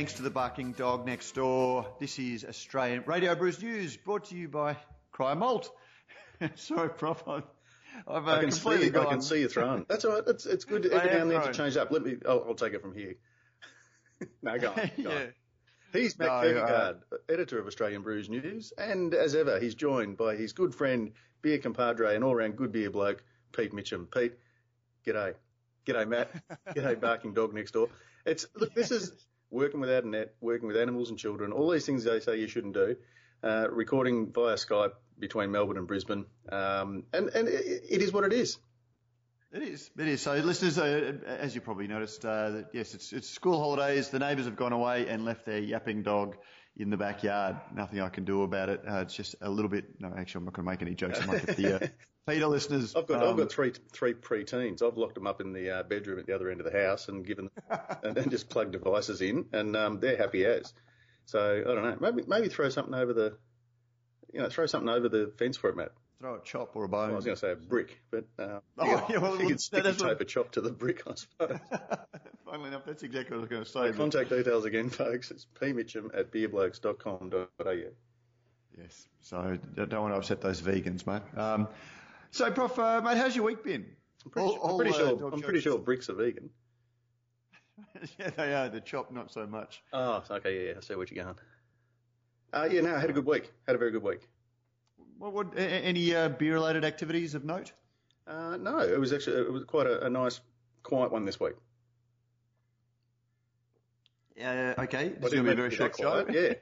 [0.00, 1.86] thanks to the barking dog next door.
[2.00, 4.78] This is Australian Radio Brews News, brought to you by
[5.12, 5.70] Cryer Malt.
[6.54, 7.22] Sorry, Prof.
[7.26, 7.42] I've,
[8.08, 9.84] I've uh, I can completely see, I can see you throwing.
[9.90, 10.22] That's all right.
[10.26, 11.90] It's, it's good every now and then to change up.
[11.90, 12.16] Let me.
[12.26, 13.16] I'll, I'll take it from here.
[14.42, 14.76] no, go on.
[14.76, 15.16] Go yeah.
[15.16, 15.32] on.
[15.92, 16.94] He's Matt No, uh,
[17.28, 21.58] editor of Australian Brews News, and as ever, he's joined by his good friend, beer
[21.58, 23.22] compadre, and all-round good beer bloke,
[23.54, 24.10] Pete Mitchum.
[24.10, 24.32] Pete,
[25.06, 25.34] g'day.
[25.84, 26.30] G'day, Matt.
[26.74, 27.90] g'day, barking dog next door.
[28.24, 29.12] It's look, this is
[29.50, 32.48] working without a net, working with animals and children, all these things they say you
[32.48, 32.96] shouldn't do.
[33.42, 38.24] Uh, recording via Skype between Melbourne and Brisbane, um, and and it, it is what
[38.24, 38.58] it is.
[39.52, 39.90] It is.
[39.98, 40.20] It is.
[40.22, 44.10] So, listeners, uh, as you probably noticed, uh, that yes, it's, it's school holidays.
[44.10, 46.36] The neighbours have gone away and left their yapping dog
[46.76, 47.56] in the backyard.
[47.74, 48.82] Nothing I can do about it.
[48.88, 50.00] Uh, it's just a little bit.
[50.00, 51.20] No, actually, I'm not going to make any jokes.
[51.20, 51.88] I might get the uh,
[52.30, 52.94] Peter listeners.
[52.96, 54.82] I've got um, I've got three three pre-teens.
[54.82, 57.08] I've locked them up in the uh, bedroom at the other end of the house
[57.08, 57.50] and given
[58.02, 60.72] and then just plugged devices in, and um, they're happy as.
[61.26, 61.96] So I don't know.
[62.00, 63.36] Maybe maybe throw something over the,
[64.32, 65.92] you know, throw something over the fence for it, Matt.
[66.20, 67.10] throw a chop or a bone.
[67.10, 69.60] I was going to say a brick, but uh, Oh, yeah, well, you well, could
[69.60, 71.58] sticky that's what- a chop to the brick, I suppose.
[72.46, 73.80] Funnily enough, that's exactly what I was going to say.
[73.90, 75.30] but- Contact details again, folks.
[75.30, 77.74] It's pmitchum at beerblokes.com.au.
[78.76, 79.06] Yes.
[79.20, 81.22] So don't want to upset those vegans, mate.
[81.38, 81.68] Um,
[82.30, 83.86] so, Prof, uh, mate, how's your week been?
[84.24, 85.30] I'm pretty, All- I'm pretty all, uh, sure.
[85.32, 86.50] I'm pretty sure bricks are vegan.
[88.18, 88.68] yeah, they are.
[88.68, 89.82] The chop, not so much.
[89.92, 91.36] Oh, okay, yeah, I see what you're going.
[92.52, 93.50] Uh, yeah, no, I had a good week.
[93.66, 94.28] Had a very good week.
[95.18, 97.72] What, what, any uh, beer-related activities of note?
[98.26, 100.40] Uh, no, it was actually it was quite a, a nice,
[100.82, 101.54] quiet one this week.
[104.42, 106.24] Uh, okay, this is going to be a very short show.
[106.30, 106.54] Yeah,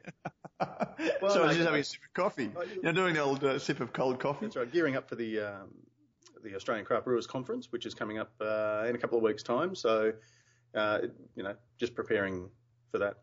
[1.22, 2.50] Well, so I no, was just having a sip of coffee.
[2.58, 4.46] I- You're doing the old uh, sip of cold coffee.
[4.46, 4.70] that's right.
[4.72, 5.68] Gearing up for the um,
[6.42, 9.42] the Australian Craft Brewers Conference, which is coming up uh, in a couple of weeks'
[9.42, 9.74] time.
[9.74, 10.12] So,
[10.74, 10.98] uh,
[11.36, 12.48] you know, just preparing
[12.90, 13.18] for that.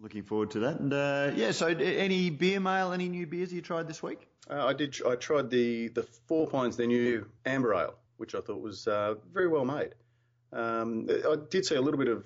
[0.00, 0.78] Looking forward to that.
[0.78, 4.28] And uh, yeah, so d- any beer mail, any new beers you tried this week?
[4.48, 4.96] Uh, I did.
[5.06, 9.14] I tried the the Four Pines, their new amber ale, which I thought was uh,
[9.32, 9.90] very well made.
[10.52, 12.24] Um, I did see a little bit of.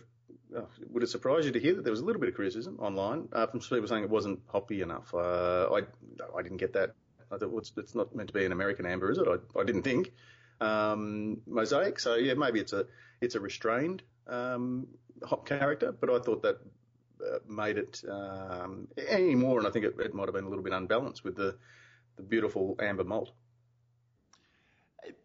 [0.90, 3.28] Would it surprise you to hear that there was a little bit of criticism online
[3.32, 5.14] uh, from people saying it wasn't hoppy enough?
[5.14, 5.82] Uh, I
[6.36, 6.94] I didn't get that.
[7.30, 9.26] I thought well, it's, it's not meant to be an American amber, is it?
[9.26, 10.12] I, I didn't think.
[10.60, 12.86] Um, mosaic, so yeah, maybe it's a
[13.20, 14.86] it's a restrained um,
[15.24, 16.58] hop character, but I thought that
[17.20, 20.48] uh, made it um, any more, and I think it, it might have been a
[20.48, 21.56] little bit unbalanced with the
[22.16, 23.32] the beautiful amber malt.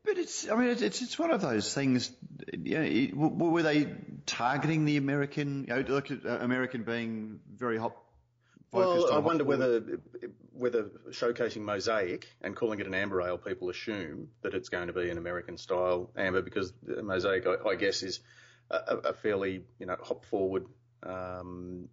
[0.03, 2.11] But it's, I mean, it's it's, one of those things.
[2.51, 3.88] You know, it, were they
[4.25, 5.65] targeting the American?
[5.67, 8.03] You know, look at uh, American being very hop
[8.71, 9.81] focused Well, I wonder whether
[10.53, 14.93] whether showcasing mosaic and calling it an amber ale, people assume that it's going to
[14.93, 18.19] be an American style amber because mosaic, I, I guess, is
[18.71, 20.65] a, a fairly you know hop forward
[21.03, 21.89] um,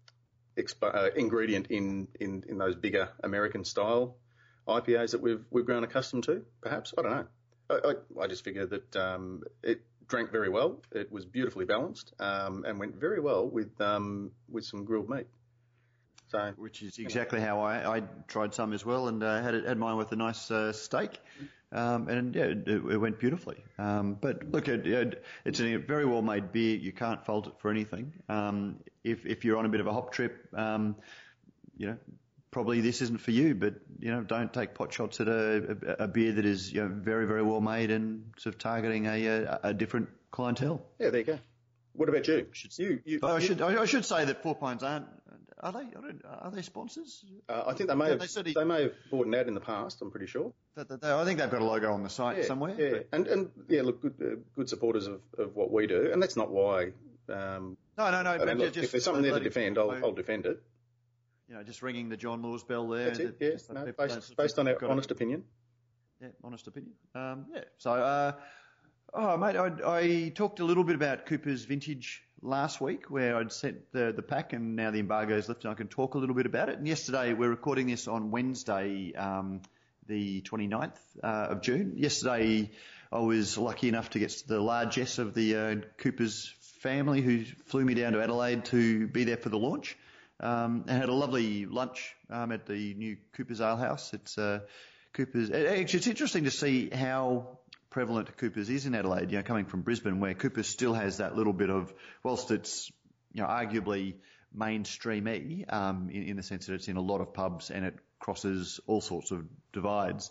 [0.57, 4.17] exp- uh, ingredient in, in in those bigger American style
[4.67, 6.45] IPAs that we've we've grown accustomed to.
[6.61, 7.27] Perhaps I don't know.
[7.71, 10.83] I, I, just figured that um, it drank very well.
[10.93, 15.27] It was beautifully balanced um, and went very well with um, with some grilled meat.
[16.29, 19.67] So which is exactly how I, I tried some as well, and uh, had it,
[19.67, 21.21] had mine with a nice uh, steak,
[21.73, 23.63] um, and yeah, it, it went beautifully.
[23.79, 26.77] Um, but look, it, it, it's a very well made beer.
[26.77, 28.13] You can't fault it for anything.
[28.29, 30.97] Um, if if you're on a bit of a hop trip, um,
[31.77, 31.97] you know.
[32.55, 36.05] Probably this isn't for you, but you know, don't take pot shots at a, a,
[36.05, 39.27] a beer that is you know, very, very well made and sort of targeting a,
[39.27, 40.81] a, a different clientele.
[41.01, 41.39] Yeah, there you go.
[41.95, 42.47] What about you?
[42.77, 45.07] You, you, But I you- should I should say that Four Pines aren't
[45.59, 45.85] are they
[46.29, 47.25] are they sponsors?
[47.49, 49.55] uh, I think they may Yeah, have they they may have bought an ad in
[49.55, 50.01] the past.
[50.01, 50.53] I'm pretty sure.
[50.77, 52.77] That- that- I think they've got a logo on the site Yeah, somewhere.
[52.79, 56.11] Yeah, but- and and yeah, look, good, uh, good supporters of, of what we do,
[56.13, 56.93] and that's not why.
[57.29, 58.31] Um, No, no, no.
[58.31, 60.63] I mean, but look, just if there's something there to defend, I'll, I'll defend it.
[61.49, 63.07] You know, just ringing the John Laws bell there.
[63.07, 63.39] That's it.
[63.39, 65.45] just no, based, based on our a- honest opinion.
[66.21, 66.93] Yeah, honest opinion.
[67.15, 67.65] Um, yeah.
[67.79, 68.33] So, uh,
[69.13, 73.53] oh, mate, I, I talked a little bit about Cooper's vintage last week, where I'd
[73.53, 75.69] sent the the pack, and now the embargo's lifted.
[75.69, 76.79] I can talk a little bit about it.
[76.79, 79.61] And yesterday, we're recording this on Wednesday, um,
[80.07, 81.95] the 29th uh, of June.
[81.97, 82.71] Yesterday,
[83.13, 87.85] I was lucky enough to get the largesse of the uh, Cooper's family, who flew
[87.85, 89.97] me down to Adelaide to be there for the launch.
[90.41, 94.13] Um, and had a lovely lunch um, at the new Cooper's Ale House.
[94.13, 94.61] It's uh,
[95.13, 95.51] Cooper's.
[95.51, 97.59] Actually, it's interesting to see how
[97.91, 99.31] prevalent Cooper's is in Adelaide.
[99.31, 101.95] You know, coming from Brisbane, where Cooper's still has that little bit of,
[102.25, 102.91] whilst it's
[103.33, 104.15] you know arguably
[104.57, 107.95] mainstreamy um, in, in the sense that it's in a lot of pubs and it
[108.19, 110.31] crosses all sorts of divides.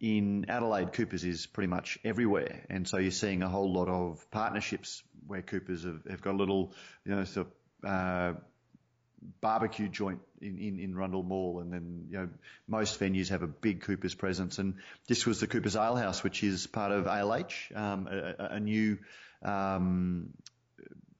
[0.00, 4.30] In Adelaide, Cooper's is pretty much everywhere, and so you're seeing a whole lot of
[4.30, 6.72] partnerships where Cooper's have, have got a little,
[7.04, 7.46] you know, sort
[7.82, 8.38] of uh,
[9.40, 12.28] barbecue joint in, in, in Rundle Mall, and then you know
[12.68, 14.74] most venues have a big Cooper's presence, and
[15.08, 18.98] this was the Cooper's Ale House, which is part of ALH, um, a, a, new
[19.42, 20.30] um,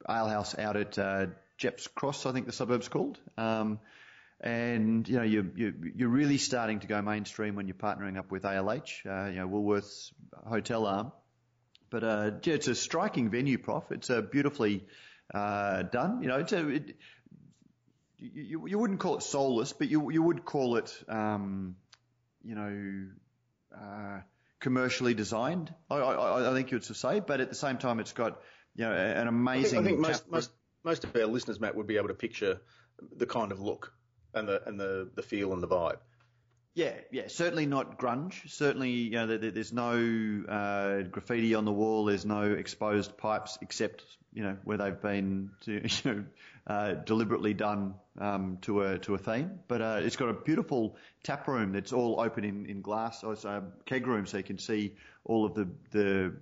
[0.09, 1.27] ale house out at uh,
[1.59, 3.19] Gepps Cross, I think the suburb's called.
[3.37, 3.81] Um,
[4.41, 8.43] and you know you're, you're, really starting to go mainstream when you're partnering up with
[8.43, 10.13] ALH, uh, you know Woolworths
[10.47, 11.13] hotel arm.
[11.89, 13.85] But uh, yeah, it's a striking venue, Prof.
[13.91, 14.85] It's uh, beautifully
[15.33, 16.21] uh, done.
[16.23, 16.97] You know, it's a, it,
[18.19, 21.77] you, you wouldn't call it soulless, but you you would call it, um,
[22.43, 23.09] you know,
[23.77, 24.21] uh,
[24.61, 25.73] commercially designed.
[25.91, 28.41] I, I, I think you would say, but at the same time, it's got
[28.75, 29.81] you know an amazing.
[29.81, 30.51] I think, I think most, most
[30.85, 32.61] most of our listeners, Matt, would be able to picture
[33.17, 33.93] the kind of look
[34.35, 35.99] and the and the the feel and the vibe.
[36.77, 38.35] Yeah, yeah, certainly not grunge.
[38.51, 42.05] Certainly, you know, there's no uh, graffiti on the wall.
[42.05, 46.25] There's no exposed pipes, except you know where they've been, to, you know,
[46.67, 49.61] uh, deliberately done um, to a to a theme.
[49.69, 53.23] But uh, it's got a beautiful tap room that's all open in, in glass.
[53.23, 56.35] So it's a keg room, so you can see all of the the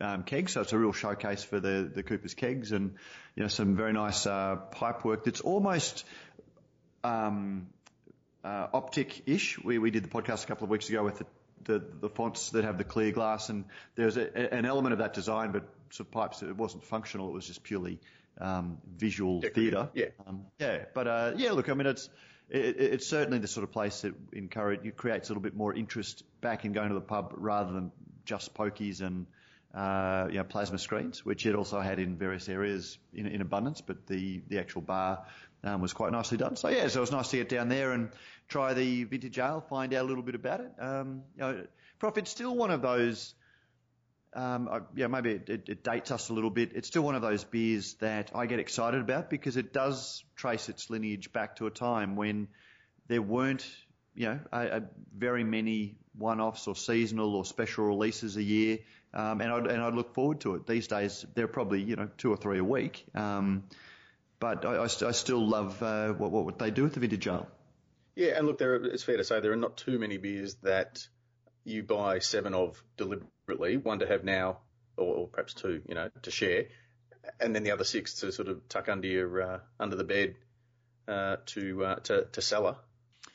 [0.00, 0.52] um, kegs.
[0.52, 2.94] So it's a real showcase for the the Cooper's kegs, and
[3.36, 6.06] you know some very nice uh, pipe work that's almost
[7.04, 7.68] um,
[8.44, 9.62] uh, optic-ish.
[9.62, 11.26] We, we did the podcast a couple of weeks ago with the,
[11.64, 13.64] the, the fonts that have the clear glass, and
[13.94, 16.42] there's a, an element of that design, but sort of pipes.
[16.42, 17.28] It wasn't functional.
[17.28, 17.98] It was just purely
[18.40, 19.88] um, visual theatre.
[19.94, 20.06] Yeah.
[20.26, 20.84] Um, yeah.
[20.94, 22.08] But uh, yeah, look, I mean, it's
[22.48, 25.74] it, it's certainly the sort of place that encourage you creates a little bit more
[25.74, 27.92] interest back in going to the pub rather than
[28.24, 29.26] just pokies and
[29.74, 33.80] uh, you know, plasma screens, which it also had in various areas in, in abundance,
[33.80, 35.24] but the, the actual bar
[35.64, 36.56] um, was quite nicely done.
[36.56, 38.10] So yeah, so it was nice to get down there and
[38.48, 40.72] try the vintage ale, find out a little bit about it.
[40.78, 41.66] Um, you know,
[41.98, 43.34] Prof, it's still one of those.
[44.34, 46.72] Um, I, yeah, maybe it, it, it, dates us a little bit.
[46.74, 50.68] It's still one of those beers that I get excited about because it does trace
[50.68, 52.48] its lineage back to a time when
[53.08, 53.66] there weren't,
[54.14, 54.82] you know, a, a
[55.16, 58.78] very many one-offs or seasonal or special releases a year,
[59.14, 60.66] um, and I'd and I'd look forward to it.
[60.66, 63.06] These days, they're probably you know two or three a week.
[63.14, 63.64] Um,
[64.40, 67.48] but I, I, I still love uh, what, what they do with the vintage ale.
[68.14, 71.06] Yeah, and look, there it's fair to say there are not too many beers that
[71.64, 74.58] you buy seven of deliberately, one to have now,
[74.96, 76.66] or, or perhaps two, you know, to share,
[77.38, 80.34] and then the other six to sort of tuck under your uh, under the bed
[81.06, 82.76] uh, to, uh, to to cellar.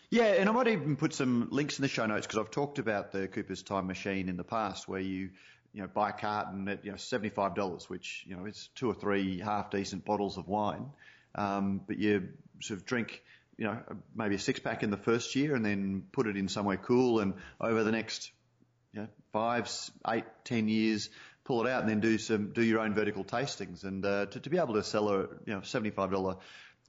[0.09, 2.77] Yeah, and I might even put some links in the show notes because I've talked
[2.77, 5.31] about the Cooper's Time Machine in the past, where you
[5.73, 8.93] you know, buy a carton at, you know, $75, which, you know, it's two or
[8.93, 10.85] three half decent bottles of wine.
[11.35, 12.29] Um, but you
[12.61, 13.23] sort of drink,
[13.57, 13.79] you know,
[14.15, 17.19] maybe a six pack in the first year and then put it in somewhere cool
[17.19, 18.31] and over the next,
[18.93, 19.69] you know, five,
[20.07, 21.09] eight, ten years,
[21.43, 23.83] pull it out and then do some, do your own vertical tastings.
[23.83, 26.37] And, uh, to, to be able to sell a, you know, $75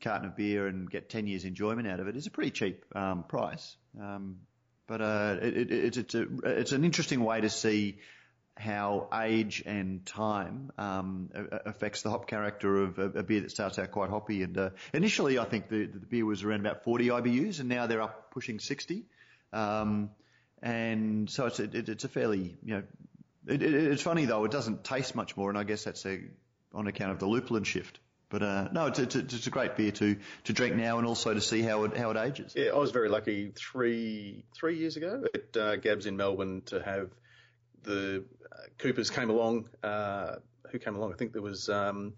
[0.03, 2.85] carton of beer and get 10 years enjoyment out of it is a pretty cheap,
[2.95, 3.77] um, price.
[3.99, 4.41] Um,
[4.87, 7.99] but, uh, it, it, it's, it's a, it's an interesting way to see,
[8.56, 11.31] how age and time um,
[11.67, 14.43] affects the hop character of a, beer that starts out quite hoppy.
[14.43, 17.87] And uh, initially, I think the, the beer was around about 40 IBUs, and now
[17.87, 19.05] they're up pushing 60.
[19.53, 20.11] Um,
[20.63, 22.82] and so it's a, it, it's a fairly, you know,
[23.46, 26.20] it, it's funny though, it doesn't taste much more, and I guess that's a,
[26.73, 27.99] on account of the lupulin shift.
[28.31, 31.34] But uh, no, it's, it's, it's, a great beer to, to drink now and also
[31.34, 32.53] to see how it how it ages.
[32.56, 36.82] Yeah, I was very lucky three three years ago at uh, Gabs in Melbourne to
[36.82, 37.11] have
[37.84, 38.25] the
[38.79, 39.69] Coopers came along.
[39.82, 40.37] Uh,
[40.70, 41.13] who came along?
[41.13, 42.15] I think there was um,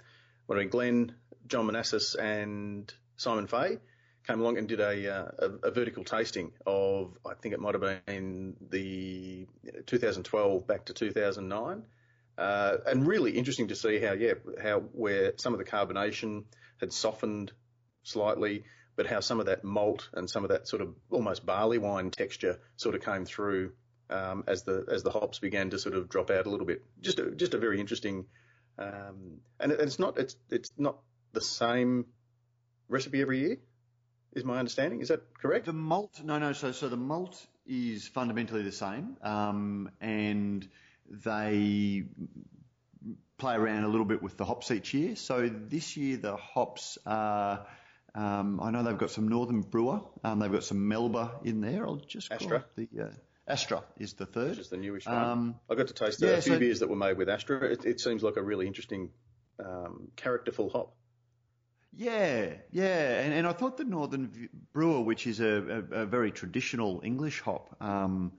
[0.46, 1.14] what mean, Glenn,
[1.46, 3.78] John Manassis, and Simon Fay
[4.26, 7.74] came along and did a, uh, a, a, vertical tasting of I think it might
[7.74, 9.46] have been the
[9.86, 11.82] 2012 back to 2009,
[12.38, 16.44] uh, and really interesting to see how yeah how where some of the carbonation
[16.80, 17.52] had softened
[18.02, 18.64] slightly,
[18.96, 22.10] but how some of that malt and some of that sort of almost barley wine
[22.10, 23.72] texture sort of came through
[24.10, 26.82] um, as the as the hops began to sort of drop out a little bit.
[27.00, 28.26] Just a, just a very interesting,
[28.78, 30.98] um, and it's not it's it's not
[31.32, 32.06] the same
[32.88, 33.56] recipe every year.
[34.32, 35.00] Is my understanding?
[35.00, 35.66] Is that correct?
[35.66, 36.52] The malt, no, no.
[36.52, 40.68] So so the malt is fundamentally the same, um, and
[41.08, 42.04] they
[43.38, 45.16] play around a little bit with the hops each year.
[45.16, 47.66] So this year the hops are.
[48.14, 50.00] Um, I know they've got some Northern Brewer.
[50.24, 51.86] Um, they've got some Melba in there.
[51.86, 52.64] I'll just Astra.
[52.74, 53.08] the uh,
[53.46, 54.50] Astra is the third.
[54.50, 55.16] Which is the newish one.
[55.16, 57.64] Um, I got to taste yeah, a few so, beers that were made with Astra.
[57.64, 59.10] It, it seems like a really interesting,
[59.64, 60.94] um, characterful hop.
[61.98, 66.30] Yeah, yeah, and, and I thought the Northern Brewer, which is a, a, a very
[66.30, 68.32] traditional English hop, um,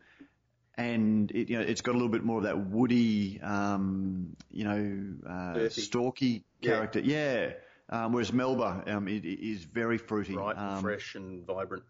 [0.75, 4.63] and it, you know, it's got a little bit more of that woody, um, you
[4.63, 6.99] know, uh, stalky character.
[6.99, 7.47] Yeah.
[7.47, 7.53] yeah.
[7.89, 11.83] Um, whereas Melba um, it, it is very fruity, Bright, um, and fresh, and vibrant.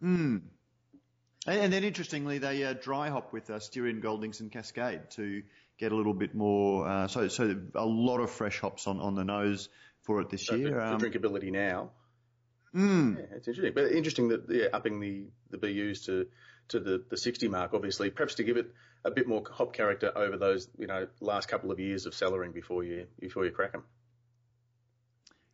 [1.48, 5.44] And, and then interestingly, they uh, dry hop with uh, Styrian Goldings and Cascade to
[5.78, 6.88] get a little bit more.
[6.88, 9.70] Uh, so, so a lot of fresh hops on, on the nose
[10.02, 10.72] for it this So year.
[10.72, 11.92] for, Um, for drinkability now.
[12.74, 13.74] mm, Yeah, it's interesting.
[13.74, 16.28] But interesting that yeah, upping the, the BUs to
[16.70, 18.74] to the, the 60 mark, obviously, perhaps to give it
[19.06, 22.54] a bit more hop character over those you know last couple of years of cellaring
[22.54, 23.86] before you before you crack them.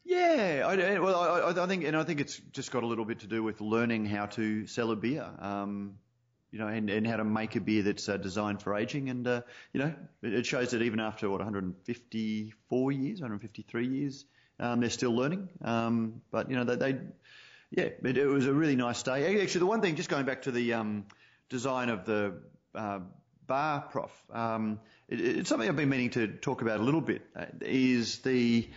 [0.06, 3.20] Yeah, I, well, I, I think, and I think it's just got a little bit
[3.20, 5.94] to do with learning how to sell a beer, um,
[6.52, 9.26] you know, and, and how to make a beer that's uh, designed for aging, and
[9.28, 9.42] uh,
[9.72, 14.26] you know, it, it shows that even after what 154 years, 153 years,
[14.60, 15.48] um, they're still learning.
[15.62, 17.00] Um, but you know, they, they
[17.72, 19.42] yeah, it, it was a really nice day.
[19.42, 21.06] Actually, the one thing, just going back to the um,
[21.48, 22.34] design of the
[22.76, 23.00] uh,
[23.48, 27.22] bar, prof, um, it, it's something I've been meaning to talk about a little bit.
[27.36, 28.68] Uh, is the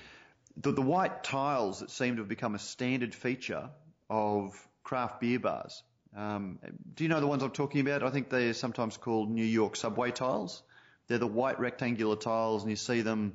[0.57, 3.71] the, the white tiles that seem to have become a standard feature
[4.09, 5.83] of craft beer bars.
[6.17, 6.59] Um,
[6.95, 8.03] do you know the ones I'm talking about?
[8.03, 10.63] I think they're sometimes called New York subway tiles.
[11.09, 13.35] They're the white rectangular tiles, and you see them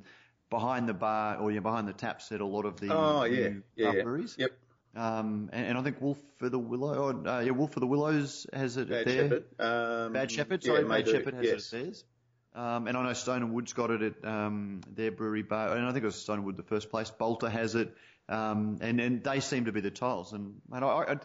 [0.49, 3.23] behind the bar or you know, behind the taps at a lot of the Oh
[3.23, 4.03] yeah, yeah, yeah.
[4.03, 4.35] breweries.
[4.37, 4.51] Yep.
[4.93, 7.87] Um, and, and I think Wolf of the Willow, or, uh, yeah, Wolf of the
[7.87, 9.29] Willows has it Bad there.
[9.29, 9.43] Shepherd.
[9.57, 11.73] Um, Bad Shepherd, yeah, sorry, may Bad Shepherd has yes.
[11.73, 12.03] it at theirs.
[12.53, 15.85] Um, and I know Stone and Wood's got it at um, their brewery bar, and
[15.85, 17.09] I think it was Stone and Wood the first place.
[17.09, 17.95] Bolter has it,
[18.27, 20.33] um, and and they seem to be the tiles.
[20.33, 21.15] And, I, I,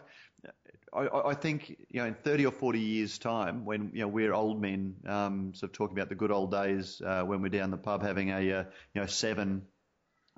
[0.93, 4.33] I, I think you know in 30 or 40 years time, when you know we're
[4.33, 7.71] old men, um, sort of talking about the good old days uh, when we're down
[7.71, 9.63] the pub having a uh, you know seven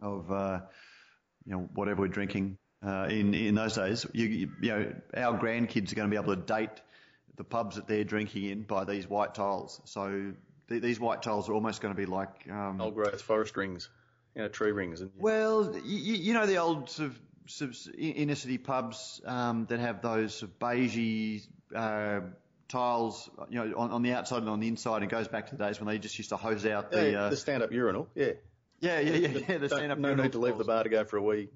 [0.02, 0.62] of uh,
[1.46, 5.38] you know whatever we're drinking uh, in in those days, you, you you know our
[5.38, 6.82] grandkids are going to be able to date
[7.38, 9.82] the pubs that they're drinking in by these white tiles.
[9.86, 10.34] So
[10.70, 13.90] th- these white tiles are almost going to be like um, Old growth forest rings,
[14.36, 17.78] you know, tree rings, and well, you, you know the old sort of, sort of
[17.98, 21.46] inner city pubs um, that have those sort of beigey
[21.76, 22.22] uh,
[22.68, 25.04] tiles, you know, on, on the outside and on the inside.
[25.04, 27.12] It goes back to the days when they just used to hose out the.
[27.12, 28.08] yeah, uh, the stand-up urinal.
[28.16, 28.34] Yeah.
[28.80, 29.58] yeah, yeah, yeah, yeah.
[29.58, 31.50] The stand-up no need to leave the bar to go for a wee.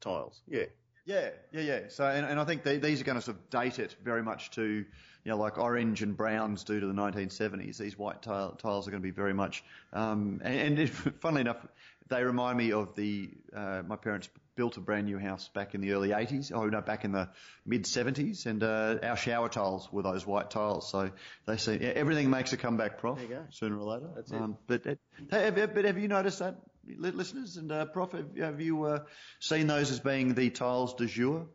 [0.00, 0.40] Tiles.
[0.48, 0.64] Yeah.
[1.04, 1.80] Yeah, yeah, yeah.
[1.88, 4.22] So, and, and I think they, these are going to sort of date it very
[4.22, 4.84] much to,
[5.24, 7.76] you know, like orange and browns do to the 1970s.
[7.78, 9.62] These white tile, tiles are going to be very much,
[9.92, 11.64] um, and, and if, funnily enough,
[12.08, 15.80] they remind me of the, uh, my parents built a brand new house back in
[15.80, 17.28] the early 80s, oh no, back in the
[17.64, 20.90] mid 70s, and, uh, our shower tiles were those white tiles.
[20.90, 21.10] So
[21.46, 23.16] they see, yeah, everything makes a comeback, Prof.
[23.18, 23.44] There you go.
[23.50, 24.10] Sooner or later.
[24.16, 24.36] That's it.
[24.36, 24.94] Um, but, uh,
[25.30, 27.56] have, have- but have you noticed that, li- listeners?
[27.56, 28.98] And, uh, Prof, have, have you, uh,
[29.38, 31.46] seen those as being the tiles du jour?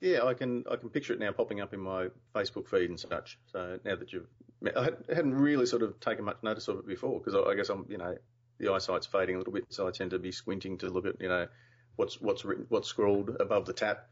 [0.00, 2.98] Yeah, I can I can picture it now popping up in my Facebook feed and
[3.00, 3.38] such.
[3.52, 4.26] So now that you've,
[4.76, 7.54] I had- hadn't really sort of taken much notice of it before because I, I
[7.54, 8.16] guess I'm you know
[8.58, 11.20] the eyesight's fading a little bit, so I tend to be squinting to look at
[11.20, 11.48] you know
[11.96, 14.06] what's what's written what's scrawled above the tap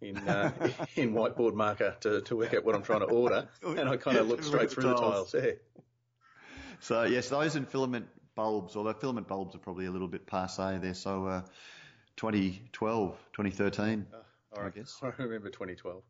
[0.00, 0.52] in uh,
[0.96, 4.16] in whiteboard marker to, to work out what I'm trying to order, and I kind
[4.16, 5.34] of look straight through the tiles.
[5.34, 5.52] Yeah.
[6.80, 10.78] So yes, those in filament bulbs, although filament bulbs are probably a little bit passe
[10.78, 10.94] there.
[10.94, 11.42] So uh,
[12.16, 14.06] 2012, 2013,
[14.56, 14.72] All right.
[14.74, 14.98] I guess.
[15.02, 16.02] I remember 2012.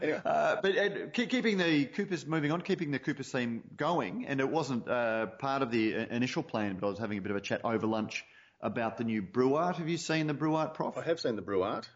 [0.00, 4.40] Anyway, Uh, but uh, keeping the Coopers moving on, keeping the Coopers theme going, and
[4.40, 7.30] it wasn't uh, part of the uh, initial plan, but I was having a bit
[7.30, 8.24] of a chat over lunch
[8.60, 9.76] about the new brew art.
[9.76, 10.96] Have you seen the brew art, Prof?
[10.96, 11.88] I have seen the brew art.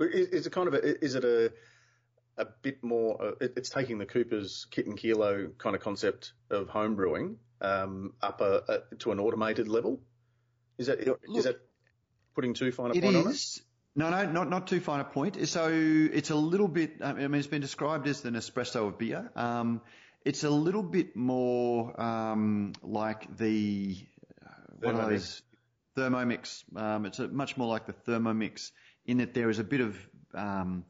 [0.00, 1.52] Is, is it kind of a, is it a
[2.36, 3.22] a bit more?
[3.22, 8.12] Uh, it's taking the Cooper's kit and kilo kind of concept of home brewing um,
[8.20, 10.00] up a, a, to an automated level.
[10.78, 11.60] Is that Look, is that
[12.34, 13.58] putting too fine a point on it?
[13.94, 15.46] No, no, not not too fine a point.
[15.48, 16.96] So it's a little bit.
[17.02, 19.30] I mean, it's been described as an espresso of beer.
[19.36, 19.82] Um,
[20.24, 23.96] it's a little bit more um, like the
[24.80, 25.08] what are Thermomix.
[25.08, 25.42] those
[25.96, 26.76] Thermomix.
[26.76, 28.70] Um, it's a, much more like the Thermomix
[29.04, 29.98] in that there is a bit of
[30.34, 30.84] um,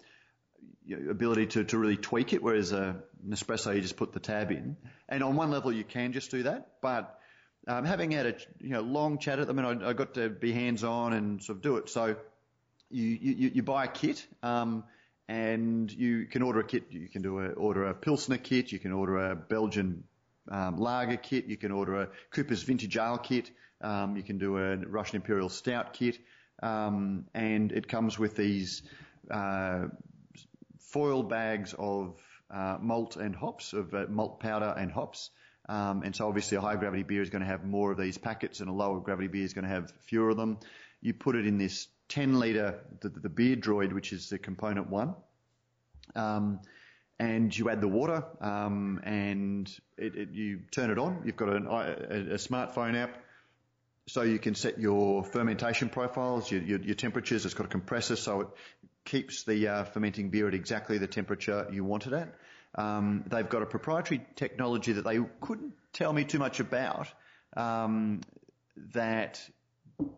[0.91, 4.77] ability to, to really tweak it, whereas a, Nespresso you just put the tab in.
[5.09, 7.19] And on one level you can just do that, but
[7.67, 10.29] um, having had a you know long chat at them, and I, I got to
[10.29, 11.89] be hands on and sort of do it.
[11.89, 12.17] So
[12.93, 14.27] you you, you buy a kit.
[14.43, 14.85] Um,
[15.29, 16.85] and you can order a kit.
[16.91, 18.73] You can do a, order a Pilsner kit.
[18.73, 20.05] You can order a Belgian
[20.51, 21.47] um, lager kit.
[21.47, 23.51] You can order a Cooper's Vintage Ale kit.
[23.81, 26.19] Um, you can do a Russian Imperial Stout kit.
[26.63, 28.83] Um, and it comes with these
[29.31, 29.87] uh,
[30.79, 32.17] foil bags of
[32.51, 35.31] uh, malt and hops, of uh, malt powder and hops.
[35.69, 38.19] Um, and so obviously a high gravity beer is going to have more of these
[38.19, 40.59] packets and a lower gravity beer is going to have fewer of them.
[41.01, 44.91] You put it in this 10 litre, the, the beer droid, which is the component
[44.91, 45.15] one.
[46.15, 46.61] Um,
[47.19, 51.23] and you add the water, um, and it, it, you turn it on.
[51.25, 53.17] You've got an, a, a smartphone app
[54.09, 57.47] so you can set your fermentation profiles, your, your, your, temperatures.
[57.47, 58.49] It's got a compressor, so it
[59.05, 62.35] keeps the uh, fermenting beer at exactly the temperature you want it at.
[62.75, 67.09] Um, they've got a proprietary technology that they couldn't tell me too much about
[67.57, 68.21] um,
[68.93, 69.41] that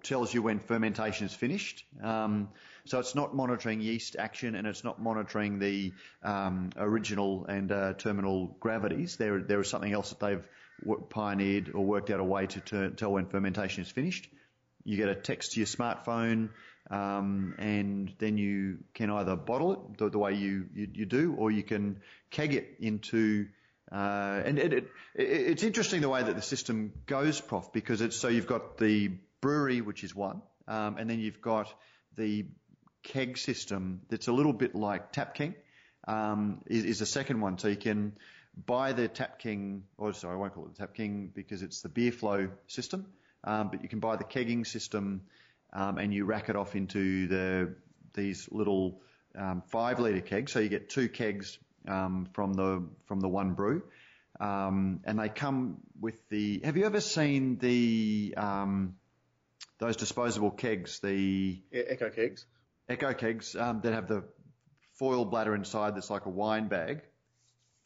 [0.02, 1.84] tells you when fermentation is finished.
[2.02, 2.48] Um,
[2.86, 7.94] so it's not monitoring yeast action and it's not monitoring the um, original and uh,
[7.94, 9.16] terminal gravities.
[9.16, 10.46] There, there is something else that they've
[11.08, 14.28] pioneered or worked out a way to turn, tell when fermentation is finished.
[14.84, 16.50] You get a text to your smartphone,
[16.90, 21.34] um, and then you can either bottle it the, the way you, you, you, do,
[21.38, 22.00] or you can
[22.30, 23.46] keg it into.
[23.90, 28.16] Uh, and it, it, it's interesting the way that the system goes, Prof, because it's
[28.16, 29.12] so you've got the
[29.44, 31.68] brewery, which is one, um, and then you've got
[32.16, 32.46] the
[33.02, 35.54] keg system that's a little bit like Tap King,
[36.08, 37.58] um, is, is the second one.
[37.58, 38.16] So you can
[38.66, 41.82] buy the Tap King, or sorry, I won't call it the Tap King because it's
[41.82, 43.04] the beer flow system,
[43.44, 45.20] um, but you can buy the kegging system
[45.74, 47.74] um, and you rack it off into the
[48.14, 49.02] these little
[49.38, 50.52] um, five litre kegs.
[50.52, 53.82] So you get two kegs um, from the from the one brew,
[54.40, 56.62] um, and they come with the.
[56.64, 58.94] Have you ever seen the um,
[59.78, 61.00] those disposable kegs?
[61.00, 62.46] The Echo kegs.
[62.88, 64.24] Echo kegs um, that have the
[64.94, 67.02] foil bladder inside that's like a wine bag,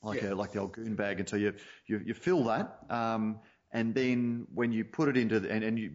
[0.03, 0.33] like yeah.
[0.33, 1.55] a, like the old goon bag, and so you
[1.87, 3.39] you, you fill that, um,
[3.73, 5.93] and then when you put it into the, and, and you,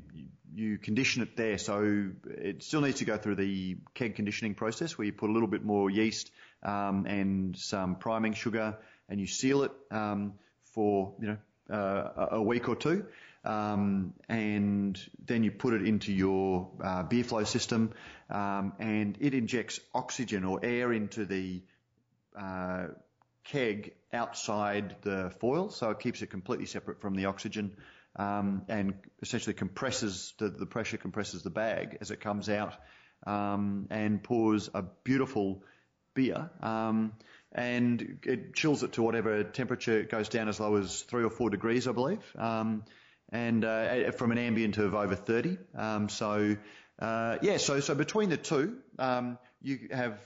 [0.55, 4.97] you condition it there, so it still needs to go through the keg conditioning process
[4.97, 6.31] where you put a little bit more yeast
[6.63, 8.77] um, and some priming sugar,
[9.09, 10.33] and you seal it um,
[10.73, 11.37] for you know
[11.75, 13.05] uh, a week or two,
[13.43, 17.91] um, and then you put it into your uh, beer flow system,
[18.29, 21.61] um, and it injects oxygen or air into the
[22.39, 22.87] uh,
[23.43, 27.75] keg outside the foil, so it keeps it completely separate from the oxygen,
[28.15, 32.73] um, and essentially compresses the, the, pressure compresses the bag as it comes out,
[33.27, 35.63] um, and pours a beautiful
[36.13, 36.49] beer.
[36.61, 37.13] Um,
[37.51, 41.29] and it chills it to whatever temperature it goes down as low as three or
[41.29, 42.23] four degrees, I believe.
[42.35, 42.83] Um,
[43.33, 45.57] and uh, from an ambient of over 30.
[45.75, 46.55] Um, so
[46.99, 50.19] uh, yeah, so so between the two, um, you have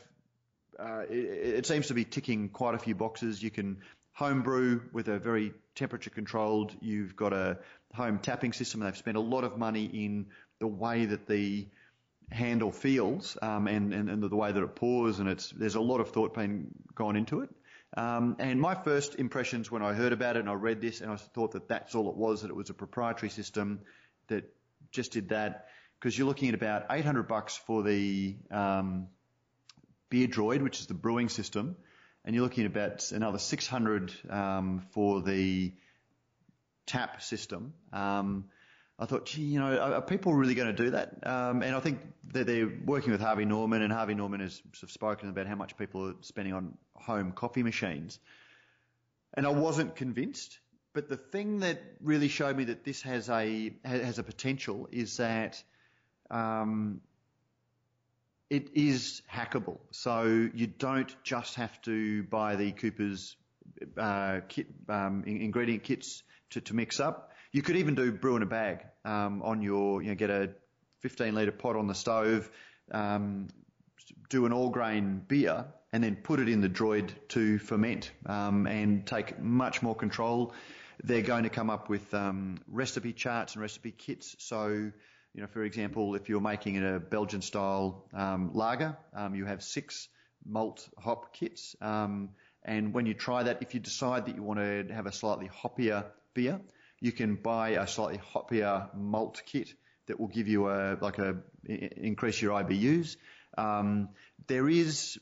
[0.78, 3.41] uh, it, it, seems to be ticking quite a few boxes.
[3.41, 3.78] You can
[4.12, 6.76] homebrew with a very temperature controlled.
[6.82, 7.60] You've got a
[7.93, 8.82] home tapping system.
[8.82, 10.28] They've spent a lot of money in
[10.60, 11.67] the way that the
[12.30, 15.82] handle feels um, and, and, and the way that it pours, and it's there's a
[15.82, 17.50] lot of thought being gone into it.
[17.95, 21.12] Um, and my first impressions when I heard about it and I read this and
[21.12, 23.82] I thought that that's all it was, that it was a proprietary system
[24.28, 24.43] that
[24.91, 25.67] just did that.
[26.00, 29.08] Because you're looking at about 800 bucks for the um,
[30.10, 31.76] Beer Droid, which is the brewing system,
[32.23, 35.73] and you're looking at about another 600 um, for the
[36.86, 37.73] tap system.
[37.91, 38.45] Um,
[39.00, 41.20] I thought, gee, you know, are, are people really going to do that?
[41.24, 42.00] Um, and I think
[42.34, 45.56] that they're working with Harvey Norman, and Harvey Norman has sort of spoken about how
[45.56, 48.20] much people are spending on home coffee machines.
[49.36, 50.60] And I wasn't convinced.
[50.94, 55.18] But the thing that really showed me that this has a has a potential is
[55.18, 55.62] that
[56.32, 57.02] um,
[58.50, 59.78] it is hackable.
[59.92, 63.36] So you don't just have to buy the Cooper's
[63.96, 68.44] uh, kit um, ingredient kits to, to mix up you could even do brew in
[68.44, 70.50] a bag um, on your, you know, get a
[71.02, 72.50] 15 litre pot on the stove,
[72.92, 73.48] um,
[74.30, 78.68] do an all grain beer, and then put it in the droid to ferment um,
[78.68, 80.54] and take much more control.
[81.04, 84.36] They're going to come up with um, recipe charts and recipe kits.
[84.40, 89.46] So, you know, for example, if you're making a Belgian style um, lager, um, you
[89.46, 90.10] have six
[90.46, 91.76] malt hop kits.
[91.82, 92.30] Um,
[92.64, 95.50] and when you try that, if you decide that you want to have a slightly
[95.50, 96.60] hoppier beer,
[97.00, 99.74] you can buy a slightly hoppier malt kit
[100.08, 103.18] that will give you a like a increase your IBUs.
[103.58, 104.10] Um,
[104.48, 105.18] there is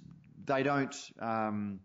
[0.46, 1.80] they don't um,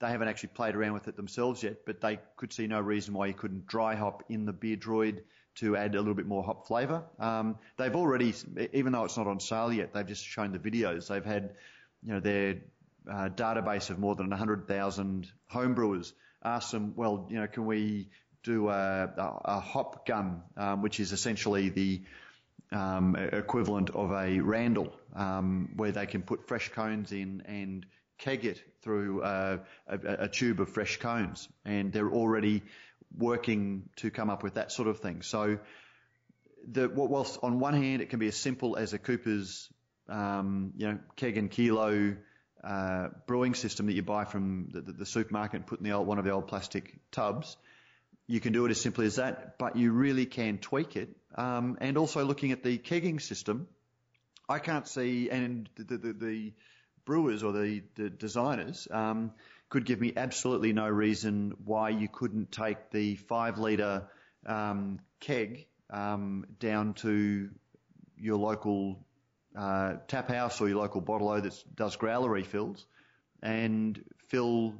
[0.00, 3.14] they haven't actually played around with it themselves yet, but they could see no reason
[3.14, 5.20] why you couldn't dry hop in the beer droid
[5.56, 7.02] to add a little bit more hop flavour.
[7.18, 8.34] Um, they've already,
[8.74, 11.08] even though it's not on sale yet, they've just shown the videos.
[11.08, 11.54] They've had,
[12.04, 12.58] you know, their
[13.10, 16.12] uh, database of more than 100,000 homebrewers
[16.44, 18.08] ask them, well, you know, can we
[18.46, 22.00] do a, a, a hop gun, um, which is essentially the
[22.72, 27.84] um, equivalent of a Randall, um, where they can put fresh cones in and
[28.18, 32.62] keg it through a, a, tube of fresh cones, and they're already
[33.16, 35.22] working to come up with that sort of thing.
[35.22, 35.58] So,
[36.68, 39.68] the, whilst on one hand it can be as simple as a Cooper's,
[40.08, 42.16] um, you know, keg and kilo
[42.64, 45.92] uh, brewing system that you buy from the, the, the supermarket and put in the
[45.92, 47.56] old, one of the old plastic tubs,
[48.26, 51.76] you can do it as simply as that, but you really can tweak it um,
[51.80, 53.68] and also looking at the kegging system,
[54.48, 56.52] I can't see, and the, the, the
[57.04, 59.32] brewers or the, the designers um,
[59.68, 64.08] could give me absolutely no reason why you couldn't take the five litre
[64.46, 67.50] um, keg um, down to
[68.16, 68.98] your local
[69.56, 72.86] uh, tap house or your local bottle that does growler refills
[73.42, 74.74] and fill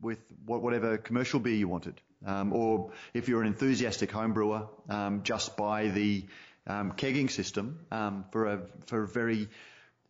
[0.00, 2.00] with whatever commercial beer you wanted.
[2.24, 6.24] Um, or if you're an enthusiastic home brewer, um, just buy the
[6.66, 9.48] um, kegging system um, for a for a very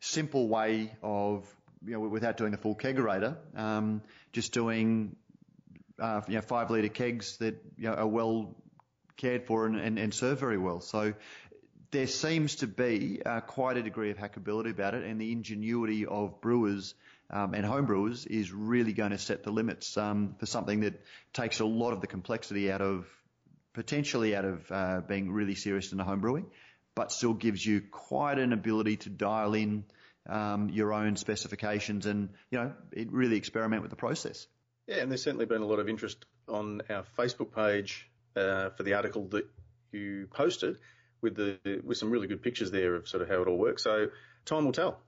[0.00, 1.44] simple way of
[1.84, 5.16] you know without doing a full kegerator, um, just doing
[5.98, 8.54] uh, you know five litre kegs that you know, are well
[9.16, 10.80] cared for and, and, and serve very well.
[10.80, 11.14] So
[11.90, 16.06] there seems to be uh, quite a degree of hackability about it, and the ingenuity
[16.06, 16.94] of brewers
[17.30, 21.00] um, and homebrewers is really going to set the limits um, for something that
[21.32, 23.06] takes a lot of the complexity out of
[23.74, 26.46] potentially out of uh, being really serious in the home brewing,
[26.94, 29.84] but still gives you quite an ability to dial in
[30.28, 32.72] um, your own specifications and you know
[33.10, 34.46] really experiment with the process.
[34.86, 38.82] Yeah, and there's certainly been a lot of interest on our Facebook page uh, for
[38.82, 39.46] the article that
[39.92, 40.78] you posted
[41.20, 43.82] with the with some really good pictures there of sort of how it all works.
[43.82, 44.08] So
[44.44, 45.00] time will tell.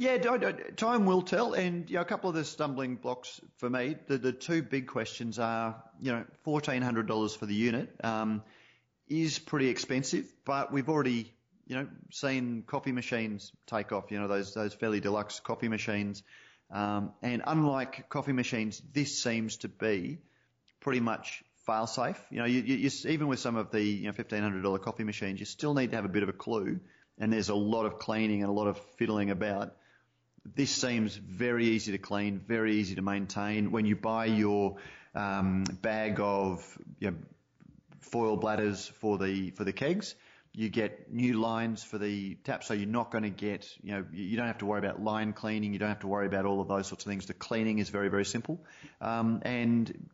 [0.00, 1.52] Yeah, time will tell.
[1.52, 4.86] And you know, a couple of the stumbling blocks for me, the, the two big
[4.86, 8.42] questions are, you know, $1,400 for the unit um,
[9.08, 11.30] is pretty expensive, but we've already,
[11.66, 16.22] you know, seen coffee machines take off, you know, those, those fairly deluxe coffee machines.
[16.70, 20.16] Um, and unlike coffee machines, this seems to be
[20.80, 22.18] pretty much fail safe.
[22.30, 25.44] You know, you, you, even with some of the you know, $1,500 coffee machines, you
[25.44, 26.80] still need to have a bit of a clue.
[27.18, 29.74] And there's a lot of cleaning and a lot of fiddling about
[30.44, 33.70] this seems very easy to clean, very easy to maintain.
[33.70, 34.76] When you buy your
[35.14, 37.16] um, bag of you know,
[38.00, 40.14] foil bladders for the for the kegs,
[40.52, 44.04] you get new lines for the tap, so you're not going to get, you know,
[44.12, 46.60] you don't have to worry about line cleaning, you don't have to worry about all
[46.60, 47.26] of those sorts of things.
[47.26, 48.64] The cleaning is very, very simple.
[49.00, 50.08] Um, and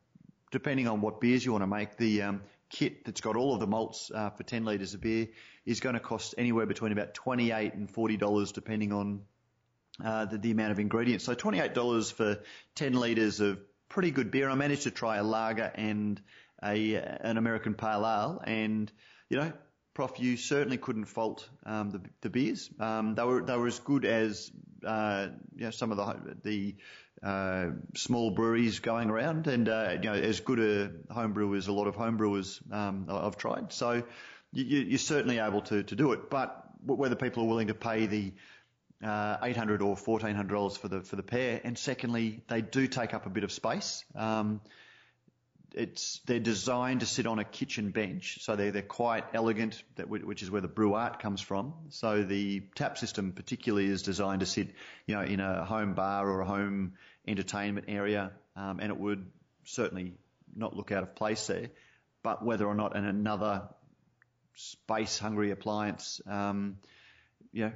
[0.51, 3.61] depending on what beers you want to make, the um, kit that's got all of
[3.61, 5.29] the malts uh, for 10 litres of beer
[5.65, 9.23] is going to cost anywhere between about 28 and $40 depending on
[10.05, 11.25] uh, the, the amount of ingredients.
[11.25, 12.39] So $28 for
[12.75, 14.49] 10 litres of pretty good beer.
[14.49, 16.21] I managed to try a lager and
[16.63, 18.91] a an American pale ale, and
[19.29, 19.53] you know,
[19.95, 22.71] Prof, you certainly couldn't fault um, the, the beers.
[22.81, 24.51] Um, they were they were as good as
[24.87, 26.75] uh, you know some of the the
[27.27, 31.69] uh, small breweries going around, and uh, you know as good a home brewer as
[31.69, 33.73] a lot of home brewers um, I've tried.
[33.73, 34.03] So
[34.53, 38.07] you, you're certainly able to to do it, but whether people are willing to pay
[38.07, 38.33] the
[39.05, 43.15] uh, 800 or 1400 dollars for the for the pair, and secondly, they do take
[43.15, 44.05] up a bit of space.
[44.15, 44.61] Um,
[45.75, 50.09] it's they're designed to sit on a kitchen bench, so they're they're quite elegant, that
[50.09, 51.75] which is where the brew art comes from.
[51.91, 54.69] So the tap system particularly is designed to sit,
[55.07, 56.95] you know, in a home bar or a home
[57.29, 59.27] entertainment area, um, and it would
[59.65, 60.15] certainly
[60.55, 61.69] not look out of place there.
[62.23, 63.69] But whether or not in another
[64.55, 66.79] space-hungry appliance, um,
[67.53, 67.73] you know,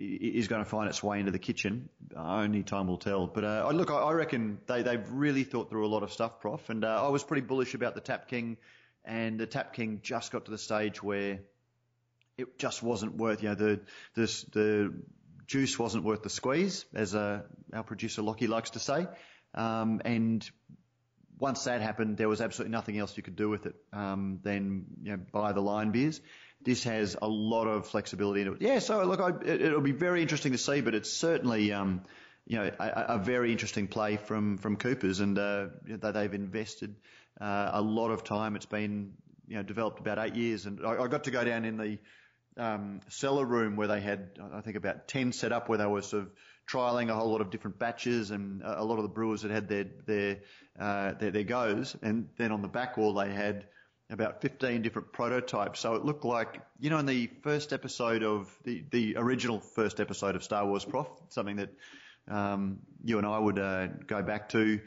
[0.00, 1.90] is going to find its way into the kitchen.
[2.16, 3.26] Only time will tell.
[3.26, 6.70] But uh, look, I reckon they they've really thought through a lot of stuff, Prof.
[6.70, 8.56] And uh, I was pretty bullish about the Tap King,
[9.04, 11.40] and the Tap King just got to the stage where
[12.38, 13.42] it just wasn't worth.
[13.42, 13.80] You know, the
[14.14, 14.94] the the
[15.46, 19.06] juice wasn't worth the squeeze, as uh, our producer Lockie likes to say.
[19.54, 20.48] Um, and
[21.38, 24.84] once that happened, there was absolutely nothing else you could do with it um, than
[25.02, 26.20] you know, buy the line beers
[26.62, 28.54] this has a lot of flexibility in it.
[28.60, 32.02] Yeah, so look, I, it, will be very interesting to see, but it's certainly, um,
[32.46, 36.96] you know, a, a, very interesting play from from Coopers, and uh, they've invested
[37.40, 38.56] uh, a lot of time.
[38.56, 39.14] It's been,
[39.48, 41.98] you know, developed about eight years, and I, I got to go down in the
[42.56, 46.02] um, cellar room where they had, I think, about ten set up, where they were
[46.02, 46.30] sort of
[46.68, 49.68] trialing a whole lot of different batches, and a lot of the brewers had had
[49.68, 50.38] their their
[50.78, 53.64] uh, their, their goes, and then on the back wall they had
[54.10, 55.80] about 15 different prototypes.
[55.80, 60.00] So it looked like, you know, in the first episode of the, the original first
[60.00, 61.70] episode of Star Wars Prof, something that
[62.28, 64.80] um, you and I would uh, go back to,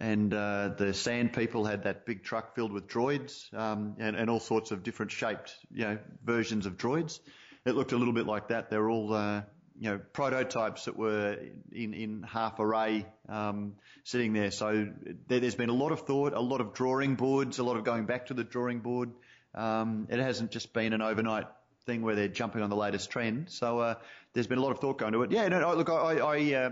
[0.00, 4.30] and uh, the Sand People had that big truck filled with droids um, and, and
[4.30, 7.20] all sorts of different shaped, you know, versions of droids.
[7.66, 8.70] It looked a little bit like that.
[8.70, 9.42] They're all uh,
[9.80, 11.38] you know, prototypes that were
[11.72, 14.50] in, in half array um, sitting there.
[14.50, 14.88] So
[15.26, 17.84] there, has been a lot of thought, a lot of drawing boards, a lot of
[17.84, 19.10] going back to the drawing board.
[19.54, 21.46] Um, it hasn't just been an overnight
[21.86, 23.48] thing where they're jumping on the latest trend.
[23.48, 23.94] So uh,
[24.34, 25.32] there's been a lot of thought going to it.
[25.32, 26.70] Yeah, no, look, I, I uh,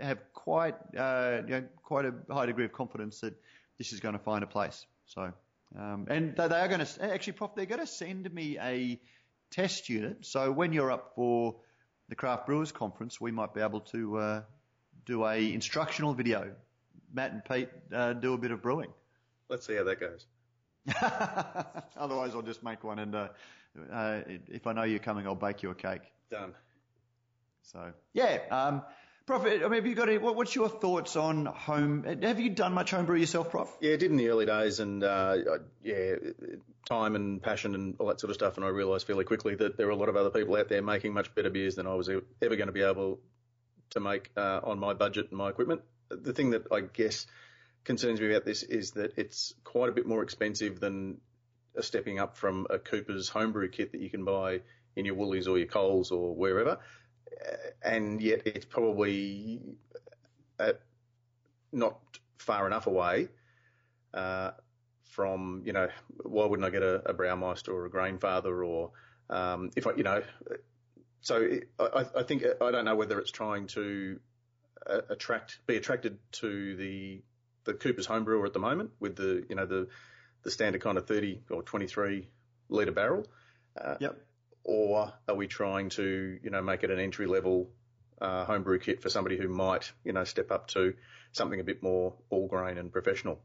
[0.00, 3.34] have quite uh, you know, quite a high degree of confidence that
[3.76, 4.86] this is going to find a place.
[5.04, 5.34] So
[5.78, 7.54] Um, and they are going to actually, Prof.
[7.54, 8.98] They're going to send me a
[9.50, 10.24] test unit.
[10.24, 11.56] So when you're up for
[12.08, 14.42] the Craft Brewers Conference, we might be able to uh,
[15.04, 16.52] do a instructional video.
[17.12, 18.92] Matt and Pete uh, do a bit of brewing.
[19.48, 20.26] Let's see how that goes.
[21.96, 23.28] Otherwise, I'll just make one, and uh,
[23.92, 26.02] uh, if I know you're coming, I'll bake you a cake.
[26.30, 26.54] Done.
[27.62, 28.82] So yeah, um,
[29.28, 29.44] Prof.
[29.44, 32.02] I mean, have you got any, what, what's your thoughts on home?
[32.22, 33.68] Have you done much homebrew yourself, Prof?
[33.78, 35.36] Yeah, I did in the early days, and uh,
[35.82, 36.14] yeah,
[36.88, 38.56] time and passion and all that sort of stuff.
[38.56, 40.80] And I realised fairly quickly that there were a lot of other people out there
[40.80, 43.20] making much better beers than I was ever going to be able
[43.90, 45.82] to make uh, on my budget and my equipment.
[46.08, 47.26] The thing that I guess
[47.84, 51.20] concerns me about this is that it's quite a bit more expensive than
[51.76, 54.62] a stepping up from a Cooper's homebrew kit that you can buy
[54.96, 56.78] in your Woolies or your Coles or wherever
[57.82, 59.60] and yet it's probably
[60.58, 60.72] uh,
[61.72, 61.98] not
[62.38, 63.28] far enough away
[64.14, 64.52] uh,
[65.04, 65.88] from, you know,
[66.24, 68.92] why wouldn't I get a, a Braumeister or a Grainfather or
[69.30, 70.22] um, if I, you know,
[71.20, 74.18] so it, I, I, think I don't know whether it's trying to
[74.88, 77.22] uh, attract, be attracted to the
[77.64, 79.88] the Cooper's homebrewer at the moment with the, you know, the
[80.42, 82.26] the standard kind of 30 or 23
[82.70, 83.26] litre barrel.
[83.78, 84.18] Uh, yep
[84.68, 87.70] or are we trying to, you know, make it an entry level
[88.20, 90.92] uh, homebrew kit for somebody who might, you know, step up to
[91.32, 93.40] something a bit more all grain and professional?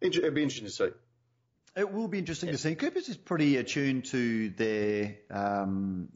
[0.00, 0.88] It'd be interesting to see.
[1.76, 2.54] It will be interesting yeah.
[2.54, 2.74] to see.
[2.76, 6.08] Coopers is pretty attuned to their um,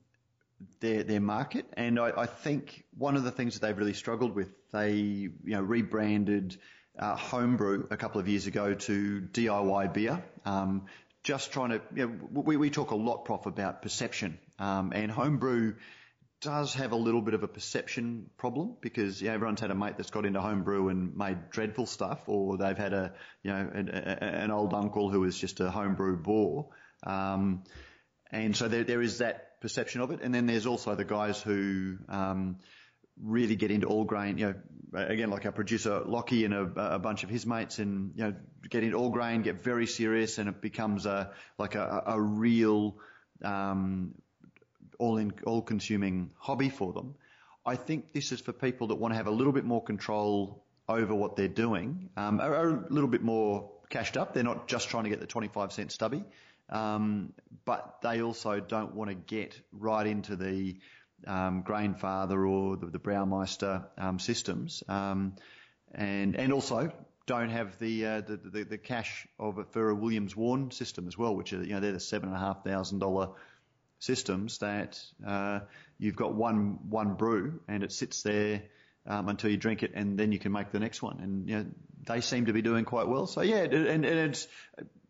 [0.81, 4.35] their their market, and I, I, think one of the things that they've really struggled
[4.35, 6.57] with, they you know rebranded
[6.99, 10.25] uh, homebrew a couple of years ago to DIY beer.
[10.47, 10.87] Um,
[11.23, 15.11] just trying to, you know, we, we talk a lot, Prof, about perception, um, and
[15.11, 15.75] homebrew
[16.41, 19.77] does have a little bit of a perception problem because you know, everyone's had a
[19.77, 23.13] mate that's got into homebrew and made dreadful stuff, or they've had a,
[23.45, 26.69] you know, an, an old uncle who was just a homebrew bore.
[27.07, 27.63] Um,
[28.33, 30.21] and so there, there is that perception of it.
[30.23, 32.57] And then there's also the guys who, um,
[33.21, 34.55] really get into all grain, you know,
[35.01, 38.35] again, like our producer Lockie and a, a, bunch of his mates and, you know,
[38.69, 42.97] get into all grain, get very serious and it becomes a, like a, a real,
[43.43, 44.15] um,
[44.99, 47.15] all in, all consuming hobby for them.
[47.65, 50.65] I think this is for people that want to have a little bit more control
[50.89, 54.35] over what they're doing, um, are, are a little bit more cashed up.
[54.35, 56.25] They're not just trying to get the 25 cent stubby.
[56.69, 60.77] Um, but they also don't want to get right into the
[61.27, 65.35] um, Grainfather or the, the Braumeister um, systems, um,
[65.95, 66.93] and and also
[67.27, 71.17] don't have the, uh, the, the the cash of for a Williams Warn system as
[71.17, 73.31] well, which are you know they're the seven and a half thousand dollar
[73.99, 75.61] systems that uh,
[75.99, 78.63] you've got one one brew and it sits there
[79.07, 81.21] um, until you drink it, and then you can make the next one.
[81.21, 81.67] And you know,
[82.07, 83.27] they seem to be doing quite well.
[83.27, 84.49] So yeah, and, and it's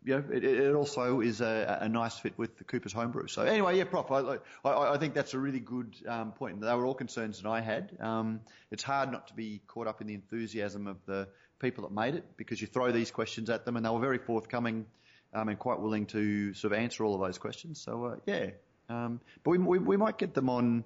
[0.05, 3.27] know, it, it also is a, a, nice fit with the Cooper's homebrew.
[3.27, 4.37] So anyway, yeah, Prof, I,
[4.67, 6.61] I, I think that's a really good um, point.
[6.61, 7.91] They were all concerns that I had.
[7.99, 11.27] Um, it's hard not to be caught up in the enthusiasm of the
[11.59, 14.17] people that made it because you throw these questions at them and they were very
[14.17, 14.85] forthcoming
[15.33, 17.79] um, and quite willing to sort of answer all of those questions.
[17.79, 18.49] So uh, yeah,
[18.89, 20.83] um, but we, we, we might get them on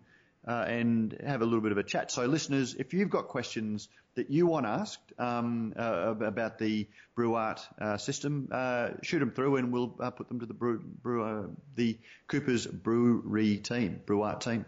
[0.47, 2.09] uh, and have a little bit of a chat.
[2.09, 7.59] So listeners, if you've got questions that you want asked um, uh, about the BrewArt
[7.79, 11.23] uh, system, uh, shoot them through and we'll uh, put them to the brew, brew
[11.23, 14.65] uh, the Cooper's Brewery team, BrewArt team.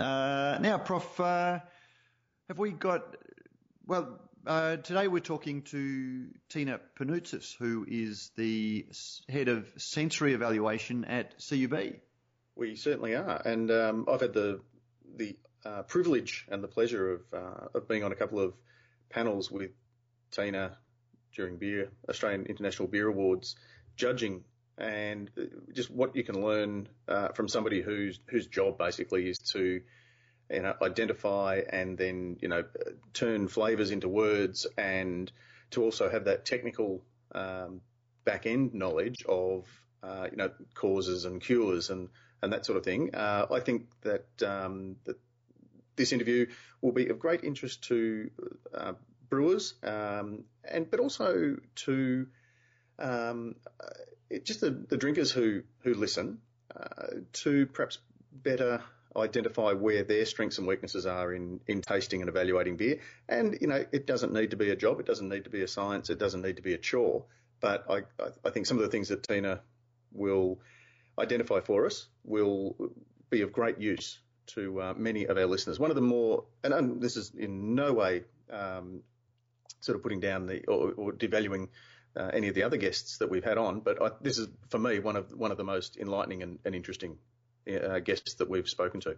[0.00, 3.16] now, Prof, have we got?
[3.86, 8.86] Well, today we're talking to Tina Panoutzis, who is the
[9.28, 12.00] head of sensory evaluation at CUB.
[12.56, 14.60] We certainly are, and um, I've had the
[15.16, 18.54] the uh, privilege and the pleasure of uh, of being on a couple of
[19.10, 19.70] panels with
[20.30, 20.76] Tina
[21.34, 23.56] during beer Australian International Beer Awards
[23.96, 24.44] judging
[24.78, 29.38] and uh, just what you can learn uh, from somebody whose whose job basically is
[29.38, 29.82] to
[30.50, 32.64] you know identify and then you know
[33.12, 35.30] turn flavors into words and
[35.70, 37.02] to also have that technical
[37.34, 37.80] um,
[38.24, 39.66] back end knowledge of
[40.02, 42.08] uh, you know causes and cures and
[42.42, 43.14] and that sort of thing.
[43.14, 45.16] Uh, I think that um, that
[45.96, 46.46] this interview
[46.80, 48.30] will be of great interest to
[48.74, 48.92] uh,
[49.28, 52.26] brewers, um, and but also to
[52.98, 56.38] um, uh, just the, the, drinkers who who listen
[56.76, 57.98] uh, to perhaps
[58.32, 58.82] better
[59.16, 62.98] identify where their strengths and weaknesses are in, in tasting and evaluating beer.
[63.28, 65.00] And, you know, it doesn't need to be a job.
[65.00, 66.08] It doesn't need to be a science.
[66.08, 67.24] It doesn't need to be a chore.
[67.60, 68.02] But I,
[68.44, 69.60] I think some of the things that Tina
[70.12, 70.60] will
[71.18, 72.76] identify for us will
[73.30, 75.78] be of great use to uh, many of our listeners.
[75.78, 79.02] One of the more, and, and this is in no way um,
[79.80, 81.68] sort of putting down the or, or devaluing
[82.16, 84.78] uh, any of the other guests that we've had on, but I, this is for
[84.78, 87.16] me one of one of the most enlightening and, and interesting
[87.68, 89.16] uh, guests that we've spoken to.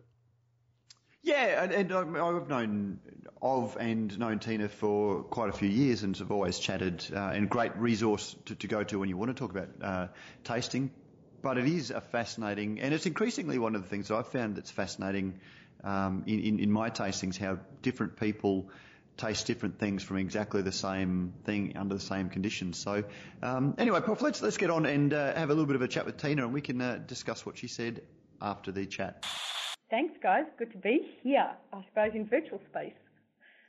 [1.23, 3.01] Yeah, and, and I've known
[3.41, 7.05] of and known Tina for quite a few years, and have always chatted.
[7.13, 10.09] Uh, and great resource to, to, go to when you want to talk about uh,
[10.45, 10.91] tasting.
[11.45, 14.57] But it is a fascinating, and it's increasingly one of the things that I've found
[14.57, 15.39] that's fascinating
[15.85, 18.71] um, in, in, in my tastings, how different people
[19.19, 22.79] taste different things from exactly the same thing under the same conditions.
[22.79, 23.05] So,
[23.43, 25.89] um, anyway, Prof, let's let's get on and uh, have a little bit of a
[25.89, 28.01] chat with Tina, and we can uh, discuss what she said
[28.41, 29.27] after the chat.
[29.91, 30.47] Thanks, guys.
[30.59, 31.51] Good to be here.
[31.75, 32.95] I suppose in virtual space.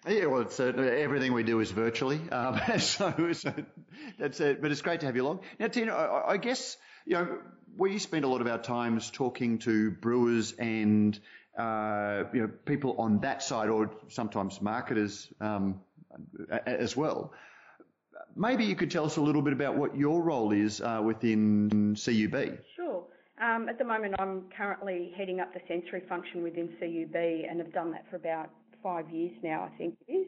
[0.08, 3.54] Yeah, well, it's, uh, everything we do is virtually, um, so, so,
[4.20, 4.62] that's it.
[4.62, 5.40] But it's great to have you along.
[5.60, 7.38] Now, Tina, I, I guess you know
[7.78, 11.20] we spend a lot of our times talking to brewers and
[11.58, 15.80] uh, you know, people on that side, or sometimes marketers um,
[16.66, 17.32] as well.
[18.36, 21.96] Maybe you could tell us a little bit about what your role is uh, within
[21.96, 22.60] CUB.
[22.76, 23.06] Sure.
[23.42, 27.74] Um, at the moment, I'm currently heading up the sensory function within CUB, and have
[27.74, 28.50] done that for about
[28.84, 30.28] five years now, I think it is.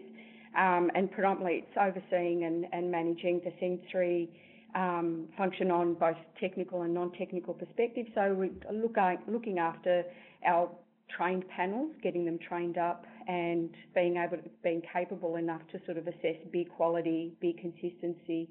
[0.58, 4.30] Um, and predominantly, it's overseeing and, and managing the sensory
[4.76, 8.10] um, function on both technical and non-technical perspectives.
[8.16, 10.04] So we're look, looking after
[10.46, 10.70] our
[11.16, 15.98] trained panels, getting them trained up and being able to, being capable enough to sort
[15.98, 18.50] of assess beer quality, beer consistency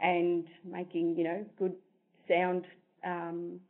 [0.00, 1.74] and making, you know, good
[2.28, 2.64] sound
[3.04, 3.60] um,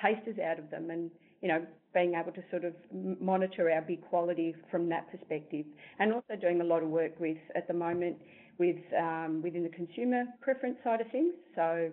[0.00, 1.10] tasters out of them and,
[1.42, 2.72] you know, being able to sort of
[3.20, 5.66] monitor our beer quality from that perspective.
[5.98, 8.16] And also doing a lot of work with, at the moment,
[8.58, 11.34] with um, within the consumer preference side of things.
[11.54, 11.90] So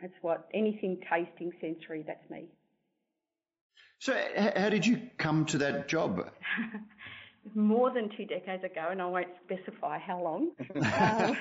[0.00, 2.46] that's what anything tasting sensory, that's me.
[3.98, 4.14] So,
[4.56, 6.30] how did you come to that job?
[7.54, 11.36] More than two decades ago, and I won't specify how long, because um,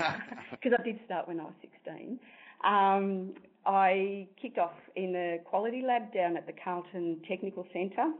[0.80, 2.20] I did start when I was 16.
[2.64, 3.34] Um,
[3.66, 8.12] I kicked off in the quality lab down at the Carlton Technical Centre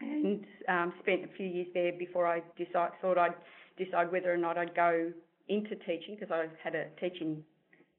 [0.00, 3.34] and um, spent a few years there before I decide, thought I'd
[3.78, 5.12] decide whether or not I'd go
[5.48, 7.42] into teaching because I had a teaching,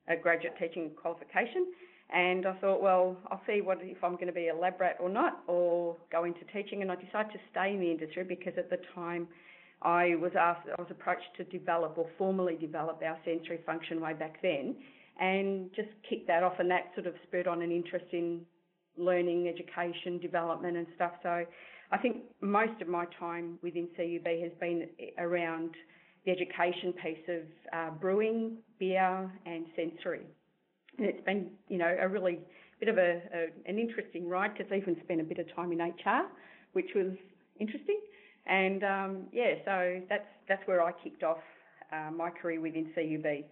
[0.08, 1.68] a graduate teaching qualification.
[2.14, 4.98] And I thought, well, I'll see what if I'm going to be a lab rat
[5.00, 6.82] or not, or go into teaching.
[6.82, 9.28] And I decided to stay in the industry because at the time
[9.82, 14.14] I was asked, I was approached to develop or formally develop our sensory function way
[14.14, 14.76] back then,
[15.20, 16.54] and just kicked that off.
[16.60, 18.42] And that sort of spurred on an interest in
[18.96, 21.14] learning, education, development, and stuff.
[21.24, 21.46] So
[21.92, 25.72] I think most of my time within CUB has been around
[26.26, 27.42] the education piece of
[27.74, 30.26] uh, brewing, beer, and sensory.
[30.98, 32.40] And it's been, you know, a really
[32.80, 35.72] bit of a, a an interesting ride because I even spent a bit of time
[35.72, 36.28] in HR,
[36.74, 37.14] which was
[37.60, 38.00] interesting.
[38.46, 41.38] And um, yeah, so that's that's where I kicked off
[41.92, 43.46] uh, my career within CUB.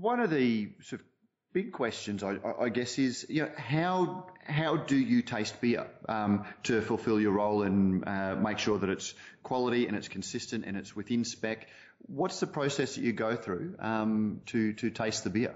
[0.00, 1.06] One of the sort of
[1.54, 6.44] big questions, I, I, guess, is you know how how do you taste beer um,
[6.64, 10.76] to fulfil your role and uh, make sure that it's quality and it's consistent and
[10.76, 11.68] it's within spec?
[12.06, 15.54] What's the process that you go through um, to to taste the beer?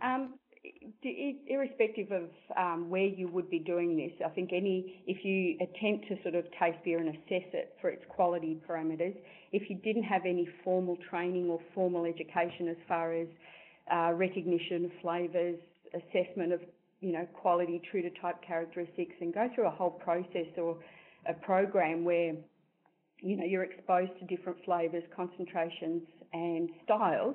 [0.00, 0.34] Um,
[1.02, 6.08] irrespective of um, where you would be doing this, I think any if you attempt
[6.08, 9.16] to sort of taste beer and assess it for its quality parameters,
[9.52, 13.26] if you didn't have any formal training or formal education as far as
[13.92, 15.58] uh, recognition flavours,
[15.94, 16.60] assessment of
[17.00, 20.78] you know quality, true to type characteristics, and go through a whole process or
[21.26, 22.34] a program where
[23.20, 27.34] you know you're exposed to different flavours, concentrations, and styles.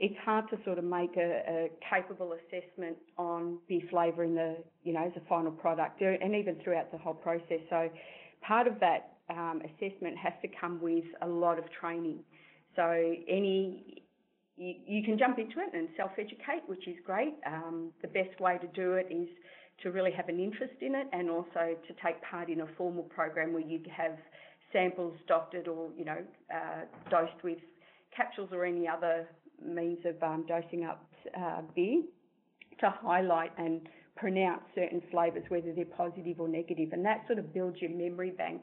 [0.00, 4.56] It's hard to sort of make a, a capable assessment on beer flavour in the
[4.82, 7.60] you know as a final product, and even throughout the whole process.
[7.70, 7.88] So
[8.42, 12.20] part of that um, assessment has to come with a lot of training.
[12.76, 14.03] So any
[14.56, 17.34] you, you can jump into it and self-educate, which is great.
[17.46, 19.28] Um, the best way to do it is
[19.82, 23.04] to really have an interest in it and also to take part in a formal
[23.04, 24.16] program where you have
[24.72, 26.18] samples doctored or, you know,
[26.54, 27.58] uh, dosed with
[28.16, 29.28] capsules or any other
[29.64, 31.04] means of um, dosing up
[31.38, 32.02] uh, beer
[32.80, 36.90] to highlight and pronounce certain flavours, whether they're positive or negative.
[36.92, 38.62] And that sort of builds your memory bank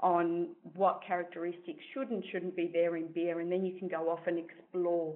[0.00, 3.40] on what characteristics should and shouldn't be there in beer.
[3.40, 5.14] And then you can go off and explore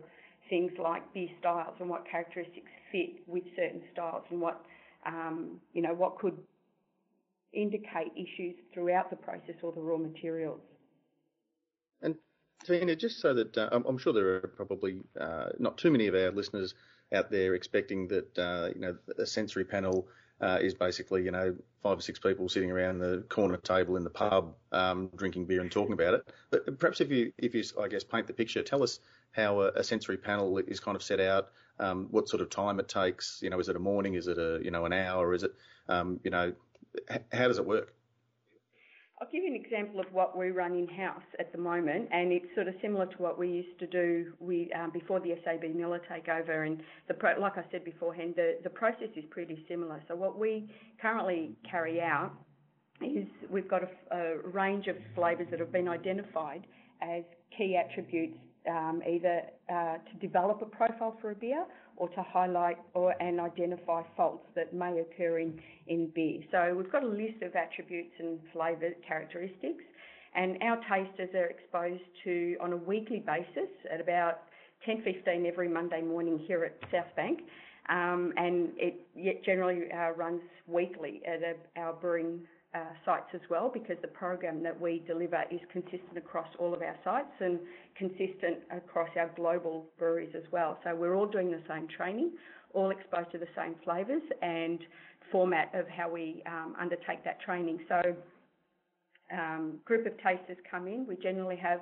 [0.48, 4.64] things like beer styles and what characteristics fit with certain styles and what
[5.04, 6.36] um, you know what could
[7.52, 10.60] indicate issues throughout the process or the raw materials.
[12.02, 12.16] And
[12.64, 16.14] Tina, just so that uh, I'm sure there are probably uh, not too many of
[16.14, 16.74] our listeners
[17.12, 20.08] out there expecting that uh, you know a sensory panel
[20.40, 24.04] uh, is basically, you know, five or six people sitting around the corner table in
[24.04, 26.28] the pub um, drinking beer and talking about it.
[26.50, 29.00] But perhaps if you, if you, I guess, paint the picture, tell us
[29.32, 32.80] how a, a sensory panel is kind of set out, um, what sort of time
[32.80, 33.40] it takes.
[33.42, 34.14] You know, is it a morning?
[34.14, 35.34] Is it a, you know, an hour?
[35.34, 35.54] Is it,
[35.88, 36.52] um, you know,
[37.10, 37.94] h- how does it work?
[39.18, 42.44] I'll give you an example of what we run in-house at the moment, and it's
[42.54, 46.02] sort of similar to what we used to do we, um, before the SAB Miller
[46.10, 46.66] takeover.
[46.66, 50.02] And the pro- like I said beforehand, the, the process is pretty similar.
[50.06, 52.32] So what we currently carry out
[53.00, 56.66] is we've got a, a range of flavours that have been identified
[57.00, 57.22] as
[57.56, 58.36] key attributes,
[58.68, 61.64] um, either uh, to develop a profile for a beer
[61.96, 66.40] or to highlight or and identify faults that may occur in, in beer.
[66.50, 69.84] So we've got a list of attributes and flavour characteristics,
[70.34, 74.42] and our tasters are exposed to on a weekly basis at about
[74.86, 77.40] 10:15 every Monday morning here at Southbank.
[77.88, 82.40] Um, and it generally uh, runs weekly at a, our brewing
[82.76, 86.82] uh, sites as well because the program that we deliver is consistent across all of
[86.82, 87.58] our sites and
[87.96, 90.78] consistent across our global breweries as well.
[90.84, 92.32] So we're all doing the same training,
[92.74, 94.80] all exposed to the same flavours and
[95.32, 97.80] format of how we um, undertake that training.
[97.88, 98.02] So
[99.32, 101.06] um, group of tasters come in.
[101.06, 101.80] We generally have,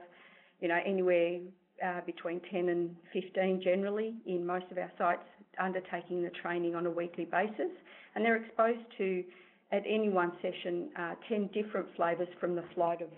[0.61, 1.41] you know, anywhere
[1.85, 5.25] uh, between 10 and 15 generally in most of our sites
[5.59, 7.71] undertaking the training on a weekly basis,
[8.15, 9.25] and they're exposed to
[9.75, 13.09] at any one session uh, 10 different flavours from the flight of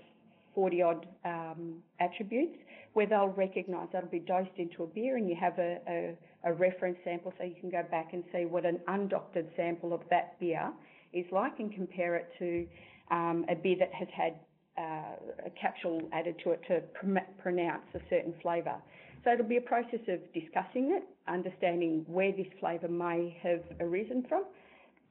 [0.55, 2.57] 40 odd um, attributes
[2.95, 6.53] where they'll recognise that'll be dosed into a beer and you have a, a, a,
[6.55, 10.41] reference sample so you can go back and see what an undoctored sample of that
[10.41, 10.73] beer
[11.13, 12.67] is like and compare it to
[13.11, 14.35] um, a beer that has had
[14.79, 18.77] uh, a capsule added to it to pr- pronounce a certain flavour.
[19.25, 24.25] So it'll be a process of discussing it, understanding where this flavour may have arisen
[24.29, 24.45] from.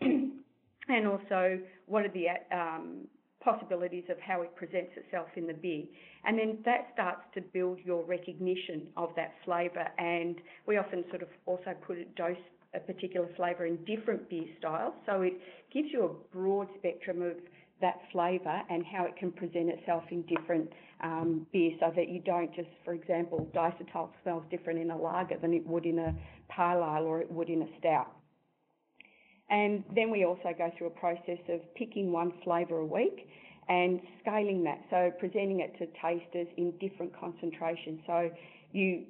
[0.88, 3.08] and also what are the um,
[3.46, 5.84] possibilities of how it presents itself in the beer.
[6.26, 9.88] And then that starts to build your recognition of that flavour.
[10.00, 12.38] And we often sort of also put a dose
[12.74, 14.94] a particular flavour in different beer styles.
[15.06, 15.34] So it
[15.74, 17.38] gives you a broad spectrum of
[17.82, 20.70] that flavour and how it can present itself in different
[21.02, 25.38] um, beers so that you don't just, for example, diacetyl smells different in a lager
[25.42, 26.16] than it would in a
[26.50, 28.12] pale ale or it would in a stout.
[29.50, 33.28] And then we also go through a process of picking one flavour a week
[33.68, 38.00] and scaling that, so presenting it to tasters in different concentrations.
[38.06, 38.30] So
[38.72, 39.06] you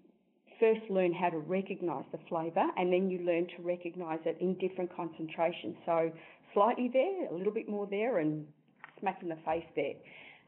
[0.60, 4.56] first learn how to recognise the flavour and then you learn to recognise it in
[4.56, 5.76] different concentrations.
[5.86, 6.12] So
[6.54, 8.46] slightly there, a little bit more there, and
[9.00, 9.94] smack in the face there.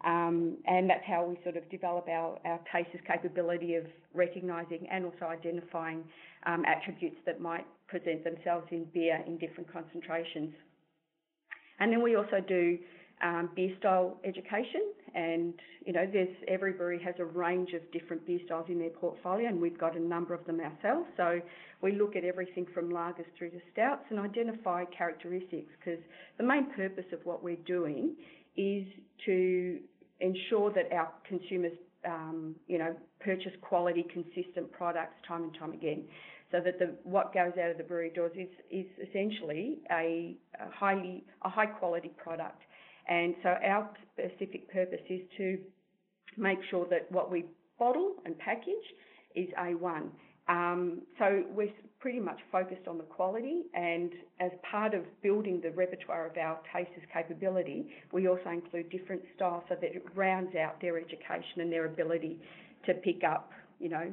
[0.05, 5.05] Um, and that's how we sort of develop our, our tasters' capability of recognising and
[5.05, 6.03] also identifying
[6.45, 10.53] um, attributes that might present themselves in beer in different concentrations.
[11.79, 12.77] And then we also do
[13.23, 15.53] um, beer style education, and
[15.85, 19.47] you know, there's every brewery has a range of different beer styles in their portfolio,
[19.47, 21.07] and we've got a number of them ourselves.
[21.17, 21.41] So
[21.81, 25.99] we look at everything from lagers through to stouts and identify characteristics because
[26.37, 28.15] the main purpose of what we're doing
[28.57, 28.85] is
[29.25, 29.79] to
[30.19, 31.73] ensure that our consumers,
[32.05, 36.03] um, you know, purchase quality, consistent products time and time again
[36.51, 40.71] so that the, what goes out of the brewery doors is, is essentially a, a
[40.71, 42.61] highly a high quality product.
[43.09, 45.57] And so our specific purpose is to
[46.37, 47.45] make sure that what we
[47.79, 48.73] bottle and package
[49.35, 50.09] is A1.
[50.47, 55.71] Um, so we're pretty much focused on the quality, and as part of building the
[55.71, 60.79] repertoire of our tasters' capability, we also include different styles so that it rounds out
[60.79, 62.39] their education and their ability
[62.85, 64.11] to pick up, you know,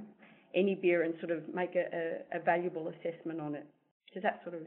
[0.55, 3.67] any beer and sort of make a, a, a valuable assessment on it.
[4.13, 4.63] Does that sort of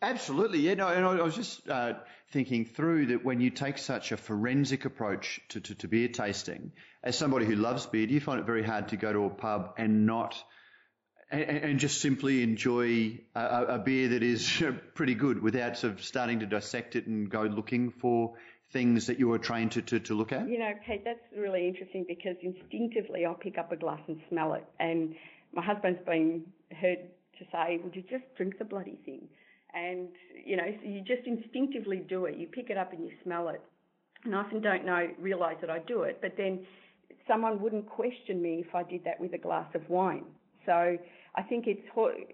[0.00, 0.74] Absolutely, yeah.
[0.74, 1.94] No, and I was just uh,
[2.30, 6.70] thinking through that when you take such a forensic approach to, to, to, beer tasting,
[7.02, 9.30] as somebody who loves beer, do you find it very hard to go to a
[9.30, 10.40] pub and not
[11.30, 14.62] and, and just simply enjoy a, a, beer that is
[14.94, 18.34] pretty good without sort of starting to dissect it and go looking for
[18.72, 20.48] things that you were trained to, to, to look at?
[20.48, 24.54] You know, Kate, that's really interesting because instinctively I'll pick up a glass and smell
[24.54, 24.64] it.
[24.78, 25.14] And
[25.52, 26.44] my husband's been
[26.78, 26.98] heard
[27.38, 29.28] to say, would you just drink the bloody thing?
[29.74, 30.08] And,
[30.44, 32.36] you know, so you just instinctively do it.
[32.36, 33.60] You pick it up and you smell it.
[34.24, 36.66] And I often don't know, realise that I do it, but then
[37.26, 40.24] someone wouldn't question me if I did that with a glass of wine.
[40.66, 40.98] So
[41.38, 41.80] I think it's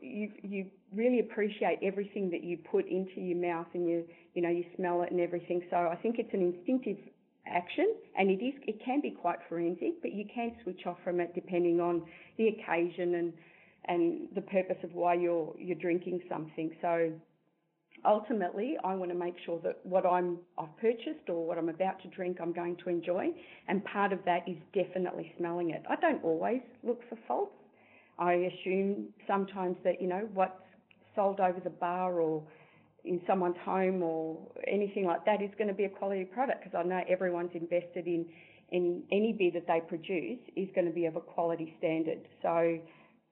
[0.01, 4.49] you you really appreciate everything that you put into your mouth and you you know
[4.49, 5.63] you smell it and everything.
[5.71, 6.97] So I think it's an instinctive
[7.47, 11.21] action and it is it can be quite forensic, but you can switch off from
[11.21, 12.03] it depending on
[12.39, 13.33] the occasion and
[13.87, 16.71] and the purpose of why you're you're drinking something.
[16.81, 17.13] So
[18.07, 22.01] ultimately, I want to make sure that what I'm I've purchased or what I'm about
[22.05, 23.33] to drink, I'm going to enjoy,
[23.69, 25.83] and part of that is definitely smelling it.
[25.91, 27.53] I don't always look for faults.
[28.19, 30.53] I assume sometimes that you know what's
[31.15, 32.43] sold over the bar or
[33.05, 36.79] in someone's home or anything like that is going to be a quality product because
[36.79, 38.27] I know everyone's invested in
[38.71, 42.19] in any beer that they produce is going to be of a quality standard.
[42.43, 42.79] So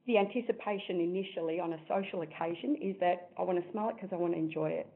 [0.06, 4.10] the anticipation initially on a social occasion is that I want to smell it because
[4.12, 4.86] I want to enjoy it.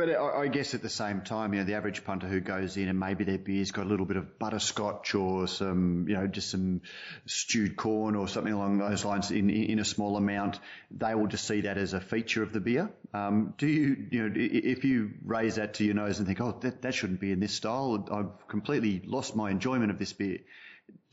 [0.00, 2.88] But I guess at the same time, you know, the average punter who goes in
[2.88, 6.50] and maybe their beer's got a little bit of butterscotch or some, you know, just
[6.50, 6.80] some
[7.26, 10.58] stewed corn or something along those lines in in a small amount,
[10.90, 12.90] they will just see that as a feature of the beer.
[13.12, 16.56] Um, do you, you know, if you raise that to your nose and think, oh,
[16.62, 20.38] that, that shouldn't be in this style, I've completely lost my enjoyment of this beer.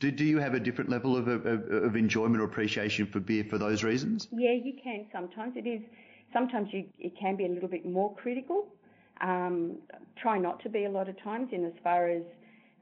[0.00, 3.44] Do, do you have a different level of, of, of enjoyment or appreciation for beer
[3.44, 4.28] for those reasons?
[4.32, 5.58] Yeah, you can sometimes.
[5.58, 5.82] It is
[6.32, 8.68] sometimes you, it can be a little bit more critical.
[9.20, 9.78] Um,
[10.20, 12.22] try not to be a lot of times in as far as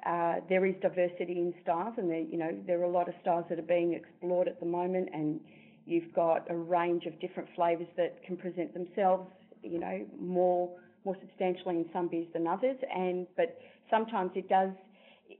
[0.06, 3.14] uh, there is diversity in styles and there, you know, there are a lot of
[3.22, 5.40] styles that are being explored at the moment and
[5.84, 9.28] you've got a range of different flavours that can present themselves,
[9.62, 10.70] you know, more
[11.04, 12.76] more substantially in some beers than others.
[12.94, 13.58] And but
[13.90, 14.70] sometimes it does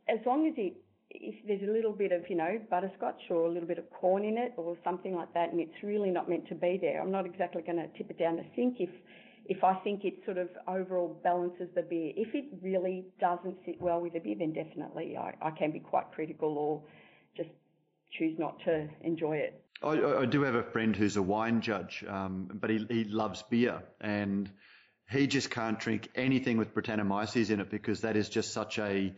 [0.08, 0.74] as long as it
[1.10, 4.24] if there's a little bit of, you know, butterscotch or a little bit of corn
[4.24, 7.12] in it or something like that, and it's really not meant to be there, I'm
[7.12, 8.90] not exactly going to tip it down the sink if
[9.48, 12.12] if I think it sort of overall balances the beer.
[12.16, 15.80] If it really doesn't sit well with the beer, then definitely I, I can be
[15.80, 16.82] quite critical or
[17.36, 17.50] just
[18.12, 19.62] choose not to enjoy it.
[19.82, 23.42] I, I do have a friend who's a wine judge, um, but he, he loves
[23.42, 24.50] beer and
[25.10, 29.14] he just can't drink anything with Brettanomyces in it because that is just such a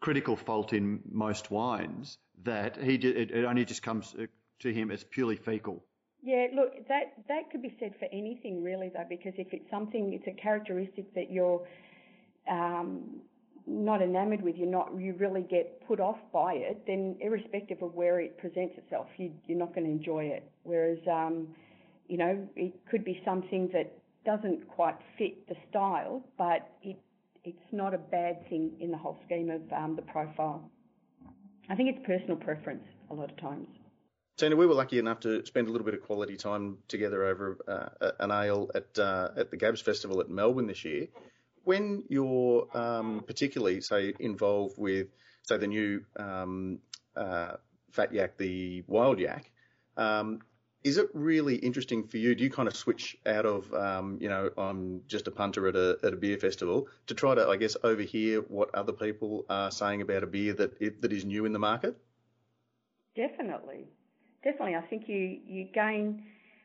[0.00, 4.14] critical fault in most wines that he it, it only just comes
[4.60, 5.84] to him as purely fecal.
[6.24, 10.14] Yeah, look, that that could be said for anything really, though, because if it's something,
[10.14, 11.60] it's a characteristic that you're
[12.50, 13.20] um,
[13.66, 17.94] not enamored with, you're not, you really get put off by it, then irrespective of
[17.94, 20.50] where it presents itself, you, you're not going to enjoy it.
[20.62, 21.48] Whereas, um,
[22.08, 23.92] you know, it could be something that
[24.24, 26.96] doesn't quite fit the style, but it
[27.46, 30.70] it's not a bad thing in the whole scheme of um, the profile.
[31.68, 33.68] I think it's personal preference a lot of times.
[34.36, 37.58] Tina, we were lucky enough to spend a little bit of quality time together over
[37.68, 41.06] uh, an ale at uh, at the Gabs Festival at Melbourne this year.
[41.62, 45.06] When you're um, particularly, say, involved with,
[45.42, 46.80] say, the new um,
[47.16, 47.52] uh,
[47.92, 49.50] Fat Yak, the Wild Yak,
[49.96, 50.40] um,
[50.82, 52.34] is it really interesting for you?
[52.34, 55.76] Do you kind of switch out of, um, you know, I'm just a punter at
[55.76, 59.70] a at a beer festival to try to, I guess, overhear what other people are
[59.70, 61.96] saying about a beer that that is new in the market?
[63.16, 63.86] Definitely,
[64.44, 64.76] definitely.
[64.76, 66.22] I think you you gain.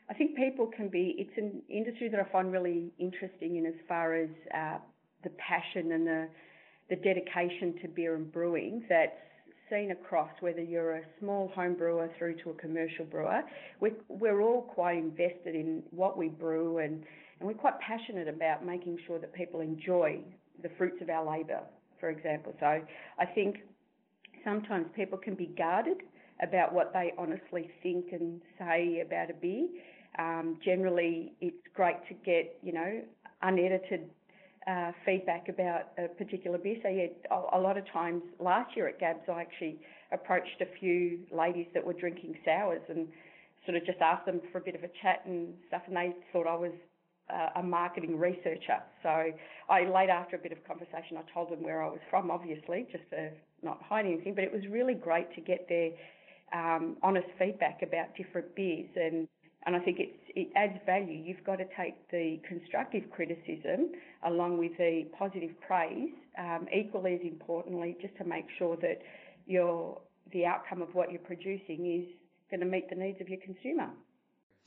[0.09, 1.15] I think people can be.
[1.17, 4.77] It's an industry that I find really interesting in as far as uh,
[5.23, 6.27] the passion and the
[6.89, 9.11] the dedication to beer and brewing that's
[9.69, 13.41] seen across whether you're a small home brewer through to a commercial brewer.
[13.80, 17.03] We're, we're all quite invested in what we brew and,
[17.39, 20.21] and we're quite passionate about making sure that people enjoy
[20.63, 21.59] the fruits of our labour,
[21.99, 22.53] for example.
[22.59, 23.57] So I think
[24.43, 25.97] sometimes people can be guarded
[26.42, 29.68] about what they honestly think and say about a beer.
[30.18, 33.02] Um, generally, it's great to get, you know,
[33.42, 34.10] unedited
[34.68, 36.78] uh, feedback about a particular beer.
[36.84, 39.80] So yeah, a, a lot of times last year at Gabs, I actually
[40.12, 43.08] approached a few ladies that were drinking sours and
[43.66, 46.16] sort of just asked them for a bit of a chat and stuff, and they
[46.32, 46.72] thought I was
[47.30, 48.82] uh, a marketing researcher.
[49.04, 49.32] So
[49.70, 52.88] I later, after a bit of conversation, I told them where I was from, obviously,
[52.92, 53.30] just to
[53.62, 54.34] not hide anything.
[54.34, 55.92] But it was really great to get their
[56.54, 59.28] um, honest feedback about different beers and
[59.66, 61.22] and I think it's, it adds value.
[61.22, 63.91] You've got to take the constructive criticism
[64.24, 69.02] along with the positive praise, um, equally as importantly, just to make sure that
[69.47, 70.00] your
[70.32, 72.08] the outcome of what you're producing is
[72.50, 73.89] going to meet the needs of your consumer.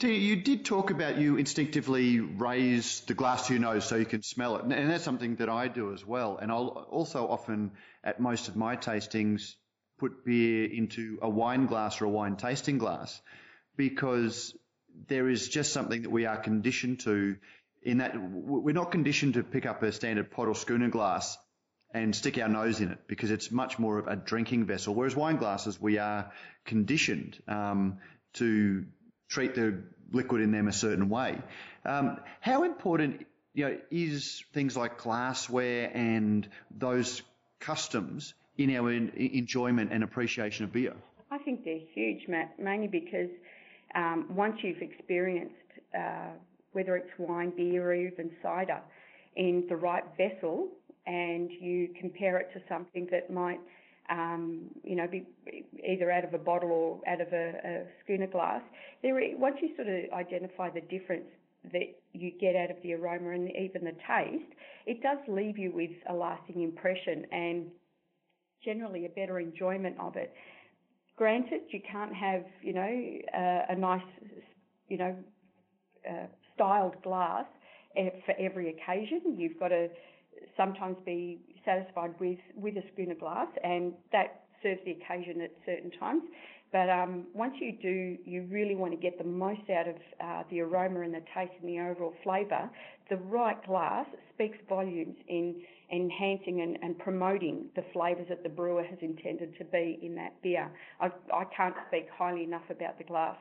[0.00, 4.22] You did talk about you instinctively raise the glass to your nose so you can
[4.22, 6.38] smell it, and that's something that I do as well.
[6.38, 7.70] And I'll also often,
[8.02, 9.54] at most of my tastings,
[10.02, 13.22] put beer into a wine glass or a wine tasting glass
[13.76, 14.52] because
[15.06, 17.36] there is just something that we are conditioned to
[17.84, 21.38] in that we're not conditioned to pick up a standard pot or schooner glass
[21.94, 24.92] and stick our nose in it because it's much more of a drinking vessel.
[24.92, 26.32] Whereas wine glasses, we are
[26.64, 27.98] conditioned um,
[28.34, 28.84] to
[29.28, 31.38] treat the liquid in them a certain way.
[31.84, 33.24] Um, how important,
[33.54, 37.22] you know, is things like glassware and those
[37.60, 40.94] customs in our enjoyment and appreciation of beer?
[41.30, 43.30] I think they're huge, Matt, mainly because
[43.94, 45.54] um, once you've experienced
[45.98, 46.30] uh,
[46.72, 48.80] whether it's wine, beer, or even cider,
[49.36, 50.68] in the right vessel,
[51.06, 53.60] and you compare it to something that might,
[54.10, 55.26] um, you know, be
[55.86, 58.62] either out of a bottle or out of a, a schooner glass.
[59.02, 61.26] There, once you sort of identify the difference
[61.72, 64.52] that you get out of the aroma and even the taste,
[64.86, 67.66] it does leave you with a lasting impression and
[68.64, 70.32] generally a better enjoyment of it.
[71.16, 74.02] Granted, you can't have, you know, uh, a nice,
[74.88, 75.16] you know,
[76.08, 77.44] uh, styled glass
[78.24, 79.36] for every occasion.
[79.36, 79.88] You've got to
[80.56, 85.90] sometimes be satisfied with, with a schooner glass, and that serves the occasion at certain
[85.98, 86.22] times.
[86.72, 90.42] But um, once you do, you really want to get the most out of uh,
[90.50, 92.70] the aroma and the taste and the overall flavour.
[93.12, 95.60] The right glass speaks volumes in
[95.92, 100.40] enhancing and, and promoting the flavours that the brewer has intended to be in that
[100.40, 100.70] beer.
[100.98, 103.36] I, I can't speak highly enough about the glass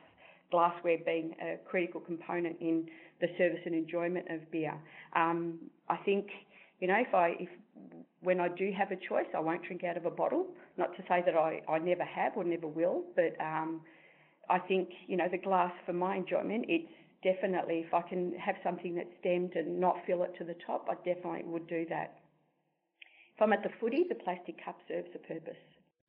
[0.50, 2.84] glassware being a critical component in
[3.22, 4.74] the service and enjoyment of beer.
[5.16, 5.58] Um,
[5.88, 6.26] I think,
[6.80, 7.48] you know, if I if
[8.20, 10.48] when I do have a choice, I won't drink out of a bottle.
[10.76, 13.80] Not to say that I, I never have or never will, but um,
[14.50, 16.92] I think, you know, the glass for my enjoyment, it's
[17.22, 20.88] definitely, if I can have something that's stemmed and not fill it to the top,
[20.90, 22.18] I definitely would do that.
[23.34, 25.56] If I'm at the footy, the plastic cup serves a purpose.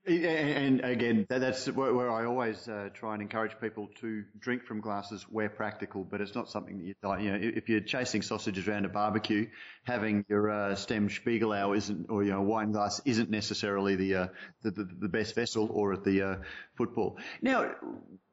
[0.06, 5.24] And again, that's where I always uh, try and encourage people to drink from glasses
[5.30, 8.84] where practical, but it's not something that you, you know, if you're chasing sausages around
[8.84, 9.48] a barbecue,
[9.86, 14.28] having your uh, stem Spiegelau isn't, or, you know, wine glass isn't necessarily the, uh,
[14.64, 16.36] the, the, the, best vessel or at the uh,
[16.76, 17.18] football.
[17.42, 17.72] Now,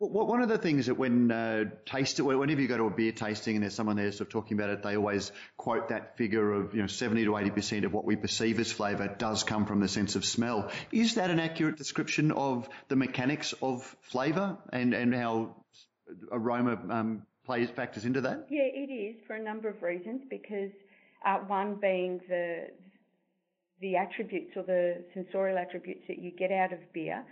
[0.01, 3.57] one of the things that when uh, taste, whenever you go to a beer tasting
[3.57, 6.75] and there's someone there sort of talking about it, they always quote that figure of,
[6.75, 9.89] you know, 70 to 80% of what we perceive as flavour does come from the
[9.89, 10.71] sense of smell.
[10.91, 15.57] Is that an accurate accurate description of the mechanics of flavour and, and how
[16.33, 18.47] aroma um, plays factors into that?
[18.49, 20.23] Yeah, it is for a number of reasons.
[20.31, 20.71] Because
[21.27, 22.69] uh, one being the
[23.81, 27.25] the attributes or the sensorial attributes that you get out of beer.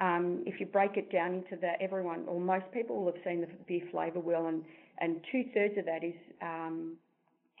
[0.00, 3.40] Um, if you break it down into that, everyone or most people will have seen
[3.40, 4.62] the beer flavour wheel, and
[4.98, 6.96] and two thirds of that is um,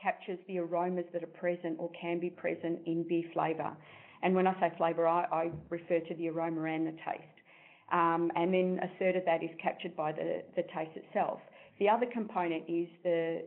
[0.02, 3.76] captures the aromas that are present or can be present in beer flavour.
[4.22, 7.36] And when I say flavour, I, I refer to the aroma and the taste.
[7.92, 11.40] Um, and then a third of that is captured by the, the taste itself.
[11.78, 13.44] The other component is the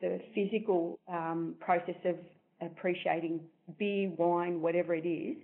[0.00, 2.14] the physical um, process of
[2.60, 3.40] appreciating
[3.78, 5.36] beer, wine, whatever it is,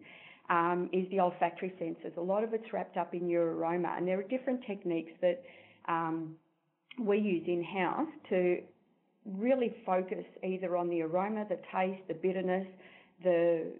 [0.50, 2.12] um, is the olfactory senses.
[2.16, 5.42] A lot of it's wrapped up in your aroma, and there are different techniques that
[5.88, 6.34] um,
[7.00, 8.58] we use in house to
[9.24, 12.66] really focus either on the aroma, the taste, the bitterness,
[13.22, 13.72] the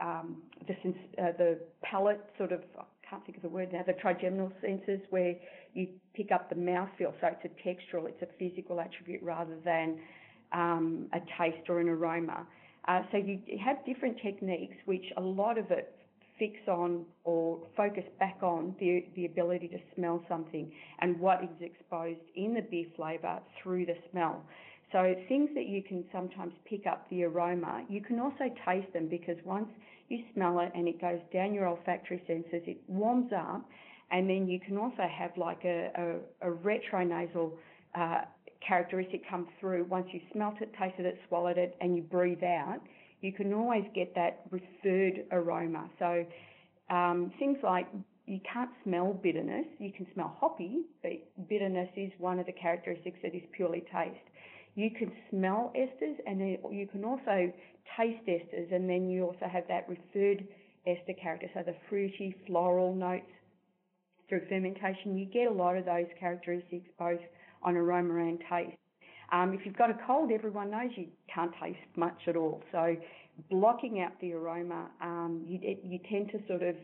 [0.00, 0.74] um, the,
[1.22, 5.00] uh, the palate sort of, I can't think of the word now, the trigeminal senses
[5.10, 5.34] where
[5.74, 7.12] you pick up the mouthfeel.
[7.20, 9.98] So it's a textural, it's a physical attribute rather than
[10.52, 12.46] um, a taste or an aroma.
[12.88, 15.94] Uh, so you have different techniques which a lot of it
[16.38, 21.50] fix on or focus back on the, the ability to smell something and what is
[21.60, 24.42] exposed in the beer flavour through the smell.
[24.92, 29.08] So things that you can sometimes pick up the aroma, you can also taste them
[29.08, 29.68] because once
[30.08, 33.68] you smell it and it goes down your olfactory senses, it warms up,
[34.10, 35.90] and then you can also have like a,
[36.42, 37.52] a, a retronasal
[37.94, 38.20] uh,
[38.66, 39.84] characteristic come through.
[39.84, 42.80] Once you smelt it, tasted it, swallowed it, and you breathe out,
[43.20, 45.88] you can always get that referred aroma.
[45.98, 46.24] So
[46.90, 47.86] um, things like
[48.26, 49.66] you can't smell bitterness.
[49.78, 51.12] You can smell hoppy, but
[51.48, 54.20] bitterness is one of the characteristics that is purely taste.
[54.74, 57.52] You can smell esters and then you can also
[57.96, 60.46] taste esters and then you also have that referred
[60.86, 63.26] ester character, so the fruity, floral notes
[64.28, 65.16] through fermentation.
[65.16, 67.20] You get a lot of those characteristics both
[67.62, 68.76] on aroma and taste.
[69.30, 72.62] Um, if you've got a cold, everyone knows you can't taste much at all.
[72.72, 72.96] So
[73.50, 76.76] blocking out the aroma, um, you, it, you, tend to sort of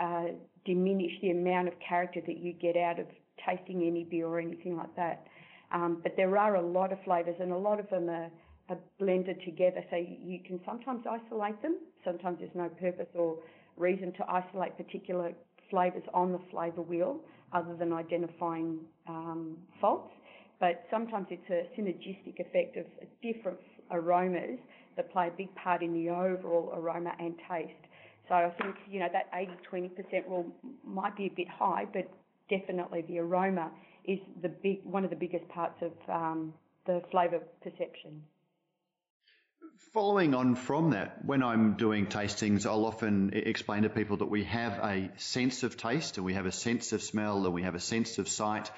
[0.00, 0.32] uh,
[0.64, 3.06] diminish the amount of character that you get out of
[3.46, 5.26] tasting any beer or anything like that.
[5.72, 8.30] Um, but there are a lot of flavours, and a lot of them are,
[8.70, 9.84] are blended together.
[9.90, 11.78] So you can sometimes isolate them.
[12.04, 13.36] Sometimes there's no purpose or
[13.76, 15.32] reason to isolate particular
[15.70, 17.20] flavours on the flavour wheel,
[17.52, 20.12] other than identifying um, faults.
[20.60, 22.84] But sometimes it's a synergistic effect of
[23.22, 23.58] different
[23.90, 24.58] aromas
[24.96, 27.72] that play a big part in the overall aroma and taste.
[28.28, 30.46] So I think you know that 80-20% rule
[30.84, 32.08] might be a bit high, but
[32.50, 33.70] definitely the aroma
[34.04, 36.52] is the big one of the biggest parts of um,
[36.86, 38.22] the flavour perception.
[39.94, 44.44] Following on from that, when I'm doing tastings, I'll often explain to people that we
[44.44, 47.74] have a sense of taste and we have a sense of smell and we have
[47.74, 48.70] a sense of sight,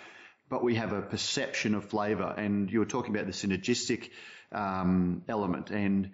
[0.52, 2.34] but we have a perception of flavour.
[2.36, 4.10] And you were talking about the synergistic
[4.52, 6.10] um, element, and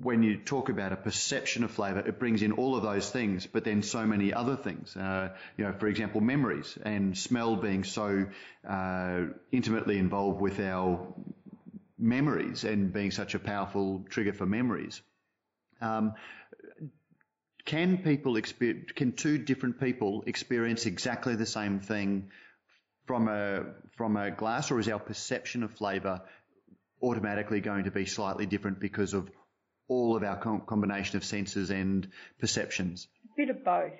[0.00, 3.46] when you talk about a perception of flavour, it brings in all of those things,
[3.46, 4.96] but then so many other things.
[4.96, 8.26] Uh, you know, for example, memories and smell being so
[8.68, 9.20] uh,
[9.52, 11.14] intimately involved with our
[11.96, 15.00] memories and being such a powerful trigger for memories.
[15.80, 16.14] Um,
[17.64, 22.30] can people experience, can two different people experience exactly the same thing
[23.12, 23.64] from a
[23.98, 26.22] from a glass, or is our perception of flavour
[27.02, 29.30] automatically going to be slightly different because of
[29.86, 32.08] all of our com- combination of senses and
[32.38, 33.08] perceptions?
[33.24, 33.98] A bit of both.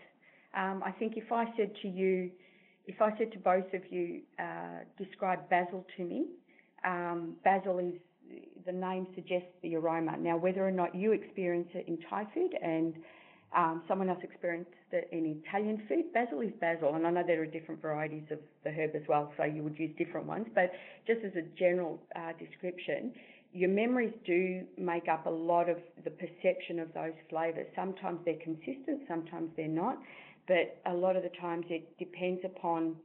[0.57, 2.31] Um, I think if I said to you,
[2.87, 6.25] if I said to both of you, uh, describe basil to me,
[6.83, 8.01] um, basil is
[8.65, 10.17] the name suggests the aroma.
[10.17, 12.95] Now, whether or not you experience it in Thai food and
[13.57, 16.13] um, someone else experienced it in Italian food.
[16.13, 19.33] Basil is basil, and I know there are different varieties of the herb as well,
[19.37, 20.47] so you would use different ones.
[20.55, 20.73] But
[21.07, 23.13] just as a general uh, description,
[23.53, 27.67] your memories do make up a lot of the perception of those flavours.
[27.77, 29.99] Sometimes they're consistent, sometimes they're not,
[30.49, 32.97] but a lot of the times it depends upon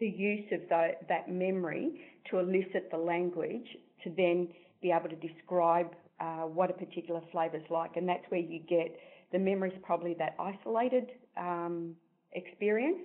[0.00, 3.66] the use of the, that memory to elicit the language
[4.02, 4.48] to then
[4.82, 5.90] be able to describe
[6.20, 8.96] uh, what a particular flavour is like, and that's where you get
[9.32, 11.94] the memory is probably that isolated um,
[12.32, 13.00] experience.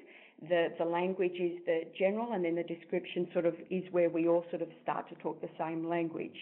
[0.50, 4.28] The, the language is the general, and then the description sort of is where we
[4.28, 6.38] all sort of start to talk the same language.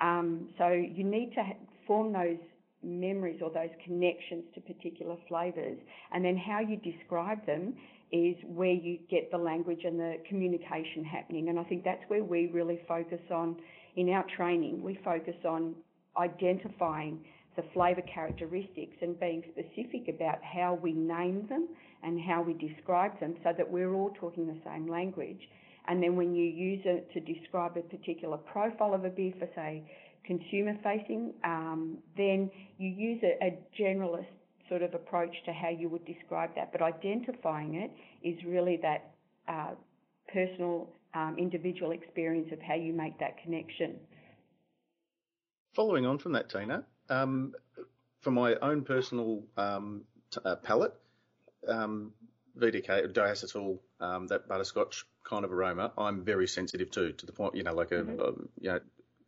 [0.00, 1.42] Um, so you need to
[1.86, 2.38] form those
[2.82, 5.78] memories or those connections to particular flavours,
[6.12, 7.74] and then how you describe them
[8.12, 11.48] is where you get the language and the communication happening.
[11.48, 13.56] And I think that's where we really focus on
[13.96, 14.82] in our training.
[14.82, 15.74] We focus on
[16.18, 17.24] identifying
[17.60, 21.68] the flavour characteristics and being specific about how we name them
[22.02, 25.40] and how we describe them so that we're all talking the same language.
[25.88, 29.48] And then when you use it to describe a particular profile of a beer for,
[29.54, 29.82] say,
[30.24, 34.26] consumer facing, um, then you use a, a generalist
[34.68, 36.72] sort of approach to how you would describe that.
[36.72, 37.90] But identifying it
[38.26, 39.10] is really that
[39.48, 39.74] uh,
[40.32, 43.96] personal, um, individual experience of how you make that connection.
[45.74, 47.54] Following on from that, Tina, um,
[48.20, 50.94] for my own personal um, t- uh, palate,
[51.68, 52.12] um,
[52.58, 57.54] VDK, diacetyl, um, that butterscotch kind of aroma, I'm very sensitive to, to the point,
[57.54, 58.20] you know, like a, mm-hmm.
[58.20, 58.26] a
[58.60, 58.80] you know,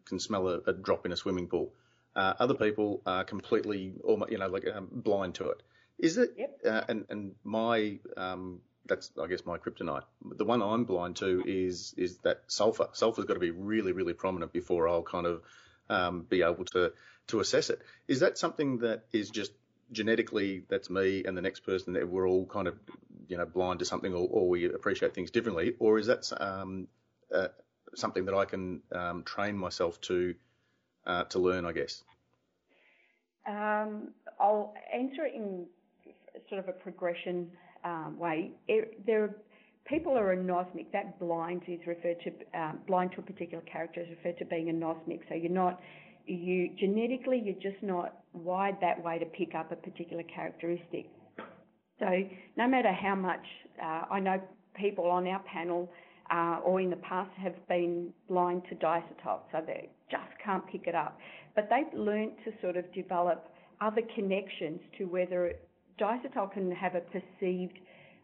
[0.06, 1.72] can smell a, a, drop in a swimming pool.
[2.16, 5.62] Uh, other people are completely, almost, you know, like um, blind to it.
[5.98, 6.34] Is it?
[6.36, 6.60] Yep.
[6.66, 10.02] Uh, and and my um, that's I guess my kryptonite.
[10.36, 12.88] The one I'm blind to is is that sulfur.
[12.92, 15.42] Sulfur's got to be really really prominent before I'll kind of
[15.88, 16.92] um, be able to
[17.28, 17.80] to assess it.
[18.08, 19.52] Is that something that is just
[19.90, 22.78] genetically that's me and the next person that we're all kind of
[23.28, 26.88] you know blind to something or, or we appreciate things differently, or is that um,
[27.34, 27.48] uh,
[27.94, 30.34] something that I can um, train myself to
[31.06, 31.64] uh, to learn?
[31.64, 32.02] I guess.
[33.46, 34.08] Um,
[34.40, 35.66] I'll answer it in
[36.48, 37.50] sort of a progression
[37.84, 38.52] um, way.
[38.68, 39.34] It, there
[39.84, 40.92] people are anosmic.
[40.92, 44.66] That blind is referred to um, blind to a particular character is referred to being
[44.66, 45.20] anosmic.
[45.28, 45.80] So you're not
[46.26, 51.06] you genetically you're just not wired that way to pick up a particular characteristic.
[51.98, 52.08] So
[52.56, 53.44] no matter how much
[53.82, 54.40] uh, I know
[54.74, 55.90] people on our panel
[56.30, 60.86] uh, or in the past have been blind to diacetyl, so they just can't pick
[60.86, 61.18] it up.
[61.54, 63.48] But they've learned to sort of develop
[63.80, 65.52] other connections to whether
[66.00, 67.78] diacetyl can have a perceived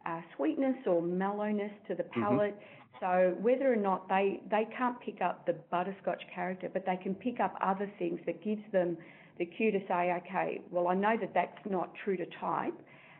[0.06, 2.22] uh, sweetness or mellowness to the mm-hmm.
[2.22, 2.54] palate.
[2.54, 2.77] Mm-hmm.
[3.00, 7.14] So whether or not they, they can't pick up the butterscotch character, but they can
[7.14, 8.96] pick up other things that gives them
[9.38, 12.74] the cue to say, okay, well, I know that that's not true to type.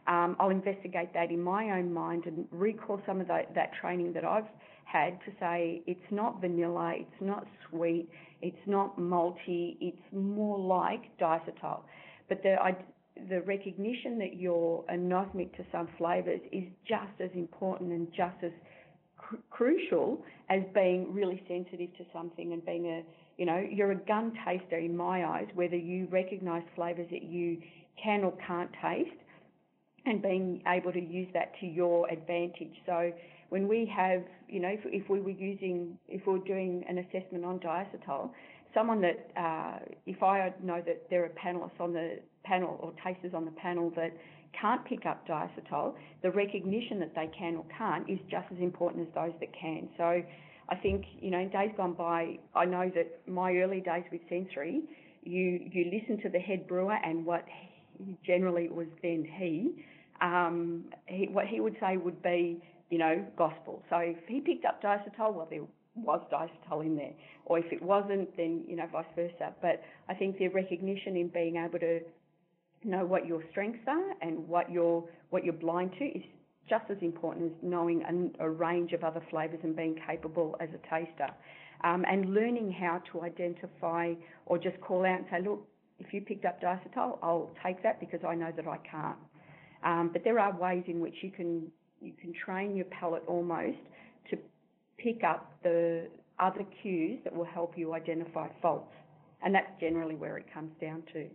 [0.09, 4.15] Um, I'll investigate that in my own mind and recall some of that, that training
[4.15, 4.49] that I've
[4.85, 8.09] had to say it's not vanilla, it's not sweet,
[8.41, 11.83] it's not malty, it's more like diacetyl.
[12.29, 12.75] But the, I,
[13.29, 18.53] the recognition that you're anosmic to some flavours is just as important and just as
[19.29, 23.03] cr- crucial as being really sensitive to something and being a,
[23.37, 27.59] you know, you're a gun taster in my eyes, whether you recognise flavours that you
[28.03, 29.11] can or can't taste
[30.07, 32.73] and being able to use that to your advantage.
[32.87, 33.13] So
[33.51, 36.99] when we have, you know, if, if we were using, if we were doing an
[36.99, 38.31] assessment on diacetyl,
[38.75, 43.33] someone that, uh, if I know that there are panelists on the panel or tasters
[43.35, 44.13] on the panel that
[44.59, 49.09] can't pick up diacetyl, the recognition that they can or can't is just as important
[49.09, 49.89] as those that can.
[49.97, 50.23] So
[50.69, 54.21] I think, you know, in days gone by, I know that my early days with
[54.29, 54.83] sensory,
[55.23, 59.85] you, you listen to the head brewer and what he, generally was then he,
[60.21, 63.83] um, he, what he would say would be you know, gospel.
[63.91, 67.13] So if he picked up diacetyl, well, there was diacetyl in there.
[67.45, 69.53] Or if it wasn't, then, you know, vice versa.
[69.61, 72.01] But I think the recognition in being able to
[72.85, 76.23] know what your strengths are and what you're, what you're blind to is
[76.69, 80.69] just as important as knowing a, a range of other flavours and being capable as
[80.71, 81.33] a taster.
[81.85, 84.15] Um, and learning how to identify
[84.47, 85.67] or just call out and say, look,
[85.99, 89.17] if you picked up diacetyl, I'll take that because I know that I can't.
[89.85, 91.71] Um, but there are ways in which you can
[92.01, 93.79] you can train your palate almost
[94.31, 94.39] to
[94.99, 96.07] pick up the
[96.39, 98.93] other cues that will help you identify faults.
[99.43, 101.27] And that's generally where it comes down to,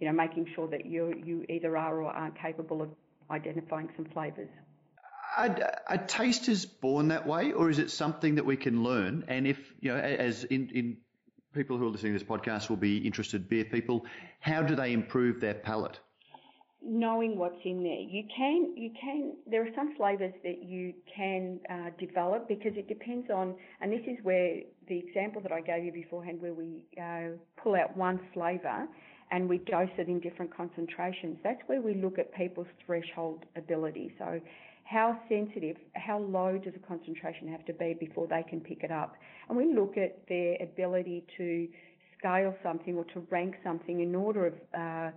[0.00, 2.88] you know, making sure that you you either are or aren't capable of
[3.30, 4.48] identifying some flavours.
[5.36, 9.24] Are, are tasters born that way, or is it something that we can learn?
[9.28, 10.96] And if you know, as in, in
[11.54, 14.04] people who are listening to this podcast will be interested, beer people,
[14.40, 16.00] how do they improve their palate?
[16.82, 18.00] knowing what's in there.
[18.00, 22.88] You can, you can, there are some flavours that you can uh, develop because it
[22.88, 26.86] depends on, and this is where the example that I gave you beforehand where we
[27.00, 28.88] uh, pull out one flavour
[29.30, 34.12] and we dose it in different concentrations, that's where we look at people's threshold ability.
[34.18, 34.40] So
[34.84, 38.90] how sensitive, how low does a concentration have to be before they can pick it
[38.90, 39.14] up?
[39.48, 41.68] And we look at their ability to
[42.18, 45.10] scale something or to rank something in order of uh,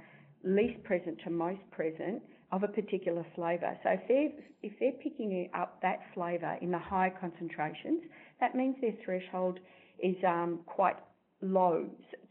[0.43, 3.76] least present to most present of a particular flavour.
[3.84, 4.30] So if they're,
[4.61, 8.03] if they're picking up that flavour in the high concentrations,
[8.39, 9.59] that means their threshold
[10.03, 10.97] is um, quite
[11.44, 11.86] low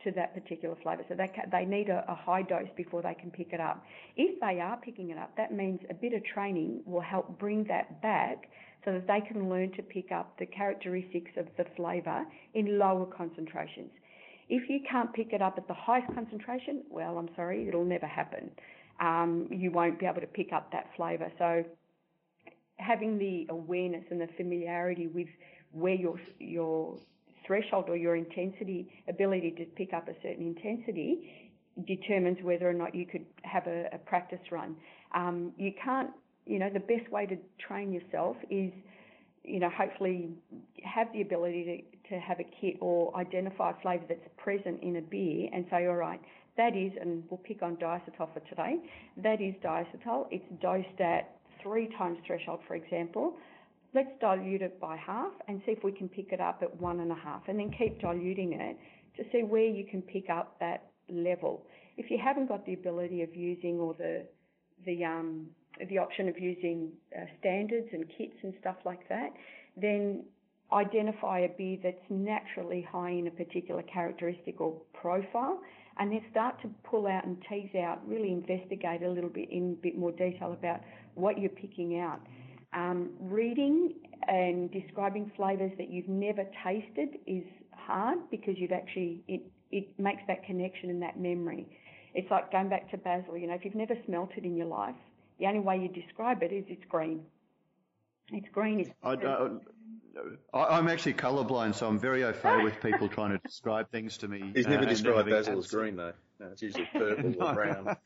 [0.05, 1.05] to that particular flavour.
[1.09, 3.85] So they, they need a, a, high dose before they can pick it up.
[4.17, 7.65] If they are picking it up, that means a bit of training will help bring
[7.65, 8.49] that back
[8.85, 13.07] so that they can learn to pick up the characteristics of the flavour in lower
[13.07, 13.91] concentrations.
[14.49, 18.07] If you can't pick it up at the highest concentration, well, I'm sorry, it'll never
[18.07, 18.51] happen.
[19.01, 21.31] Um, you won't be able to pick up that flavour.
[21.39, 21.65] So
[22.77, 25.29] having the awareness and the familiarity with
[25.71, 26.99] where your your
[27.47, 31.51] threshold or your intensity ability to pick up a certain intensity
[31.87, 34.77] determines whether or not you could have a, a practice run.
[35.15, 36.11] Um, you can't,
[36.47, 37.37] you know, the best way to
[37.67, 38.71] train yourself is,
[39.45, 40.31] you know, hopefully
[40.85, 44.97] have the ability to to have a kit or identify a flavour that's present in
[44.97, 46.21] a beer and say, all right,
[46.57, 48.77] that is, and we'll pick on diacetyl for today,
[49.17, 50.27] that is diacetyl.
[50.31, 53.35] It's dosed at three times threshold, for example.
[53.95, 57.01] Let's dilute it by half and see if we can pick it up at one
[57.01, 58.77] and a half, and then keep diluting it
[59.17, 61.67] to see where you can pick up that level.
[61.99, 64.27] If you haven't got the ability of using or the
[64.87, 65.47] the um,
[65.89, 69.31] the option of using uh, standards and kits and stuff like that,
[69.77, 70.25] then
[70.73, 75.61] identify a beer that's naturally high in a particular characteristic or profile,
[75.99, 79.77] and then start to pull out and tease out, really investigate a little bit in
[79.79, 80.81] a bit more detail about
[81.15, 82.21] what you're picking out.
[82.75, 83.95] Um, reading
[84.29, 87.45] and describing flavours that you've never tasted is
[87.77, 91.67] hard because you've actually it it makes that connection and that memory.
[92.15, 93.37] It's like going back to basil.
[93.37, 94.95] You know, if you've never smelt it in your life,
[95.39, 97.23] the only way you describe it is it's green.
[98.31, 98.81] It's green.
[98.81, 99.15] It's I,
[100.55, 104.19] I, I'm actually colourblind, so I'm very au fait with people trying to describe things
[104.19, 104.53] to me.
[104.55, 106.13] He's never uh, described basil as green, though.
[106.39, 107.97] No, it's usually purple or brown.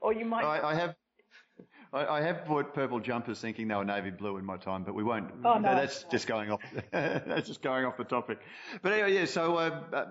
[0.00, 0.44] or you might.
[0.44, 0.94] I, I have.
[1.92, 5.02] I, have bought purple jumpers thinking they were navy blue in my time, but we
[5.02, 5.30] won't.
[5.44, 5.74] Oh, no.
[5.74, 6.60] That's just going off.
[6.90, 8.38] that's just going off the topic.
[8.82, 9.24] But anyway, yeah.
[9.24, 10.04] So uh, uh,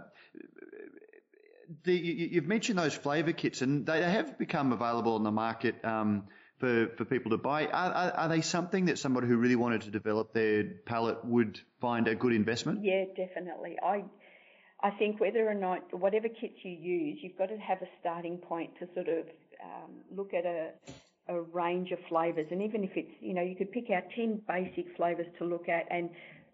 [1.83, 5.83] the, you, have mentioned those flavour kits, and they have become available on the market.
[5.83, 6.23] Um,
[6.59, 7.67] for, for people to buy.
[7.67, 11.59] Are, are, are, they something that somebody who really wanted to develop their palate would
[11.79, 12.83] find a good investment?
[12.83, 13.77] Yeah, definitely.
[13.83, 14.05] I
[14.81, 18.37] I think whether or not whatever kits you use, you've got to have a starting
[18.37, 19.25] point to sort of
[19.63, 20.71] um, look at a
[21.29, 24.41] a range of flavours, and even if it's you know you could pick out ten
[24.47, 26.09] basic flavours to look at, and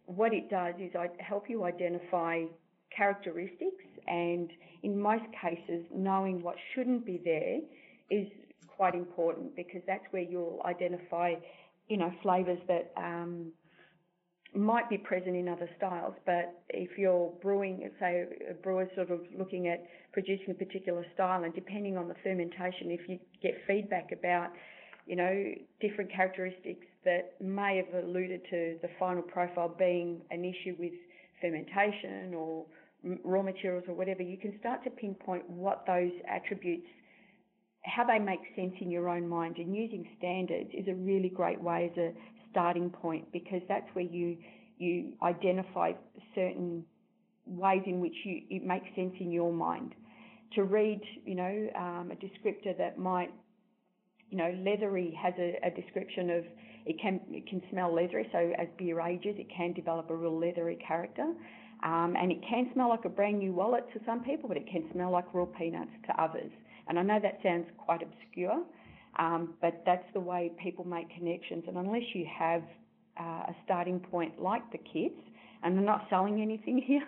[0.06, 2.44] what it does is I help you identify
[2.96, 4.50] characteristics, and
[4.84, 7.60] in most cases, knowing what shouldn't be there
[8.10, 8.28] is
[8.68, 11.34] quite important because that's where you'll identify,
[11.88, 13.52] you know, flavors that um,
[14.56, 16.14] might be present in other styles.
[16.26, 21.44] But if you're brewing, say, a brewer's sort of looking at producing a particular style,
[21.44, 24.50] and depending on the fermentation, if you get feedback about,
[25.06, 30.76] you know, different characteristics that may have alluded to the final profile being an issue
[30.80, 30.94] with
[31.42, 32.66] fermentation or
[33.24, 36.88] raw materials or whatever, you can start to pinpoint what those attributes
[37.86, 41.62] how they make sense in your own mind and using standards is a really great
[41.62, 42.14] way as a
[42.54, 44.38] starting point because that's where you
[44.78, 45.92] you identify
[46.34, 46.84] certain
[47.46, 49.94] ways in which you, it makes sense in your mind.
[50.56, 53.32] To read, you know, um, a descriptor that might,
[54.30, 56.44] you know, leathery has a, a description of
[56.86, 58.28] it can it can smell leathery.
[58.32, 61.34] So as beer ages, it can develop a real leathery character.
[61.84, 64.68] Um, and it can smell like a brand new wallet to some people, but it
[64.72, 66.52] can smell like raw peanuts to others.
[66.88, 68.64] And I know that sounds quite obscure,
[69.20, 71.64] um, but that's the way people make connections.
[71.68, 72.64] And unless you have
[73.20, 75.20] uh, a starting point like the kids,
[75.64, 77.06] and I'm not selling anything here,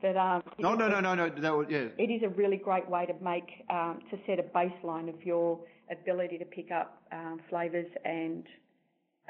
[0.00, 1.88] but um, no, no, no, no, no, that would, yeah.
[1.98, 5.60] It is a really great way to make um, to set a baseline of your
[5.90, 8.44] ability to pick up um, flavors and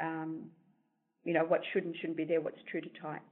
[0.01, 0.45] um,
[1.25, 3.23] you know what should and shouldn't be there, what's true to type.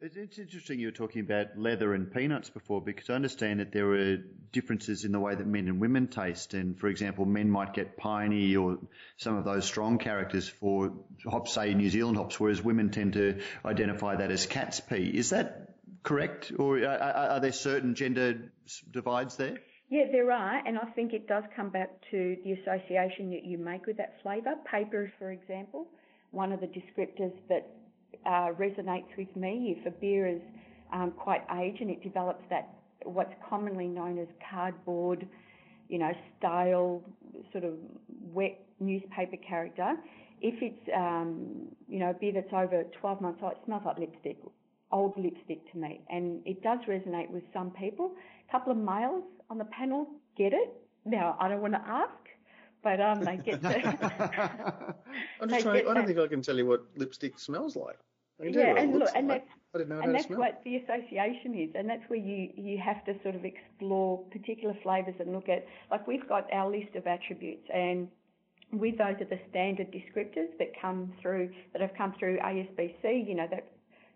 [0.00, 3.90] It's interesting you were talking about leather and peanuts before because I understand that there
[3.94, 4.18] are
[4.52, 6.54] differences in the way that men and women taste.
[6.54, 8.78] And for example, men might get piney or
[9.16, 10.92] some of those strong characters for
[11.28, 15.10] hops, say New Zealand hops, whereas women tend to identify that as cat's pee.
[15.12, 15.74] Is that
[16.04, 16.52] correct?
[16.56, 18.52] Or are, are there certain gender
[18.92, 19.58] divides there?
[19.90, 23.58] Yeah, there are, and I think it does come back to the association that you
[23.58, 24.54] make with that flavour.
[24.70, 25.88] Paper, for example,
[26.30, 27.77] one of the descriptors that
[28.28, 29.76] uh, resonates with me.
[29.78, 30.42] If a beer is
[30.92, 32.74] um, quite aged and it develops that
[33.04, 35.26] what's commonly known as cardboard,
[35.88, 37.02] you know, style,
[37.52, 37.74] sort of
[38.32, 39.94] wet newspaper character,
[40.40, 43.98] if it's um, you know a beer that's over 12 months old, it smells like
[43.98, 44.36] lipstick,
[44.92, 48.12] old lipstick to me, and it does resonate with some people.
[48.48, 50.06] A couple of males on the panel
[50.36, 50.74] get it.
[51.06, 52.12] Now I don't want to ask
[52.80, 53.74] but um, they get the.
[55.40, 55.88] I'm just trying.
[55.88, 57.98] I don't think I can tell you what lipstick smells like.
[58.40, 59.44] Yeah, and look, and like.
[59.74, 63.34] that's and that's what the association is, and that's where you you have to sort
[63.34, 65.66] of explore particular flavours and look at.
[65.90, 68.08] Like we've got our list of attributes, and
[68.72, 73.28] with those are the standard descriptors that come through that have come through ASBC.
[73.28, 73.66] You know that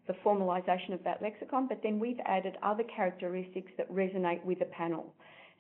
[0.07, 4.64] the formalisation of that lexicon, but then we've added other characteristics that resonate with the
[4.66, 5.14] panel.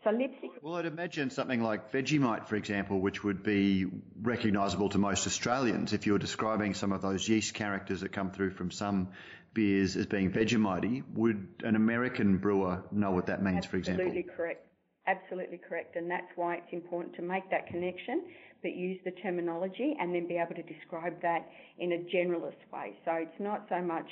[0.04, 0.50] So lipstick.
[0.62, 3.86] Well, I'd imagine something like Vegemite, for example, which would be
[4.20, 5.92] recognisable to most Australians.
[5.92, 9.08] If you're describing some of those yeast characters that come through from some
[9.54, 14.06] beers as being Vegemite, would an American brewer know what that means, Absolutely for example?
[14.06, 14.66] Absolutely correct.
[15.06, 15.96] Absolutely correct.
[15.96, 18.24] And that's why it's important to make that connection,
[18.62, 21.48] but use the terminology and then be able to describe that
[21.78, 22.94] in a generalist way.
[23.04, 24.08] So it's not so much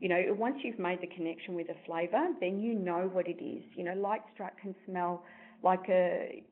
[0.00, 3.42] you know, once you've made the connection with a flavour, then you know what it
[3.42, 3.62] is.
[3.74, 5.24] You know, light struck can smell
[5.62, 6.42] like a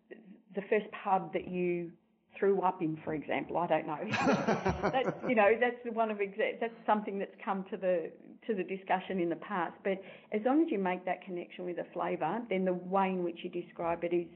[0.55, 1.93] the first pub that you
[2.39, 3.57] threw up in, for example.
[3.59, 3.99] I don't know.
[4.83, 8.11] that's you know that's one of exa- that's something that's come to the
[8.47, 9.75] to the discussion in the past.
[9.85, 10.01] But
[10.33, 13.39] as long as you make that connection with a flavour, then the way in which
[13.43, 14.27] you describe it is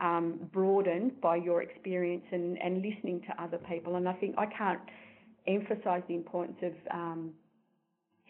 [0.00, 3.96] um, broadened by your experience and, and listening to other people.
[3.96, 4.80] And I think I can't
[5.46, 7.32] emphasise the importance of um,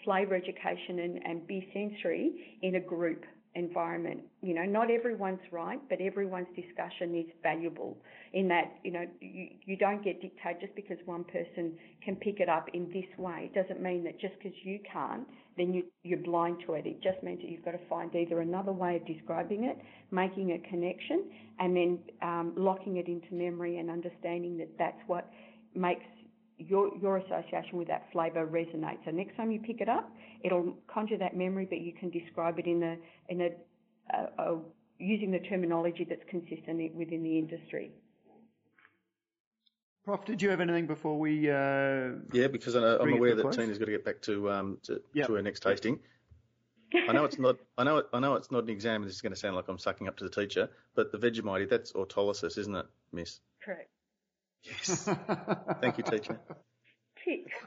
[0.04, 3.24] flavour education and, and beer sensory in a group
[3.54, 4.20] environment.
[4.42, 7.96] You know, not everyone's right, but everyone's discussion is valuable
[8.32, 11.72] in that, you know, you, you don't get dictated just because one person
[12.04, 13.50] can pick it up in this way.
[13.52, 15.26] It doesn't mean that just because you can't,
[15.56, 16.86] then you, you're blind to it.
[16.86, 19.78] It just means that you've got to find either another way of describing it,
[20.10, 21.24] making a connection,
[21.58, 25.30] and then um, locking it into memory and understanding that that's what
[25.74, 26.04] makes
[26.58, 29.04] your your association with that flavour resonates.
[29.04, 30.10] So next time you pick it up,
[30.42, 32.96] it'll conjure that memory, but you can describe it in a
[33.28, 33.50] in a,
[34.14, 34.58] a, a
[34.98, 37.92] using the terminology that's consistent within the industry.
[40.04, 41.50] Prof, did you have anything before we?
[41.50, 45.00] Uh, yeah, because I am aware that Tina's got to get back to um, to,
[45.12, 45.26] yep.
[45.26, 46.00] to her next tasting.
[46.94, 47.56] I know it's not.
[47.76, 47.98] I know.
[47.98, 49.04] It, I know it's not an exam.
[49.04, 51.68] This is going to sound like I'm sucking up to the teacher, but the Vegemite,
[51.68, 53.40] that's autolysis, isn't it, Miss?
[53.62, 53.90] Correct.
[54.64, 55.04] Yes.
[55.80, 56.40] Thank you, teacher.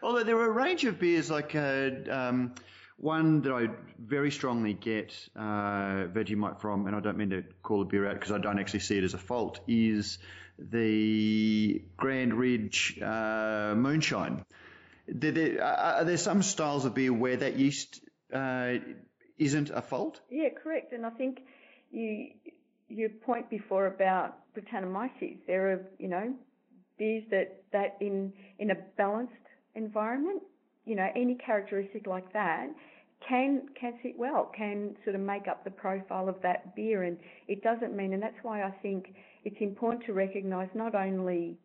[0.01, 2.55] Although there are a range of beers like uh, um,
[2.97, 3.69] one that I
[3.99, 8.13] very strongly get uh, Vegemite from, and I don't mean to call a beer out
[8.13, 10.17] because I don't actually see it as a fault, is
[10.57, 14.45] the Grand Ridge uh, Moonshine.
[15.07, 18.01] There, there, are there some styles of beer where that yeast
[18.33, 18.75] uh,
[19.37, 20.21] isn't a fault?
[20.29, 20.93] Yeah, correct.
[20.93, 21.41] And I think
[21.91, 22.29] you
[22.87, 26.33] your point before about Brettanomyces, there are you know
[27.01, 29.33] beers that, that in, in a balanced
[29.73, 30.43] environment,
[30.85, 32.67] you know, any characteristic like that
[33.27, 37.17] can can sit well, can sort of make up the profile of that beer, and
[37.47, 39.13] it doesn't mean, and that's why I think
[39.45, 41.57] it's important to recognise not only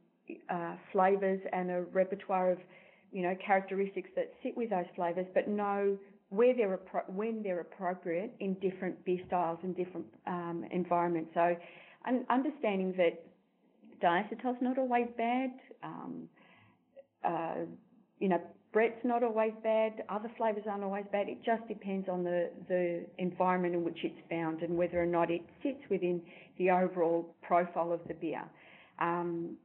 [0.51, 2.59] uh, flavours and a repertoire of
[3.12, 5.97] you know characteristics that sit with those flavours, but know
[6.28, 6.78] where they're
[7.09, 11.30] when they're appropriate in different beer styles and different um, environments.
[11.34, 11.57] So,
[12.28, 13.26] understanding that
[14.03, 15.51] diacetyl's not always bad.
[15.82, 16.28] Um,
[17.24, 17.55] uh,
[18.18, 18.40] you know,
[18.72, 20.03] Brett's not always bad.
[20.09, 21.28] Other flavours aren't always bad.
[21.28, 25.30] It just depends on the, the environment in which it's found and whether or not
[25.30, 26.20] it sits within
[26.59, 28.42] the overall profile of the beer.
[28.99, 29.57] Um,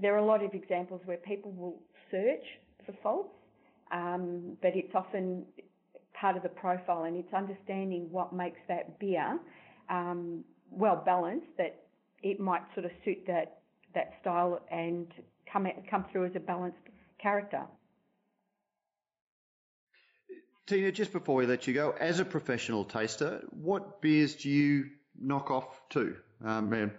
[0.00, 1.76] there are a lot of examples where people will
[2.10, 2.44] search
[2.84, 3.34] for faults,
[3.90, 5.44] um, but it's often
[6.12, 9.38] part of the profile and it's understanding what makes that beer
[9.90, 11.85] um, well balanced that
[12.30, 13.60] it might sort of suit that
[13.94, 15.06] that style and
[15.50, 16.78] come come through as a balanced
[17.20, 17.62] character.
[20.66, 24.86] Tina, just before we let you go, as a professional taster, what beers do you
[25.16, 26.16] knock off to?
[26.44, 26.90] Um,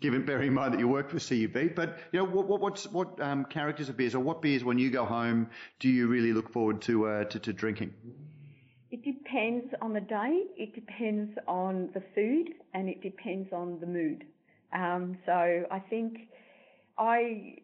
[0.00, 2.86] given bearing in mind that you work for CUB, but you know what what what's,
[2.86, 6.32] what um, characters of beers or what beers when you go home do you really
[6.32, 7.92] look forward to uh, to, to drinking?
[8.90, 13.86] It depends on the day, it depends on the food, and it depends on the
[13.86, 14.24] mood.
[14.72, 15.32] Um, so
[15.70, 16.28] I think
[16.98, 17.56] I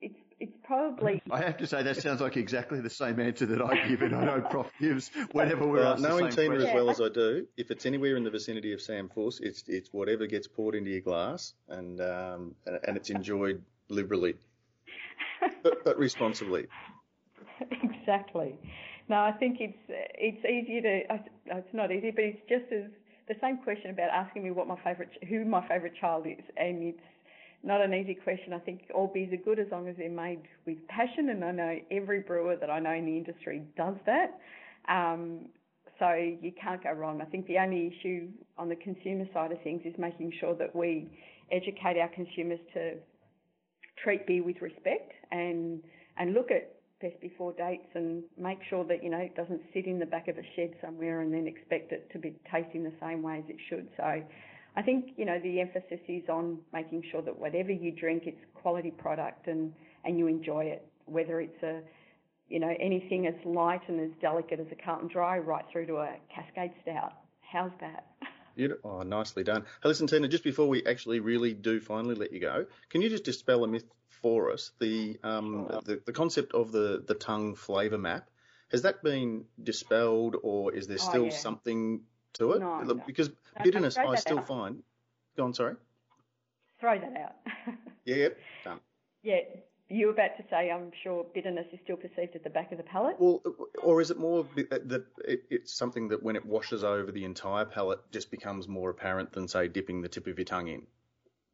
[0.00, 1.22] it's it's probably.
[1.30, 4.14] I have to say that sounds like exactly the same answer that I give, and
[4.14, 6.68] I know Prof gives whenever we're well, asked knowing the same Tina question.
[6.68, 9.64] as well as I do, if it's anywhere in the vicinity of Sam Fuss, it's
[9.66, 14.34] it's whatever gets poured into your glass, and um, and, and it's enjoyed liberally,
[15.62, 16.66] but, but responsibly.
[17.82, 18.58] exactly.
[19.08, 21.20] No, I think it's it's easier to.
[21.46, 22.90] It's not easy, but it's just as
[23.28, 26.82] the same question about asking me what my favourite, who my favourite child is, and
[26.82, 26.98] it's
[27.62, 28.52] not an easy question.
[28.52, 31.52] I think all beers are good as long as they're made with passion, and I
[31.52, 34.38] know every brewer that I know in the industry does that.
[34.88, 35.46] Um,
[35.98, 37.20] so you can't go wrong.
[37.20, 40.74] I think the only issue on the consumer side of things is making sure that
[40.74, 41.10] we
[41.50, 42.94] educate our consumers to
[44.02, 45.82] treat beer with respect and
[46.18, 49.86] and look at best before dates and make sure that you know it doesn't sit
[49.86, 52.92] in the back of a shed somewhere and then expect it to be tasting the
[53.00, 53.88] same way as it should.
[53.96, 58.24] So I think you know the emphasis is on making sure that whatever you drink,
[58.26, 59.72] it's quality product and
[60.04, 61.80] and you enjoy it, whether it's a
[62.48, 65.96] you know anything as light and as delicate as a Carlton Dry right through to
[65.96, 67.12] a Cascade Stout.
[67.40, 68.06] How's that?
[68.82, 69.62] Oh, nicely done.
[69.84, 73.08] Hey, listen, Tina, just before we actually really do finally let you go, can you
[73.08, 73.84] just dispel a myth
[74.22, 74.72] for us?
[74.78, 78.28] The um, the, the concept of the, the tongue flavour map,
[78.70, 81.30] has that been dispelled or is there Oh, still yeah.
[81.30, 82.02] something
[82.34, 82.60] to it?
[82.60, 83.02] No.
[83.06, 84.46] Because No, bitterness, I still out.
[84.46, 84.82] find.
[85.36, 85.76] Go on, sorry.
[86.80, 87.34] Throw that out.
[88.04, 88.80] Yeah, yep, done.
[89.22, 89.40] yeah,
[89.90, 92.78] you were about to say I'm sure bitterness is still perceived at the back of
[92.78, 93.16] the palate.
[93.18, 93.42] Well,
[93.82, 97.66] or is it more that it, it's something that when it washes over the entire
[97.66, 100.86] palate just becomes more apparent than, say, dipping the tip of your tongue in?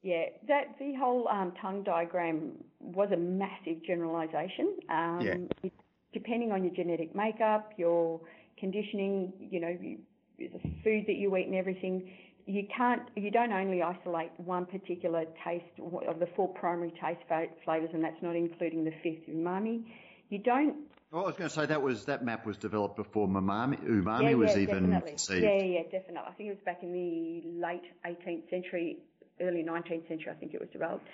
[0.04, 4.76] Yeah, that the whole um, tongue diagram was a massive generalisation.
[4.90, 5.36] Um, Yeah.
[5.62, 5.72] it-
[6.12, 8.20] depending on your genetic makeup, your
[8.56, 9.98] conditioning, you know, you,
[10.38, 12.08] the food that you eat and everything,
[12.46, 17.22] you can't, you don't only isolate one particular taste of the four primary taste
[17.64, 19.84] flavours, and that's not including the fifth umami.
[20.28, 20.76] You don't
[21.10, 24.30] Well, I was going to say that was that map was developed before umami, umami
[24.30, 25.10] yeah, was yeah, even definitely.
[25.12, 25.42] conceived.
[25.42, 26.28] Yeah, yeah, definitely.
[26.28, 28.98] I think it was back in the late 18th century,
[29.40, 30.30] early 19th century.
[30.30, 31.06] I think it was developed.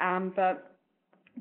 [0.00, 0.76] Um, but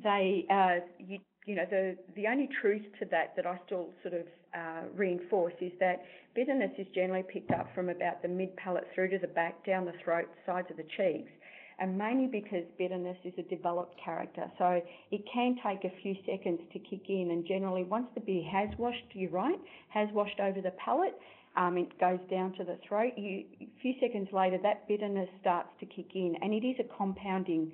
[0.04, 4.14] they, uh, you, you know, the the only truth to that that I still sort
[4.14, 4.26] of
[4.56, 6.04] uh, reinforce is that
[6.36, 9.86] bitterness is generally picked up from about the mid palate through to the back, down
[9.86, 11.32] the throat, sides of the cheeks.
[11.80, 14.80] And mainly because bitterness is a developed character, so
[15.12, 17.32] it can take a few seconds to kick in.
[17.32, 19.60] And generally, once the beer has washed, you're right,
[19.90, 21.18] has washed over the palate,
[21.56, 23.14] um, it goes down to the throat.
[23.18, 26.98] You, a few seconds later, that bitterness starts to kick in, and it is a
[26.98, 27.72] compounding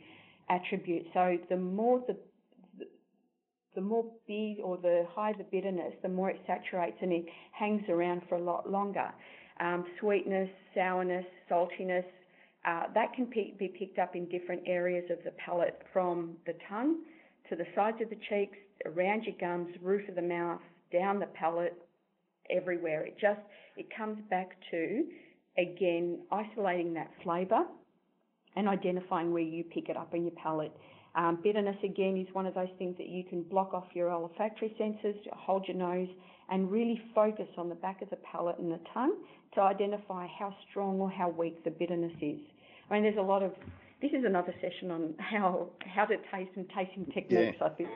[0.50, 1.06] attribute.
[1.14, 2.18] So the more the
[3.76, 7.84] the more beer or the higher the bitterness, the more it saturates and it hangs
[7.88, 9.10] around for a lot longer.
[9.60, 12.04] Um, sweetness, sourness, saltiness,
[12.66, 17.04] uh, that can be picked up in different areas of the palate from the tongue
[17.50, 20.60] to the sides of the cheeks, around your gums, roof of the mouth,
[20.92, 21.78] down the palate,
[22.50, 23.06] everywhere.
[23.06, 23.40] It just,
[23.78, 25.04] it comes back to,
[25.58, 27.64] again, isolating that flavour
[28.56, 30.76] and identifying where you pick it up in your palate.
[31.16, 34.74] Um, bitterness again is one of those things that you can block off your olfactory
[34.78, 36.08] senses, hold your nose,
[36.52, 39.16] and really focus on the back of the palate and the tongue
[39.56, 42.40] to identify how strong or how weak the bitterness is.
[42.90, 43.52] I mean, there's a lot of.
[44.02, 47.58] This is another session on how how to taste and tasting techniques.
[47.62, 47.90] I think.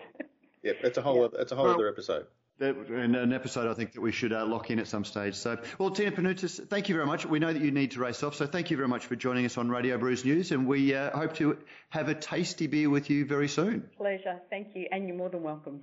[0.64, 2.26] Yep, that's a whole other, that's a whole Well- other episode.
[2.60, 5.34] That, and an episode I think that we should uh, lock in at some stage.
[5.34, 7.26] So, well, Tina Panoutsos, thank you very much.
[7.26, 9.46] We know that you need to race off, so thank you very much for joining
[9.46, 11.58] us on Radio Brews News, and we uh, hope to
[11.90, 13.90] have a tasty beer with you very soon.
[13.98, 14.40] Pleasure.
[14.52, 15.82] Thank you, and you're more than welcome.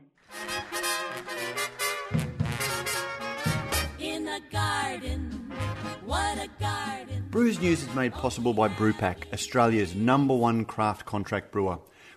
[3.99, 5.53] in a garden.
[6.05, 7.27] What a garden.
[7.31, 11.79] Brews News is made possible by Brewpack, Australia's number one craft contract brewer.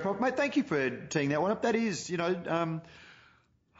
[0.00, 0.20] Prof.
[0.20, 1.62] Mate, thank you for teeing that one up.
[1.62, 2.82] That is, you know, um,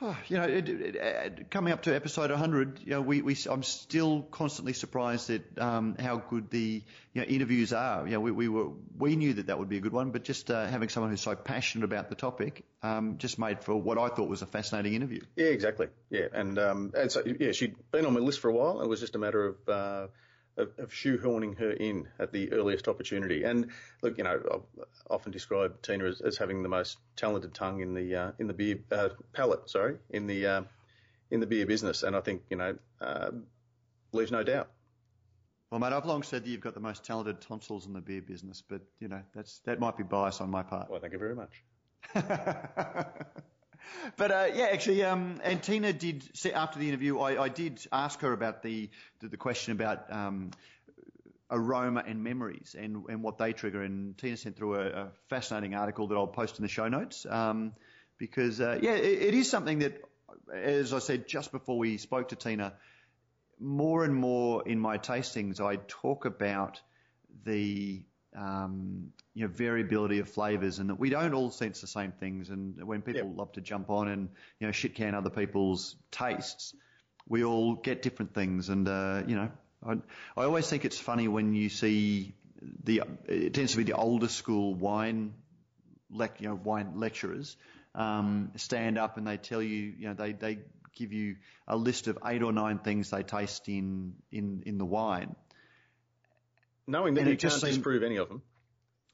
[0.29, 3.63] you know, it, it, it, coming up to episode 100, you know, we, we I'm
[3.63, 6.83] still constantly surprised at um, how good the
[7.13, 8.07] you know, interviews are.
[8.07, 10.25] You know, we, we were we knew that that would be a good one, but
[10.25, 13.99] just uh, having someone who's so passionate about the topic um, just made for what
[13.99, 15.23] I thought was a fascinating interview.
[15.35, 15.89] Yeah, exactly.
[16.11, 18.83] Yeah, and um, and so yeah, she'd been on my list for a while.
[18.83, 19.69] It was just a matter of.
[19.69, 20.07] Uh,
[20.57, 23.45] of, of shoehorning her in at the earliest opportunity.
[23.45, 23.71] And
[24.03, 27.95] look, you know, I've often described Tina as, as having the most talented tongue in
[27.95, 30.63] the uh, in the beer uh, palate, sorry, in the uh,
[31.31, 32.03] in the beer business.
[32.03, 33.31] And I think you know, uh,
[34.13, 34.71] leaves no doubt.
[35.71, 38.23] Well, mate, I've long said that you've got the most talented tonsils in the beer
[38.23, 40.91] business, but you know, that's that might be bias on my part.
[40.91, 41.65] Well, thank you very much.
[44.17, 47.19] but uh, yeah, actually, um, and Tina did after the interview.
[47.19, 48.91] I, I did ask her about the
[49.21, 50.51] the, the question about um,
[51.51, 53.83] aroma and memories and, and what they trigger.
[53.83, 57.27] And Tina sent through a, a fascinating article that I'll post in the show notes
[57.27, 57.73] um,
[58.19, 60.01] because uh, yeah, it, it is something that,
[60.53, 62.75] as I said just before we spoke to Tina,
[63.59, 66.81] more and more in my tastings, I talk about
[67.45, 68.03] the
[68.37, 72.51] um, you know, variability of flavors and that we don't all sense the same things.
[72.51, 73.37] And when people yep.
[73.37, 74.29] love to jump on and,
[74.61, 76.75] you know, shit can other people's tastes,
[77.29, 78.69] we all get different things.
[78.69, 79.51] And, uh, you know,
[79.85, 79.93] I,
[80.37, 82.35] I always think it's funny when you see
[82.85, 85.35] the, it tends to be the older school wine,
[86.13, 87.57] lec, you know, wine lecturers,
[87.95, 90.59] um, stand up and they tell you, you know, they, they
[90.95, 91.37] give you
[91.67, 95.35] a list of eight or nine things they taste in, in, in the wine
[96.87, 98.43] Knowing that and you can't disprove any of them.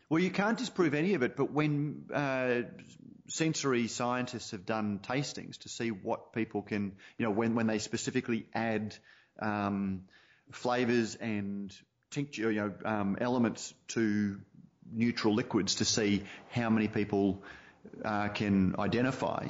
[0.08, 2.62] Well, you can't disprove any of it, but when uh,
[3.28, 7.78] sensory scientists have done tastings to see what people can, you know, when, when they
[7.78, 8.94] specifically add
[9.40, 10.02] um,
[10.50, 11.74] flavors and
[12.10, 14.38] tincture, you know, um, elements to
[14.92, 17.42] neutral liquids to see how many people
[18.04, 19.48] uh, can identify.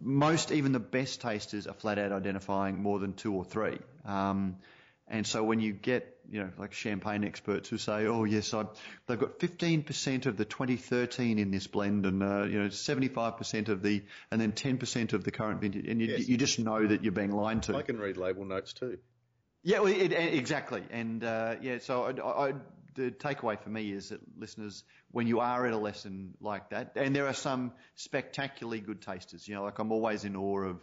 [0.00, 3.78] Most, even the best tasters, are flat out identifying more than two or three.
[4.04, 4.58] Um,
[5.08, 8.64] and so when you get you know, like champagne experts who say, oh yes, I,
[9.06, 13.82] they've got 15% of the 2013 in this blend and, uh, you know, 75% of
[13.82, 15.86] the, and then 10% of the current vintage.
[15.86, 16.28] And you, yes.
[16.28, 17.76] you just know that you're being lied to.
[17.76, 18.98] I can read label notes too.
[19.62, 20.82] Yeah, well, it, exactly.
[20.90, 22.54] And, uh, yeah, so I, I,
[22.94, 26.92] the takeaway for me is that listeners, when you are at a lesson like that,
[26.96, 30.80] and there are some spectacularly good tasters, you know, like I'm always in awe of,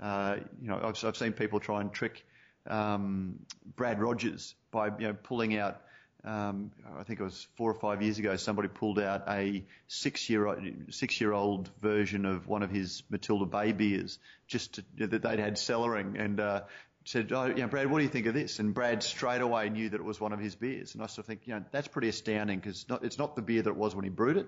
[0.00, 2.26] uh, you know, I've, I've seen people try and trick,
[2.66, 3.38] um,
[3.76, 5.80] Brad Rogers by you know pulling out.
[6.24, 8.36] Um, I think it was four or five years ago.
[8.36, 10.56] Somebody pulled out a six-year
[10.88, 16.18] six-year-old version of one of his Matilda Bay beers, just to, that they'd had cellaring,
[16.18, 16.62] and uh,
[17.04, 20.00] said, "Oh, Brad, what do you think of this?" And Brad straight away knew that
[20.00, 22.08] it was one of his beers, and I sort of think, you know, that's pretty
[22.08, 24.46] astounding because it's not the beer that it was when he brewed it,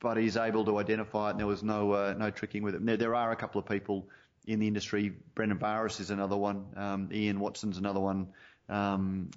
[0.00, 2.98] but he's able to identify it, and there was no uh, no tricking with it.
[2.98, 4.08] There are a couple of people
[4.46, 5.12] in the industry.
[5.34, 6.66] Brendan Varis is another one.
[6.76, 8.28] Um, Ian Watson's another one.
[8.68, 9.30] Um,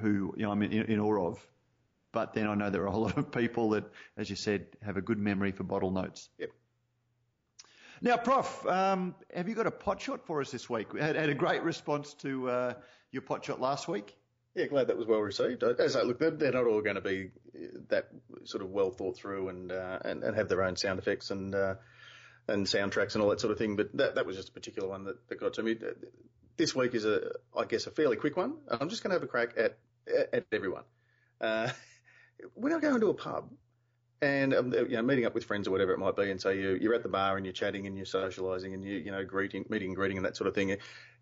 [0.00, 1.46] who you know I'm in, in awe of.
[2.12, 3.84] But then I know there are a lot of people that,
[4.16, 6.28] as you said, have a good memory for bottle notes.
[6.38, 6.50] Yep.
[8.04, 10.92] Now, Prof, um, have you got a pot shot for us this week?
[10.92, 12.74] We had, had a great response to uh,
[13.12, 14.16] your pot shot last week.
[14.54, 15.62] Yeah, glad that was well received.
[15.62, 17.30] As I look, they're, not all going to be
[17.88, 18.08] that
[18.44, 21.54] sort of well thought through and uh, and, and have their own sound effects and
[21.54, 21.74] uh,
[22.48, 23.76] and soundtracks and all that sort of thing.
[23.76, 25.76] But that, that was just a particular one that, that got to me.
[26.56, 28.54] This week is a, I guess, a fairly quick one.
[28.68, 29.78] And I'm just going to have a crack at,
[30.32, 30.84] at everyone.
[31.40, 31.70] Uh,
[32.54, 33.50] when I go into a pub
[34.20, 36.78] and you know, meeting up with friends or whatever it might be, and say you,
[36.80, 39.64] you're at the bar and you're chatting and you're socialising and you, you know, greeting,
[39.68, 40.76] meeting greeting and that sort of thing.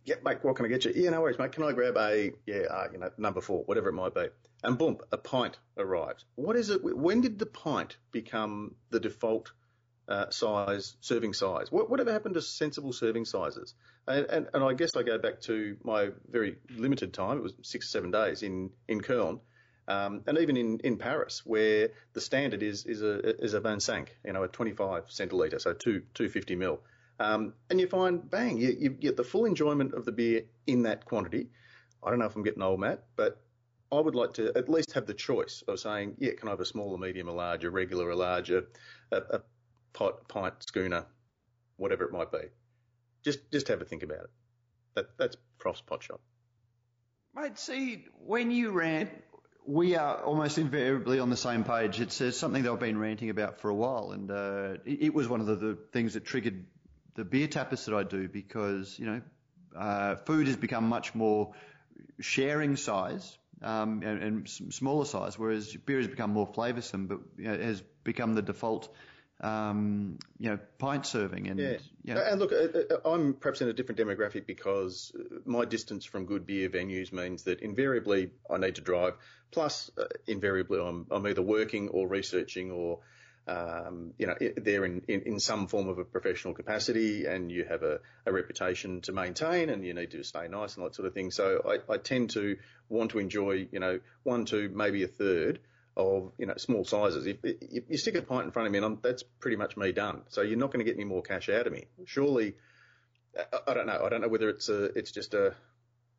[0.04, 0.92] Yeah, mate, what can I get you?
[0.94, 1.52] Yeah, no worries, mate.
[1.52, 4.26] Can I grab a, yeah, uh, you know, number four, whatever it might be.
[4.62, 6.24] And boom, a pint arrives.
[6.34, 6.80] What is it?
[6.82, 9.52] When did the pint become the default
[10.10, 11.70] uh, size, serving size.
[11.70, 13.74] What, whatever happened to sensible serving sizes?
[14.08, 17.38] And, and, and, I guess I go back to my very limited time.
[17.38, 19.40] It was six or seven days in in Köln,
[19.86, 24.16] um, and even in, in Paris, where the standard is is a is a Vingt-Cinq,
[24.24, 26.80] you know, a 25 centiliter, so two 250 mil.
[27.20, 30.84] Um, and you find, bang, you, you get the full enjoyment of the beer in
[30.84, 31.50] that quantity.
[32.02, 33.42] I don't know if I'm getting old, Matt, but
[33.92, 36.60] I would like to at least have the choice of saying, yeah, can I have
[36.60, 38.62] a small, a medium, a large, a regular, a large, a,
[39.12, 39.40] a,
[39.92, 41.06] pot, pint, schooner,
[41.76, 42.48] whatever it might be.
[43.22, 44.30] Just just have a think about it.
[44.94, 46.20] That that's Prof's pot shot.
[47.34, 49.10] Mate, see, when you rant,
[49.66, 52.00] we are almost invariably on the same page.
[52.00, 55.14] It's uh, something that I've been ranting about for a while, and uh, it, it
[55.14, 56.64] was one of the, the things that triggered
[57.14, 59.20] the beer tapas that I do because you know
[59.76, 61.52] uh, food has become much more
[62.20, 67.44] sharing size um, and, and smaller size, whereas beer has become more flavoursome, but you
[67.44, 68.94] know, has become the default.
[69.42, 71.78] Um, you know, pint serving and Yeah.
[72.04, 72.56] you know, And look, uh,
[72.94, 77.10] uh, I'm perhaps in a different demographic because uh, my distance from good beer venues
[77.10, 79.14] means that invariably I need to drive.
[79.50, 82.98] Plus, uh, invariably I'm, I'm either working or researching or,
[83.48, 87.64] um, you know, they're in, in, in some form of a professional capacity and you
[87.64, 91.08] have a, a reputation to maintain and you need to stay nice and that sort
[91.08, 91.30] of thing.
[91.30, 92.58] So I, I tend to
[92.90, 95.60] want to enjoy, you know, one, two, maybe a third
[96.00, 97.26] of you know small sizes.
[97.26, 99.76] If, if you stick a pint in front of me, and I'm, that's pretty much
[99.76, 100.22] me done.
[100.28, 101.86] So you're not going to get any more cash out of me.
[102.06, 102.54] Surely,
[103.36, 104.02] I, I don't know.
[104.04, 105.54] I don't know whether it's a it's just a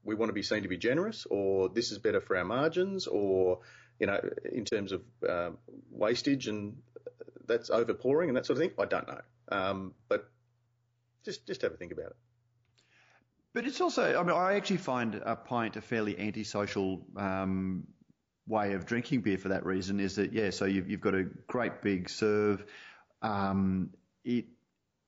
[0.04, 3.08] we want to be seen to be generous, or this is better for our margins,
[3.08, 3.60] or
[4.00, 4.20] you know
[4.52, 5.58] in terms of um,
[5.92, 6.78] wastage and
[7.48, 8.72] that's overpouring and that sort of thing.
[8.80, 9.22] I don't know.
[9.52, 10.30] Um, but
[11.26, 12.16] just just have a think about it.
[13.54, 17.86] But it's also, I mean, I actually find a pint a fairly antisocial um,
[18.48, 20.00] way of drinking beer for that reason.
[20.00, 20.50] Is that yeah?
[20.50, 22.64] So you've, you've got a great big serve.
[23.22, 23.92] Um,
[24.24, 24.46] it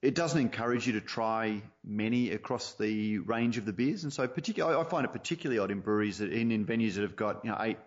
[0.02, 4.28] it doesn't encourage you to try many across the range of the beers, and so
[4.28, 7.44] particularly, I find it particularly odd in breweries that in, in venues that have got
[7.46, 7.78] you know eight,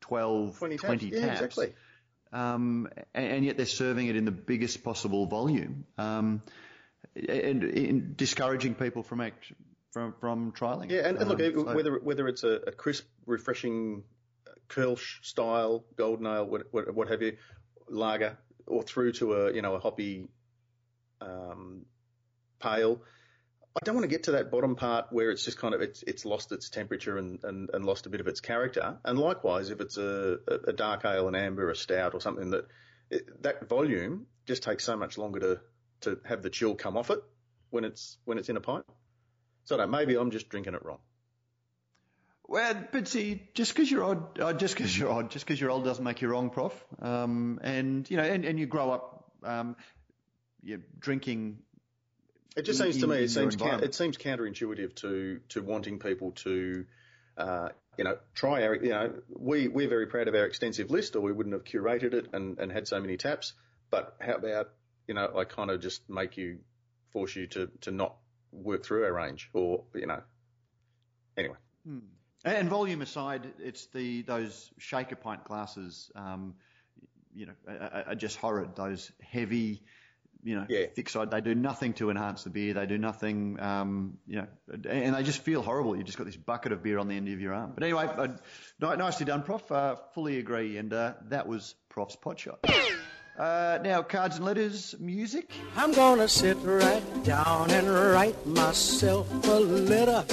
[0.00, 1.22] 12, 20 20, taps.
[1.22, 1.74] Yeah, exactly.
[2.32, 6.42] Um, and, and yet they're serving it in the biggest possible volume, um,
[7.14, 9.52] and, and discouraging people from act,
[9.92, 10.90] from from trialing.
[10.90, 14.02] Yeah, and, and look, Um, so- whether whether it's a, a crisp, refreshing
[14.68, 17.36] Kölsch style golden ale, what, what, what have you,
[17.88, 20.28] lager, or through to a you know a hoppy
[21.20, 21.86] um,
[22.60, 23.02] pale.
[23.76, 26.02] I don't want to get to that bottom part where it's just kind of it's
[26.04, 28.98] it's lost its temperature and, and, and lost a bit of its character.
[29.04, 30.38] And likewise, if it's a,
[30.68, 32.66] a dark ale, an amber, a stout, or something that
[33.10, 35.60] it, that volume just takes so much longer to
[36.02, 37.20] to have the chill come off it
[37.70, 38.84] when it's when it's in a pint.
[39.64, 41.00] So know, maybe I'm just drinking it wrong.
[42.46, 45.70] Well, but see, just because you're odd, uh, just because you're odd, just because you're
[45.70, 46.72] old doesn't make you wrong, Prof.
[47.00, 49.76] Um, and you know, and, and you grow up, um,
[50.62, 51.58] you drinking.
[52.56, 56.32] It just in- seems to me it seems it seems counterintuitive to to wanting people
[56.32, 56.84] to
[57.38, 61.16] uh, you know try our you know we we're very proud of our extensive list
[61.16, 63.54] or we wouldn't have curated it and, and had so many taps.
[63.90, 64.68] But how about
[65.08, 66.58] you know I kind of just make you
[67.12, 68.16] force you to to not
[68.52, 70.22] work through our range or you know
[71.38, 71.56] anyway.
[72.44, 76.54] And volume aside, it's the those shaker pint glasses, um,
[77.34, 78.76] you know, are, are just horrid.
[78.76, 79.82] Those heavy,
[80.42, 80.86] you know, Yeah.
[80.94, 81.30] thick side.
[81.30, 82.74] They do nothing to enhance the beer.
[82.74, 84.46] They do nothing, um, you know,
[84.90, 85.96] and they just feel horrible.
[85.96, 87.72] You've just got this bucket of beer on the end of your arm.
[87.74, 88.28] But anyway, uh,
[88.96, 89.72] nicely done, Prof.
[89.72, 90.76] Uh, fully agree.
[90.76, 92.58] And uh, that was Prof's pot shot.
[93.38, 95.50] Uh, now, cards and letters, music.
[95.76, 100.24] I'm gonna sit right down and write myself a letter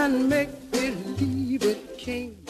[0.00, 2.42] and make believe it came.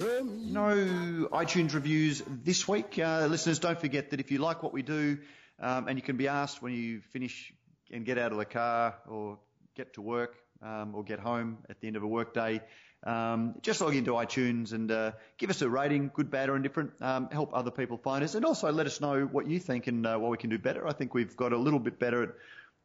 [0.00, 2.98] No iTunes reviews this week.
[2.98, 5.18] Uh, listeners, don't forget that if you like what we do,
[5.60, 7.52] um, and you can be asked when you finish
[7.92, 9.38] and get out of the car or
[9.76, 12.60] get to work um, or get home at the end of a work day,
[13.04, 16.90] um, just log into iTunes and uh, give us a rating, good, bad, or indifferent.
[17.00, 20.04] Um, help other people find us, and also let us know what you think and
[20.04, 20.84] uh, what we can do better.
[20.88, 22.30] I think we've got a little bit better at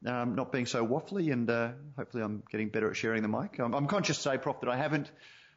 [0.05, 3.59] um, not being so waffly, and uh, hopefully I'm getting better at sharing the mic.
[3.59, 5.11] I'm, I'm conscious to say, Prof, that I haven't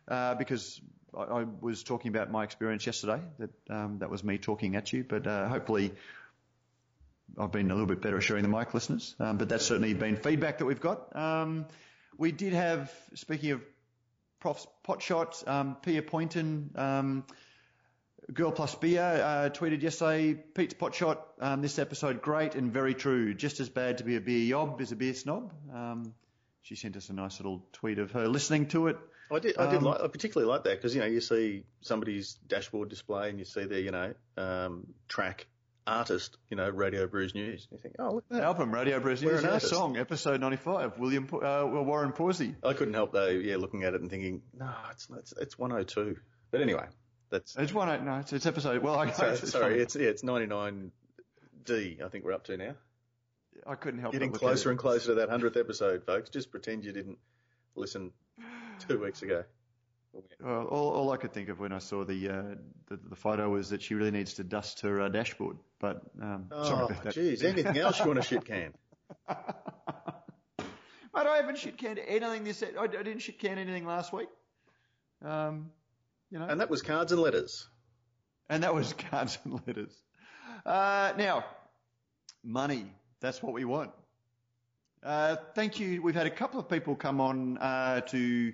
[0.09, 0.81] uh, because
[1.17, 3.21] I, I was talking about my experience yesterday.
[3.39, 5.93] That um, that was me talking at you, but uh, hopefully
[7.39, 9.15] I've been a little bit better at sharing the mic, listeners.
[9.19, 11.15] Um, but that's certainly been feedback that we've got.
[11.17, 11.67] Um,
[12.17, 13.63] we did have, speaking of
[14.41, 17.25] Prof's pot shot, um, Pia Poynton, um,
[18.33, 22.95] Girl Plus Beer, uh, tweeted yesterday, Pete's pot shot, um, this episode great and very
[22.95, 23.35] true.
[23.35, 25.53] Just as bad to be a beer yob as a beer snob.
[25.73, 26.15] Um,
[26.63, 28.97] she sent us a nice little tweet of her listening to it.
[29.31, 29.59] I did.
[29.59, 30.01] I did Um, like.
[30.01, 33.65] I particularly like that because you know you see somebody's dashboard display and you see
[33.65, 35.47] their you know um, track
[35.87, 37.67] artist you know Radio Brews News.
[37.71, 38.45] And you think, oh look at that.
[38.45, 42.55] Album, Radio Brews News, yeah, song, episode 95, William, Po- uh, Warren Pawsey.
[42.63, 46.17] I couldn't help though, yeah, looking at it and thinking, no, it's it's, it's 102.
[46.51, 46.87] But anyway,
[47.31, 50.23] that's It's one, oh, no, it's, it's episode, well, I, sorry, it's, sorry it's it's
[50.23, 52.03] 99D.
[52.03, 52.75] I think we're up to now.
[53.67, 56.31] I couldn't help Getting but look at closer and closer to that hundredth episode, folks.
[56.31, 57.19] Just pretend you didn't
[57.75, 58.13] listen
[58.89, 59.45] two weeks ago.
[60.41, 62.43] Well, all, all I could think of when I saw the, uh,
[62.89, 65.57] the the photo was that she really needs to dust her uh, dashboard.
[65.81, 68.75] But um, Oh, geez, anything else you want to shit can?
[71.15, 72.63] Mate, I haven't shit canned anything this.
[72.63, 74.29] I, I didn't shit can anything last week.
[75.25, 75.71] Um,
[76.35, 77.65] you know, And that was cards and letters.
[78.51, 79.97] and that was cards and letters.
[80.67, 81.45] Uh, now,
[82.43, 82.87] money.
[83.21, 83.93] That's what we want.
[85.03, 86.03] Uh, thank you.
[86.03, 88.53] We've had a couple of people come on uh, to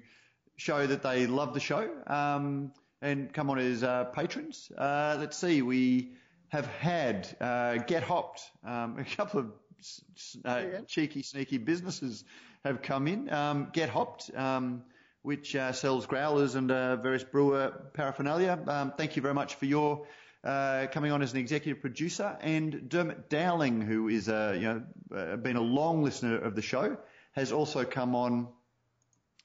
[0.57, 4.71] show that they love the show um, and come on as uh, patrons.
[4.77, 5.63] Uh, let's see.
[5.63, 6.11] We
[6.49, 8.43] have had uh, Get Hopped.
[8.63, 9.47] Um, a couple of
[10.45, 10.81] uh, Yeah.
[10.87, 12.25] cheeky, sneaky businesses
[12.63, 13.33] have come in.
[13.33, 14.31] Um, Get Hopped.
[14.37, 14.83] Um,
[15.23, 18.59] which uh, sells growlers and uh, various brewer paraphernalia.
[18.67, 20.07] Um, thank you very much for your
[20.43, 24.83] uh, coming on as an executive producer, and Dermot Dowling, who is a you know
[25.15, 26.97] uh, been a long listener of the show,
[27.33, 28.49] has also come on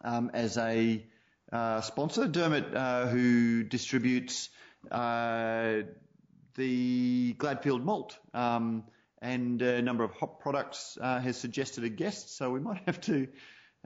[0.01, 1.05] um, as a
[1.51, 2.27] uh, sponsor.
[2.27, 4.49] Dermot, uh, who distributes
[4.91, 5.81] uh,
[6.55, 8.17] the Gladfield malt.
[8.33, 8.85] Um,
[9.21, 13.01] and a number of hop products uh, has suggested a guest, so we might have
[13.01, 13.27] to.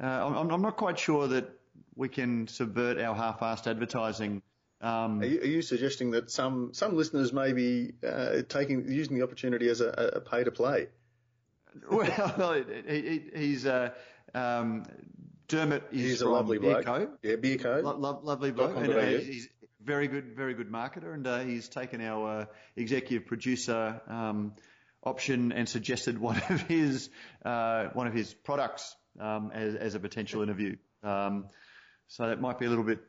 [0.02, 1.59] Uh, I'm, I'm not quite sure that
[1.96, 4.42] we can subvert our half-assed advertising.
[4.82, 9.18] Um, Are you, are you suggesting that some some listeners may be uh, taking using
[9.18, 10.88] the opportunity as a, a pay to play?
[11.92, 12.54] well,
[12.88, 13.90] he, he, he's uh,
[14.34, 14.86] um,
[15.50, 16.86] Dermot is He's a from lovely bloke.
[17.24, 17.82] Yeah, beer co.
[17.84, 18.78] Lo- lo- lovely bloke.
[18.78, 19.50] And, uh, he's
[19.84, 22.46] very good, very good marketer, and uh, he's taken our uh,
[22.76, 24.54] executive producer um,
[25.04, 27.10] option and suggested one of his
[27.44, 30.76] uh, one of his products um, as, as a potential interview.
[31.04, 31.48] Um,
[32.10, 33.00] so that might be a little bit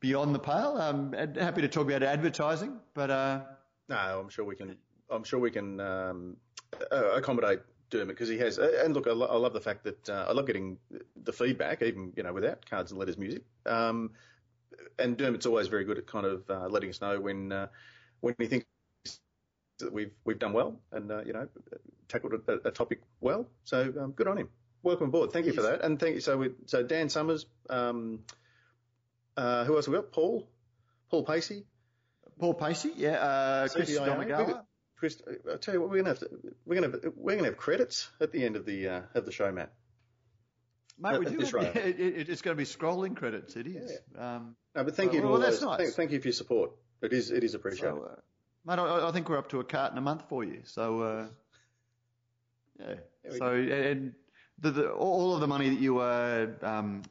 [0.00, 0.76] beyond the pale.
[0.78, 3.40] I'm happy to talk about advertising, but uh,
[3.88, 4.76] No, I'm sure we can.
[5.10, 6.36] I'm sure we can um,
[6.90, 7.60] accommodate
[7.90, 8.58] Dermot because he has.
[8.58, 10.78] And look, I, lo- I love the fact that uh, I love getting
[11.22, 13.42] the feedback, even you know without cards and letters music.
[13.64, 14.10] Um,
[14.98, 17.68] and Dermot's always very good at kind of uh, letting us know when uh,
[18.20, 18.66] when he thinks
[19.78, 21.48] that we've we've done well and uh, you know
[22.08, 23.46] tackled a, a topic well.
[23.64, 24.48] So um, good on him.
[24.82, 25.32] Welcome aboard.
[25.32, 25.82] Thank you for that.
[25.82, 26.20] And thank you.
[26.20, 27.46] So we, so Dan Summers.
[27.68, 28.20] Um,
[29.36, 30.12] uh, who else we got?
[30.12, 30.48] Paul.
[31.10, 31.64] Paul Pacey.
[32.38, 33.98] Paul Pacey, yeah, uh, Chris.
[34.96, 35.22] Chris,
[35.52, 36.30] I tell you what, we're gonna have to,
[36.64, 39.32] we're gonna have, we're gonna have credits at the end of the uh, of the
[39.32, 39.72] show, Matt.
[40.98, 41.40] Mate, we do.
[41.58, 43.54] it, it, it's going to be scrolling credits.
[43.56, 43.92] It is.
[44.18, 45.68] Um, No, but thank Well, you to well, all that's those.
[45.68, 45.78] nice.
[45.78, 46.70] Thank, thank you for your support.
[47.02, 47.96] It is it is appreciated.
[47.96, 48.14] so, uh,
[48.64, 50.62] mate, I, I think we're up to a carton a month for you.
[50.64, 51.26] So, uh,
[52.80, 52.94] yeah.
[53.38, 54.14] So, and
[54.60, 57.02] the, the, all of the money that you uh, um,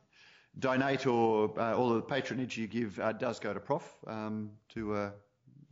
[0.58, 4.52] donate or uh, all of the patronage you give uh, does go to Prof um,
[4.70, 5.12] to uh,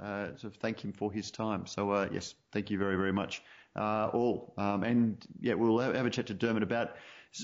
[0.01, 1.65] uh, to thank him for his time.
[1.65, 3.41] So, uh, yes, thank you very, very much,
[3.75, 4.53] uh, all.
[4.57, 6.95] Um, and yeah, we'll have have a chat to Dermot about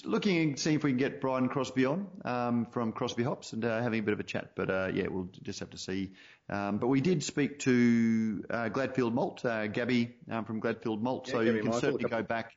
[0.03, 3.65] looking and seeing if we can get Brian Crosby on um, from Crosby Hops and
[3.65, 4.51] uh, having a bit of a chat.
[4.55, 6.11] But uh, yeah, we'll just have to see.
[6.49, 11.27] Um, but we did speak to uh, Gladfield Malt, uh, Gabby um, from Gladfield Malt,
[11.27, 12.55] Yeah, so Gabby you can Michael, certainly go back.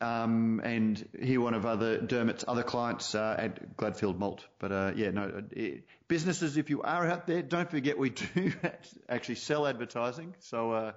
[0.00, 4.44] Um, and hear one of other Dermot's other clients uh, at Gladfield Malt.
[4.58, 8.52] But uh, yeah, no, it, businesses, if you are out there, don't forget we do
[9.08, 10.34] actually sell advertising.
[10.40, 10.92] So uh,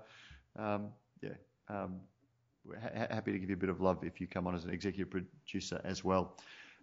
[0.57, 0.89] um,
[1.21, 1.29] yeah,
[1.69, 2.01] um,
[2.65, 4.65] we're ha- happy to give you a bit of love if you come on as
[4.65, 6.37] an executive producer as well.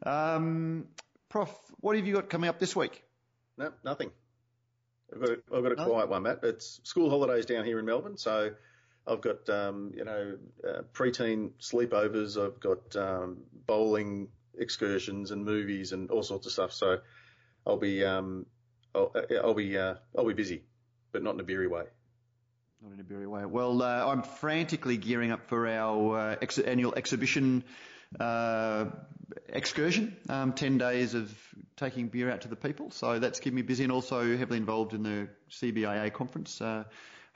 [0.05, 0.87] Um,
[1.29, 1.51] Prof,
[1.81, 3.03] what have you got coming up this week?
[3.57, 4.11] No, nothing.
[5.13, 5.87] I've got a, I've got a No?
[5.87, 6.41] quiet one, Matt.
[6.43, 8.51] It's school holidays down here in Melbourne, so
[9.09, 12.43] I've got um, you know uh, preteen sleepovers.
[12.43, 14.29] I've got um, bowling
[14.59, 16.73] excursions and movies and all sorts of stuff.
[16.73, 16.99] So
[17.67, 18.47] I'll be um,
[18.95, 20.63] I'll, uh, I'll be uh, I'll be busy,
[21.13, 21.85] but not in a beery way.
[22.83, 23.45] Not in a beery way.
[23.45, 27.65] Well, uh, I'm frantically gearing up for our uh, ex- annual exhibition
[28.21, 28.87] uh,
[29.49, 30.17] excursion.
[30.29, 31.35] Um, Ten days of
[31.77, 34.95] taking beer out to the people, so that's keeping me busy, and also heavily involved
[34.95, 36.61] in the CBIA conference,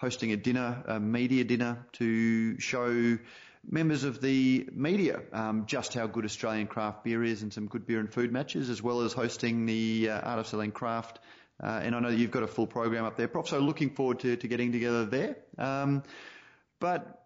[0.02, 3.18] hosting a dinner, a media dinner, to show
[3.64, 7.86] members of the media um, just how good Australian craft beer is, and some good
[7.86, 11.20] beer and food matches, as well as hosting the uh, Art of Selling Craft.
[11.62, 13.46] Uh, and I know you've got a full program up there, Prof.
[13.46, 15.36] So looking forward to, to getting together there.
[15.56, 16.02] Um,
[16.80, 17.22] but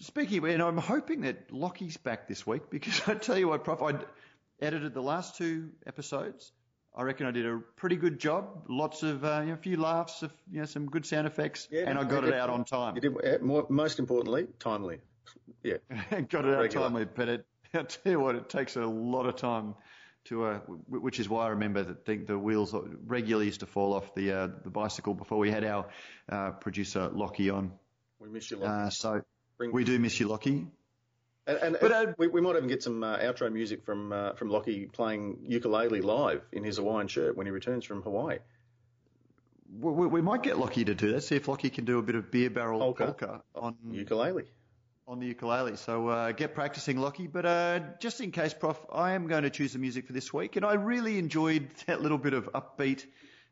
[0.00, 3.62] speaking, of, and I'm hoping that Lockie's back this week because I tell you what,
[3.62, 3.92] Prof, I
[4.58, 6.50] edited the last two episodes.
[6.96, 8.64] I reckon I did a pretty good job.
[8.68, 11.68] Lots of, uh, you know, a few laughs, of, you know, some good sound effects,
[11.70, 12.94] Yeah, and I got it out on time.
[12.94, 15.00] You did uh, more, most importantly, timely.
[15.62, 15.76] Yeah,
[16.10, 16.86] got it out Regular.
[16.86, 19.74] timely, but it, I tell you what, it takes a lot of time
[20.26, 20.58] to, uh,
[20.88, 22.74] which is why I remember that the, the wheels
[23.06, 25.86] regularly used to fall off the uh, the bicycle before we had our
[26.30, 27.72] uh, producer Lockie on.
[28.20, 28.56] we miss you.
[28.56, 28.68] Lot.
[28.68, 29.22] Uh, so
[29.58, 30.66] Bring- we do miss you, Lockie.
[31.46, 34.32] And, and But, uh, we, we might even get some uh, outro music from uh,
[34.32, 38.38] from Lockie playing ukulele live in his Hawaiian shirt when he returns from Hawaii.
[39.80, 41.22] We, we, we might get Lockie to do that.
[41.22, 43.06] See if Lockie can do a bit of beer barrel Polka.
[43.06, 44.44] polka on Ukulele.
[45.08, 45.76] on the ukulele.
[45.76, 47.26] So uh, get practicing, Lockie.
[47.28, 50.32] But uh, just in case, Prof, I am going to choose the music for this
[50.32, 53.04] week, and I really enjoyed that little bit of upbeat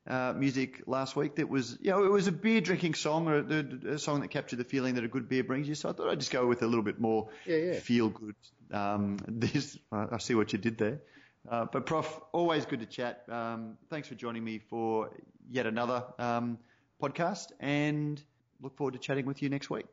[0.06, 1.36] uh, music last week.
[1.36, 4.28] That was, you know, it was a beer drinking song, or a, a song that
[4.28, 5.74] captured the feeling that a good beer brings you.
[5.74, 7.78] So I thought I'd just go with a little bit more Yeah, yeah.
[7.80, 8.34] feel good.
[8.72, 11.00] Um, this, I I see what you did there.
[11.48, 13.24] Uh, but Prof, always good to chat.
[13.28, 15.10] Um, thanks for joining me for
[15.50, 16.58] yet another um,
[17.02, 18.22] podcast, and
[18.62, 19.86] look forward to chatting with you next week.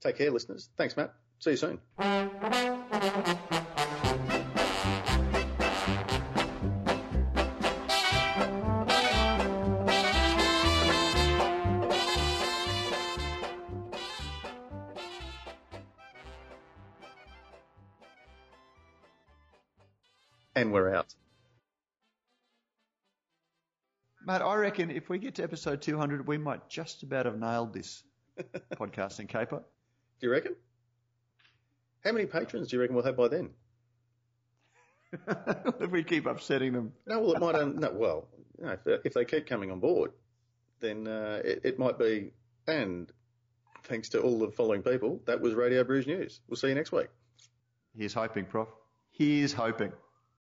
[0.00, 0.70] Take care, listeners.
[0.76, 1.12] Thanks, Matt.
[1.38, 1.80] See you soon.
[20.64, 21.14] And we're out.
[24.26, 27.74] Matt, I reckon if we get to episode 200, we might just about have nailed
[27.74, 28.02] this
[28.72, 29.58] podcasting caper.
[29.58, 30.56] Do you reckon?
[32.02, 33.50] How many patrons do you reckon we'll have by then?
[35.80, 36.94] if we keep upsetting them.
[37.06, 37.56] No, well, it might.
[37.56, 38.28] Um, no, well,
[38.58, 40.12] you know, if, they- if they keep coming on board,
[40.80, 42.30] then uh, it, it might be.
[42.66, 43.12] And
[43.82, 46.40] thanks to all the following people, that was Radio Brews News.
[46.48, 47.08] We'll see you next week.
[47.94, 48.68] Here's hoping, Prof.
[49.10, 49.92] Here's hoping.